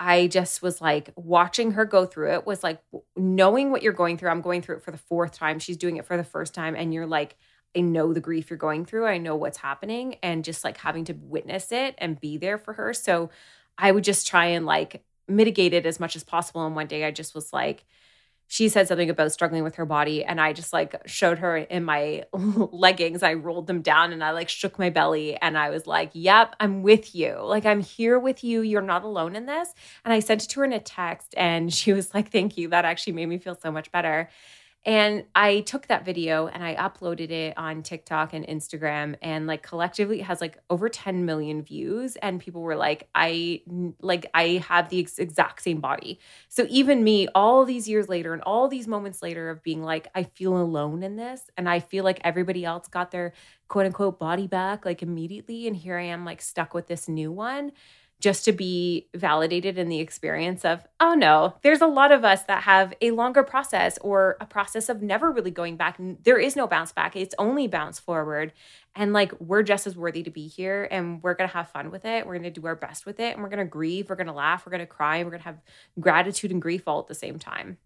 I 0.05 0.27
just 0.27 0.63
was 0.63 0.81
like 0.81 1.11
watching 1.17 1.73
her 1.73 1.85
go 1.85 2.05
through 2.07 2.35
it 2.35 2.47
was 2.47 2.63
like 2.63 2.81
knowing 3.17 3.71
what 3.71 3.83
you're 3.83 3.93
going 3.93 4.19
through. 4.19 4.31
I'm 4.31 4.43
going 4.43 4.61
through 4.63 4.77
it 4.77 4.83
for 4.83 4.91
the 4.91 4.99
fourth 4.99 5.33
time. 5.33 5.59
She's 5.59 5.77
doing 5.79 5.97
it 5.97 6.07
for 6.07 6.17
the 6.17 6.25
first 6.25 6.55
time, 6.55 6.75
and 6.77 6.93
you're 6.95 7.07
like. 7.07 7.37
I 7.77 7.81
know 7.81 8.13
the 8.13 8.21
grief 8.21 8.51
you're 8.51 8.57
going 8.57 8.85
through. 8.85 9.07
I 9.07 9.19
know 9.19 9.35
what's 9.35 9.59
happening 9.59 10.15
and 10.23 10.45
just 10.45 10.63
like 10.63 10.77
having 10.77 11.05
to 11.07 11.13
witness 11.13 11.73
it 11.73 11.97
and 11.99 12.21
be 12.21 12.37
there 12.37 12.57
for 12.57 12.75
her. 12.75 12.95
So 12.95 13.31
I 13.77 13.91
would 13.91 14.05
just 14.05 14.29
try 14.29 14.47
and 14.47 14.65
like 14.65 15.03
mitigate 15.27 15.75
it 15.75 15.85
as 15.85 15.99
much 15.99 16.15
as 16.15 16.23
possible. 16.23 16.65
And 16.65 16.77
one 16.77 16.87
day 16.87 17.05
I 17.05 17.11
just 17.11 17.35
was 17.35 17.53
like, 17.53 17.85
she 18.47 18.69
said 18.69 18.87
something 18.87 19.11
about 19.11 19.33
struggling 19.33 19.65
with 19.65 19.77
her 19.77 19.87
body 19.87 20.25
and 20.25 20.41
i 20.41 20.53
just 20.53 20.73
like 20.73 20.95
showed 21.07 21.39
her 21.39 21.57
in 21.57 21.85
my 21.85 22.25
leggings. 22.33 23.23
I 23.23 23.35
rolled 23.35 23.67
them 23.67 23.83
down 23.83 24.13
and 24.13 24.23
i 24.23 24.31
like 24.31 24.49
shook 24.49 24.79
my 24.79 24.91
belly 24.91 25.37
and 25.37 25.57
i 25.59 25.71
was 25.71 25.87
like 25.87 26.11
yep 26.13 26.55
i'm 26.61 26.83
with 26.83 27.15
you. 27.15 27.39
Like 27.43 27.67
i'm 27.67 27.81
here 27.81 28.19
with 28.19 28.45
you. 28.45 28.61
You're 28.61 28.83
not 28.83 29.05
alone 29.05 29.37
in 29.37 29.47
this. 29.47 29.75
And 30.05 30.13
i 30.13 30.21
sent 30.21 30.45
it 30.45 30.51
to 30.51 30.61
her 30.61 30.67
in 30.67 30.73
a 30.73 30.81
text 30.81 31.35
and 31.37 31.73
she 31.73 31.93
was 31.93 32.15
like 32.15 32.31
thank 32.31 32.57
you. 32.57 32.69
That 32.69 32.85
actually 32.85 33.15
made 33.15 33.27
me 33.27 33.39
feel 33.39 33.55
so 33.55 33.71
much 33.71 33.91
better 33.91 34.29
and 34.87 35.25
I 35.35 35.61
took 35.61 35.87
that 35.87 36.05
video 36.05 36.47
and 36.47 36.63
I 36.63 36.75
uploaded 36.75 37.31
it 37.31 37.57
on 37.57 37.83
TikTok 37.83 38.35
and 38.35 38.47
Instagram 38.47 39.17
and 39.23 39.47
like 39.47 39.63
collectively 39.63 40.21
it 40.21 40.25
has 40.25 40.43
like 40.43 40.59
over 40.69 40.91
10 40.91 41.25
million 41.25 41.63
views. 41.63 42.17
And 42.17 42.39
people 42.39 42.61
were 42.61 42.77
like 42.77 43.09
I 43.15 43.63
like 44.03 44.27
I 44.35 44.63
have 44.69 44.91
the 44.91 45.01
ex- 45.01 45.19
exact 45.19 45.63
same 45.63 45.81
body. 45.81 46.19
So 46.49 46.67
even 46.69 47.03
me 47.03 47.29
all 47.35 47.65
these 47.65 47.89
years 47.89 48.11
later 48.11 48.35
and 48.35 48.43
all 48.43 48.69
these 48.69 48.87
moments 48.87 49.23
later 49.23 49.49
of 49.49 49.63
being 49.63 49.83
like 49.83 50.09
I 50.15 50.25
feel 50.25 50.55
alone 50.59 51.03
in 51.03 51.17
this 51.17 51.51
and 51.57 51.67
I 51.67 51.81
feel 51.81 52.05
like 52.05 52.21
everybody 52.23 52.67
else 52.67 52.87
got 52.87 53.11
their 53.11 53.33
quote 53.69 53.87
unquote 53.87 54.19
body 54.19 54.47
back 54.47 54.85
like 54.85 55.03
immediately. 55.03 55.67
And 55.67 55.75
here 55.75 55.97
I 55.97 56.05
am 56.05 56.27
like 56.27 56.43
stuck 56.43 56.75
with 56.75 56.89
this 56.89 57.09
new 57.09 57.33
one 57.33 57.73
just 58.25 58.43
to 58.47 58.53
be 58.53 59.07
validated 59.15 59.77
in 59.77 59.91
the 59.91 60.01
experience 60.01 60.65
of, 60.65 60.83
oh 60.99 61.13
no, 61.13 61.57
there's 61.61 61.83
a 61.83 61.87
lot 61.87 62.11
of 62.11 62.25
us 62.25 62.45
that 62.45 62.63
have 62.63 62.95
a 63.03 63.11
longer 63.11 63.43
process 63.43 63.99
or 63.99 64.39
a 64.41 64.47
process 64.47 64.89
of 64.89 65.03
never 65.03 65.31
really 65.31 65.51
going 65.51 65.77
back. 65.77 66.01
There 66.23 66.39
is 66.39 66.57
no 66.57 66.67
bounce 66.67 66.91
back, 66.91 67.17
it's 67.17 67.35
only 67.39 67.67
bounce 67.69 68.01
forward. 68.01 68.55
And 68.95 69.13
like, 69.13 69.39
we're 69.41 69.63
just 69.63 69.87
as 69.87 69.95
worthy 69.95 70.23
to 70.23 70.31
be 70.31 70.49
here 70.49 70.89
and 70.91 71.23
we're 71.23 71.35
to 71.35 71.47
have 71.47 71.69
fun 71.69 71.91
with 71.91 72.07
it. 72.07 72.27
We're 72.27 72.39
to 72.39 72.51
do 72.51 72.65
our 72.65 72.75
best 72.75 73.05
with 73.05 73.21
it 73.21 73.35
and 73.35 73.43
we're 73.43 73.51
to 73.51 73.67
grieve, 73.67 74.09
we're 74.09 74.17
to 74.17 74.33
laugh, 74.33 74.65
we're 74.65 74.79
to 74.79 74.87
cry, 74.87 75.23
we're 75.23 75.33
to 75.33 75.45
have 75.45 75.61
gratitude 76.01 76.51
and 76.51 76.63
grief 76.63 76.85
all 76.87 77.01
at 77.01 77.09
the 77.09 77.15
same 77.15 77.39
time. 77.39 77.77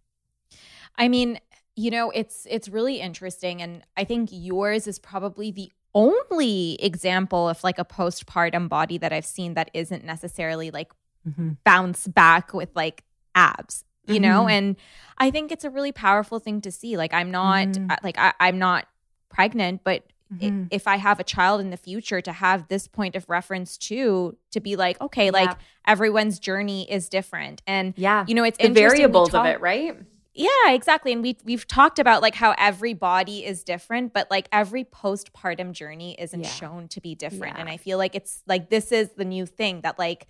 I 0.96 1.08
mean, 1.08 1.40
you 1.74 1.90
know, 1.90 2.12
it's 2.12 2.46
it's 2.48 2.68
really 2.68 3.00
interesting 3.00 3.60
and 3.60 3.82
I 3.96 4.04
think 4.04 4.28
yours 4.30 4.86
is 4.86 5.00
probably 5.00 5.50
the 5.50 5.72
only 5.98 6.76
example 6.80 7.48
of 7.48 7.64
like 7.64 7.78
a 7.78 7.84
postpartum 7.84 8.68
body 8.68 8.98
that 8.98 9.12
I've 9.12 9.26
seen 9.26 9.54
that 9.54 9.68
isn't 9.74 10.04
necessarily 10.04 10.70
like 10.70 10.92
mm-hmm. 11.28 11.50
bounce 11.64 12.06
back 12.06 12.54
with 12.54 12.70
like 12.76 13.02
abs, 13.34 13.84
you 14.06 14.14
mm-hmm. 14.14 14.22
know? 14.22 14.48
And 14.48 14.76
I 15.18 15.32
think 15.32 15.50
it's 15.50 15.64
a 15.64 15.70
really 15.70 15.90
powerful 15.90 16.38
thing 16.38 16.60
to 16.60 16.70
see. 16.70 16.96
Like 16.96 17.12
I'm 17.12 17.32
not 17.32 17.68
mm-hmm. 17.68 17.92
like 18.04 18.16
I, 18.16 18.32
am 18.38 18.60
not 18.60 18.86
pregnant, 19.28 19.82
but 19.82 20.04
mm-hmm. 20.32 20.66
if 20.70 20.86
I 20.86 20.98
have 20.98 21.18
a 21.18 21.24
child 21.24 21.60
in 21.60 21.70
the 21.70 21.76
future 21.76 22.20
to 22.20 22.32
have 22.32 22.68
this 22.68 22.86
point 22.86 23.16
of 23.16 23.28
reference 23.28 23.76
too, 23.76 24.36
to 24.52 24.60
be 24.60 24.76
like, 24.76 25.00
okay, 25.00 25.26
yeah. 25.26 25.32
like 25.32 25.56
everyone's 25.84 26.38
journey 26.38 26.88
is 26.88 27.08
different. 27.08 27.60
And 27.66 27.92
yeah, 27.96 28.24
you 28.28 28.36
know, 28.36 28.44
it's 28.44 28.58
the 28.58 28.68
variables 28.68 29.30
talk- 29.30 29.46
of 29.46 29.52
it, 29.52 29.60
right? 29.60 29.96
Yeah, 30.38 30.70
exactly. 30.70 31.12
And 31.12 31.22
we 31.22 31.36
we've 31.44 31.66
talked 31.66 31.98
about 31.98 32.22
like 32.22 32.34
how 32.34 32.54
every 32.56 32.94
body 32.94 33.44
is 33.44 33.64
different, 33.64 34.12
but 34.12 34.30
like 34.30 34.48
every 34.52 34.84
postpartum 34.84 35.72
journey 35.72 36.14
isn't 36.18 36.44
yeah. 36.44 36.48
shown 36.48 36.88
to 36.88 37.00
be 37.00 37.14
different. 37.14 37.56
Yeah. 37.56 37.60
And 37.62 37.68
I 37.68 37.76
feel 37.76 37.98
like 37.98 38.14
it's 38.14 38.42
like 38.46 38.70
this 38.70 38.92
is 38.92 39.10
the 39.16 39.24
new 39.24 39.46
thing 39.46 39.80
that 39.80 39.98
like 39.98 40.28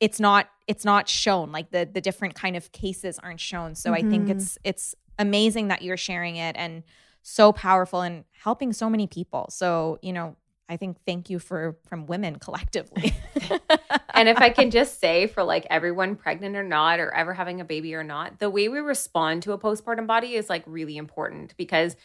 it's 0.00 0.20
not 0.20 0.48
it's 0.68 0.84
not 0.84 1.08
shown. 1.08 1.50
Like 1.50 1.72
the 1.72 1.88
the 1.92 2.00
different 2.00 2.36
kind 2.36 2.56
of 2.56 2.70
cases 2.70 3.18
aren't 3.18 3.40
shown. 3.40 3.74
So 3.74 3.90
mm-hmm. 3.90 4.06
I 4.06 4.10
think 4.10 4.22
mm-hmm. 4.24 4.38
it's 4.38 4.58
it's 4.62 4.94
amazing 5.18 5.68
that 5.68 5.82
you're 5.82 5.96
sharing 5.96 6.36
it 6.36 6.54
and 6.56 6.84
so 7.22 7.52
powerful 7.52 8.00
and 8.00 8.24
helping 8.30 8.72
so 8.72 8.88
many 8.88 9.06
people. 9.06 9.46
So, 9.50 9.98
you 10.02 10.12
know, 10.12 10.36
I 10.68 10.76
think 10.76 10.98
thank 11.06 11.30
you 11.30 11.38
for 11.38 11.76
from 11.88 12.06
women 12.06 12.36
collectively. 12.36 13.14
and 14.14 14.28
if 14.28 14.38
I 14.38 14.50
can 14.50 14.70
just 14.70 15.00
say 15.00 15.26
for 15.26 15.42
like 15.42 15.66
everyone 15.70 16.14
pregnant 16.14 16.56
or 16.56 16.62
not 16.62 17.00
or 17.00 17.12
ever 17.14 17.32
having 17.32 17.60
a 17.60 17.64
baby 17.64 17.94
or 17.94 18.04
not, 18.04 18.38
the 18.38 18.50
way 18.50 18.68
we 18.68 18.78
respond 18.78 19.42
to 19.44 19.52
a 19.52 19.58
postpartum 19.58 20.06
body 20.06 20.34
is 20.34 20.50
like 20.50 20.64
really 20.66 20.98
important 20.98 21.54
because 21.56 21.96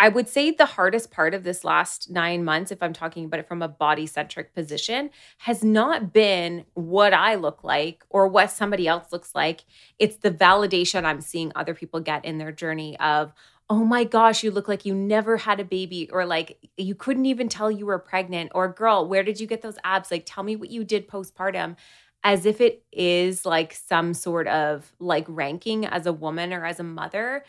I 0.00 0.08
would 0.08 0.28
say 0.28 0.52
the 0.52 0.66
hardest 0.66 1.10
part 1.10 1.34
of 1.34 1.42
this 1.42 1.64
last 1.64 2.08
9 2.10 2.44
months 2.44 2.70
if 2.70 2.82
I'm 2.82 2.92
talking 2.92 3.24
about 3.24 3.40
it 3.40 3.48
from 3.48 3.62
a 3.62 3.68
body 3.68 4.06
centric 4.06 4.54
position 4.54 5.10
has 5.38 5.64
not 5.64 6.12
been 6.12 6.64
what 6.74 7.12
I 7.12 7.34
look 7.34 7.64
like 7.64 8.04
or 8.08 8.28
what 8.28 8.50
somebody 8.50 8.86
else 8.86 9.12
looks 9.12 9.34
like. 9.34 9.64
It's 9.98 10.16
the 10.16 10.30
validation 10.30 11.04
I'm 11.04 11.20
seeing 11.20 11.50
other 11.54 11.74
people 11.74 11.98
get 12.00 12.24
in 12.24 12.38
their 12.38 12.52
journey 12.52 12.98
of 13.00 13.32
oh 13.70 13.84
my 13.84 14.04
gosh, 14.04 14.42
you 14.42 14.50
look 14.50 14.68
like 14.68 14.86
you 14.86 14.94
never 14.94 15.36
had 15.36 15.60
a 15.60 15.64
baby, 15.64 16.08
or 16.10 16.24
like 16.24 16.58
you 16.76 16.94
couldn't 16.94 17.26
even 17.26 17.48
tell 17.48 17.70
you 17.70 17.86
were 17.86 17.98
pregnant, 17.98 18.50
or 18.54 18.68
girl, 18.72 19.06
where 19.08 19.22
did 19.22 19.38
you 19.40 19.46
get 19.46 19.62
those 19.62 19.78
abs? 19.84 20.10
Like, 20.10 20.24
tell 20.26 20.42
me 20.44 20.56
what 20.56 20.70
you 20.70 20.84
did 20.84 21.08
postpartum, 21.08 21.76
as 22.24 22.46
if 22.46 22.60
it 22.60 22.82
is 22.92 23.44
like 23.46 23.72
some 23.74 24.14
sort 24.14 24.48
of 24.48 24.92
like 24.98 25.26
ranking 25.28 25.86
as 25.86 26.06
a 26.06 26.12
woman 26.12 26.52
or 26.52 26.64
as 26.64 26.80
a 26.80 26.84
mother. 26.84 27.44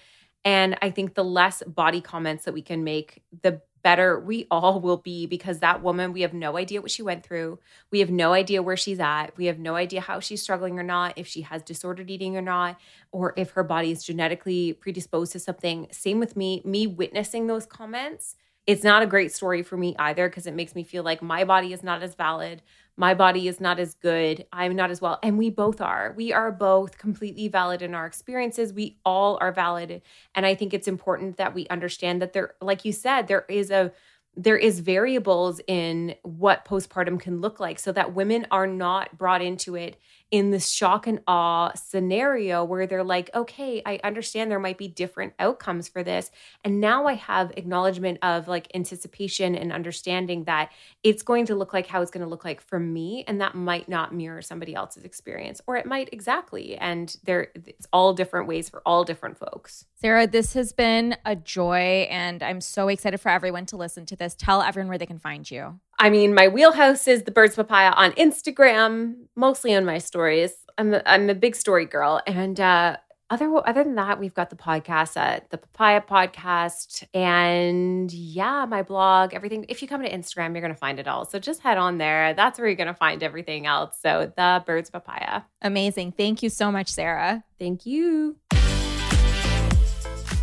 And 0.46 0.78
I 0.82 0.90
think 0.92 1.16
the 1.16 1.24
less 1.24 1.64
body 1.68 2.02
comments 2.02 2.46
that 2.46 2.54
we 2.54 2.62
can 2.62 2.84
make, 2.84 3.22
the 3.42 3.62
better 3.82 4.20
we 4.20 4.48
all 4.52 4.80
will 4.80 4.98
be 4.98 5.26
because 5.26 5.60
that 5.60 5.82
woman, 5.82 6.14
we 6.14 6.22
have 6.22 6.34
no 6.34 6.58
idea 6.58 6.82
what 6.82 6.92
she 6.92 7.02
went 7.02 7.24
through. 7.24 7.60
We 7.92 8.00
have 8.00 8.10
no 8.10 8.34
idea 8.34 8.64
where 8.64 8.78
she's 8.78 9.00
at. 9.00 9.38
We 9.38 9.46
have 9.46 9.60
no 9.60 9.76
idea 9.76 10.02
how 10.02 10.20
she's 10.20 10.42
struggling 10.42 10.80
or 10.80 10.84
not, 10.84 11.14
if 11.18 11.28
she 11.28 11.42
has 11.42 11.64
disordered 11.64 12.10
eating 12.10 12.38
or 12.38 12.42
not, 12.42 12.80
or 13.12 13.34
if 13.38 13.52
her 13.52 13.64
body 13.64 13.92
is 13.92 14.04
genetically 14.04 14.74
predisposed 14.74 15.32
to 15.34 15.40
something. 15.40 15.88
Same 15.92 16.20
with 16.20 16.36
me, 16.36 16.62
me 16.66 16.88
witnessing 16.88 17.48
those 17.48 17.66
comments. 17.66 18.36
It's 18.68 18.84
not 18.84 19.02
a 19.02 19.08
great 19.08 19.32
story 19.32 19.64
for 19.64 19.78
me 19.78 19.96
either 19.98 20.30
because 20.30 20.46
it 20.46 20.54
makes 20.54 20.76
me 20.76 20.84
feel 20.84 21.04
like 21.04 21.22
my 21.22 21.44
body 21.44 21.74
is 21.74 21.82
not 21.82 22.04
as 22.04 22.14
valid 22.14 22.62
my 23.00 23.14
body 23.14 23.48
is 23.48 23.62
not 23.62 23.80
as 23.80 23.96
good, 23.96 24.46
I'm 24.52 24.76
not 24.76 24.92
as 24.92 25.00
well. 25.00 25.20
And 25.24 25.38
we 25.38 25.50
both 25.50 25.80
are. 25.80 26.14
We 26.18 26.34
are 26.34 26.52
both 26.52 26.98
completely 26.98 27.48
valid 27.48 27.82
in 27.82 27.96
our 27.96 28.06
experiences. 28.06 28.74
We 28.74 28.98
all 29.06 29.38
are 29.40 29.54
valid. 29.54 30.02
And 30.36 30.46
I 30.46 30.54
think 30.54 30.74
it's 30.74 30.88
important 30.88 31.38
that 31.38 31.56
we 31.56 31.66
understand 31.70 32.22
that 32.22 32.34
there, 32.34 32.56
like 32.62 32.84
you 32.84 32.92
said, 32.92 33.28
there 33.28 33.46
is 33.48 33.72
a, 33.72 33.94
there 34.36 34.58
is 34.58 34.82
variables 34.82 35.62
in 35.66 36.16
what 36.24 36.66
postpartum 36.66 37.22
can 37.22 37.40
look 37.40 37.62
like 37.62 37.80
so 37.80 37.94
that 37.94 38.14
women 38.14 38.46
are 38.52 38.68
not 38.68 39.18
brought 39.18 39.42
into 39.42 39.76
it 39.76 39.98
in 40.32 40.52
this 40.52 40.70
shock 40.70 41.08
and 41.08 41.20
awe 41.28 41.72
scenario 41.74 42.64
where 42.64 42.86
they're 42.86 43.04
like, 43.04 43.32
okay, 43.34 43.82
I 43.86 44.00
understand 44.04 44.52
there 44.52 44.60
might 44.60 44.78
be 44.78 44.88
different 44.88 45.34
outcomes 45.40 45.88
for 45.88 46.04
this. 46.04 46.30
And 46.64 46.80
now 46.80 47.08
I 47.08 47.14
have 47.14 47.52
acknowledgement 47.58 48.20
of 48.22 48.48
like 48.48 48.68
anticipation 48.76 49.56
and 49.56 49.72
understanding 49.72 50.44
that 50.44 50.72
it's 51.04 51.24
going 51.24 51.48
to 51.48 51.56
look 51.56 51.74
like 51.74 51.88
how 51.88 52.02
it's 52.02 52.12
going 52.12 52.24
to 52.24 52.30
look 52.30 52.46
like 52.46 52.62
for 52.62 52.80
me. 52.80 53.24
And 53.28 53.42
that 53.42 53.56
might 53.56 53.90
not 53.90 54.14
mirror 54.14 54.42
somebody 54.42 54.76
else's 54.76 55.04
experience, 55.04 55.62
or 55.66 55.78
it 55.78 55.86
might 55.86 56.10
exactly. 56.12 56.78
And 56.78 57.16
there, 57.24 57.48
it's 57.56 57.88
all 57.92 58.14
different 58.14 58.48
ways 58.48 58.70
for 58.70 58.84
all 58.86 59.04
different 59.04 59.38
folks. 59.38 59.86
Sarah, 59.96 60.28
this 60.28 60.54
has 60.54 60.74
been 60.74 61.18
a 61.26 61.36
joy. 61.36 62.08
And 62.10 62.44
I'm 62.44 62.62
so 62.62 62.88
excited 62.88 63.20
for 63.20 63.30
everyone 63.30 63.66
to 63.68 63.78
listen 63.78 64.06
to 64.08 64.16
this. 64.16 64.36
Tell 64.36 64.62
everyone 64.62 64.90
where 64.90 64.98
they 64.98 65.06
can 65.06 65.20
find 65.20 65.50
you. 65.50 65.80
I 66.02 66.10
mean, 66.10 66.34
my 66.34 66.48
wheelhouse 66.48 67.10
is 67.10 67.24
the 67.24 67.32
birds 67.32 67.56
papaya 67.56 67.92
on 67.92 68.14
Instagram, 68.14 69.16
mostly 69.36 69.76
on 69.76 69.84
my 69.84 69.98
stories. 69.98 70.54
I'm 70.78 70.94
a, 70.94 71.02
I'm 71.06 71.30
a 71.30 71.36
big 71.36 71.58
story 71.58 71.86
girl, 71.86 72.22
and 72.26 72.58
uh, 72.58 72.96
other 73.30 73.52
other 73.68 73.84
than 73.84 73.96
that, 73.96 74.18
we've 74.18 74.34
got 74.34 74.50
the 74.50 74.56
podcast 74.56 75.18
at 75.18 75.50
the 75.50 75.58
Papaya 75.58 76.00
Podcast, 76.00 77.04
and 77.14 78.10
yeah, 78.14 78.66
my 78.66 78.82
blog, 78.82 79.34
everything. 79.34 79.66
If 79.68 79.82
you 79.82 79.90
come 79.90 80.02
to 80.02 80.10
Instagram, 80.10 80.54
you're 80.54 80.62
gonna 80.62 80.74
find 80.74 81.02
it 81.02 81.08
all. 81.10 81.26
So 81.26 81.38
just 81.38 81.60
head 81.62 81.78
on 81.78 81.98
there. 81.98 82.34
That's 82.34 82.58
where 82.58 82.70
you're 82.70 82.78
gonna 82.78 82.94
find 82.94 83.22
everything 83.22 83.66
else. 83.66 84.00
So 84.02 84.32
the 84.38 84.64
Birds 84.66 84.90
Papaya. 84.90 85.42
Amazing. 85.62 86.14
Thank 86.14 86.42
you 86.42 86.50
so 86.50 86.72
much, 86.72 86.88
Sarah. 86.88 87.44
Thank 87.60 87.86
you. 87.86 88.38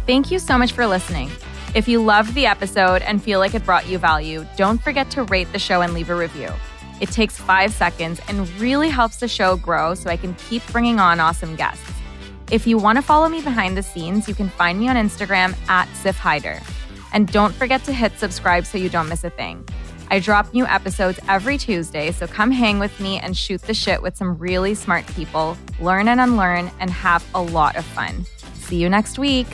Thank 0.06 0.30
you 0.30 0.38
so 0.38 0.58
much 0.58 0.72
for 0.72 0.86
listening. 0.86 1.30
If 1.76 1.86
you 1.86 2.02
loved 2.02 2.32
the 2.32 2.46
episode 2.46 3.02
and 3.02 3.22
feel 3.22 3.38
like 3.38 3.54
it 3.54 3.66
brought 3.66 3.86
you 3.86 3.98
value, 3.98 4.46
don't 4.56 4.82
forget 4.82 5.10
to 5.10 5.24
rate 5.24 5.52
the 5.52 5.58
show 5.58 5.82
and 5.82 5.92
leave 5.92 6.08
a 6.08 6.16
review. 6.16 6.48
It 7.02 7.10
takes 7.10 7.36
five 7.36 7.70
seconds 7.70 8.18
and 8.28 8.48
really 8.58 8.88
helps 8.88 9.18
the 9.18 9.28
show 9.28 9.58
grow 9.58 9.92
so 9.92 10.08
I 10.08 10.16
can 10.16 10.32
keep 10.48 10.66
bringing 10.68 10.98
on 10.98 11.20
awesome 11.20 11.54
guests. 11.54 11.92
If 12.50 12.66
you 12.66 12.78
want 12.78 12.96
to 12.96 13.02
follow 13.02 13.28
me 13.28 13.42
behind 13.42 13.76
the 13.76 13.82
scenes, 13.82 14.26
you 14.26 14.34
can 14.34 14.48
find 14.48 14.80
me 14.80 14.88
on 14.88 14.96
Instagram 14.96 15.54
at 15.68 15.86
Siff 15.88 16.14
Haider. 16.14 16.62
And 17.12 17.30
don't 17.30 17.54
forget 17.54 17.84
to 17.84 17.92
hit 17.92 18.18
subscribe 18.18 18.64
so 18.64 18.78
you 18.78 18.88
don't 18.88 19.10
miss 19.10 19.24
a 19.24 19.28
thing. 19.28 19.62
I 20.10 20.18
drop 20.18 20.54
new 20.54 20.64
episodes 20.64 21.20
every 21.28 21.58
Tuesday, 21.58 22.10
so 22.10 22.26
come 22.26 22.52
hang 22.52 22.78
with 22.78 22.98
me 23.00 23.18
and 23.18 23.36
shoot 23.36 23.60
the 23.60 23.74
shit 23.74 24.00
with 24.00 24.16
some 24.16 24.38
really 24.38 24.74
smart 24.74 25.06
people, 25.08 25.58
learn 25.78 26.08
and 26.08 26.22
unlearn, 26.22 26.70
and 26.80 26.88
have 26.88 27.22
a 27.34 27.42
lot 27.42 27.76
of 27.76 27.84
fun. 27.84 28.24
See 28.54 28.76
you 28.76 28.88
next 28.88 29.18
week. 29.18 29.48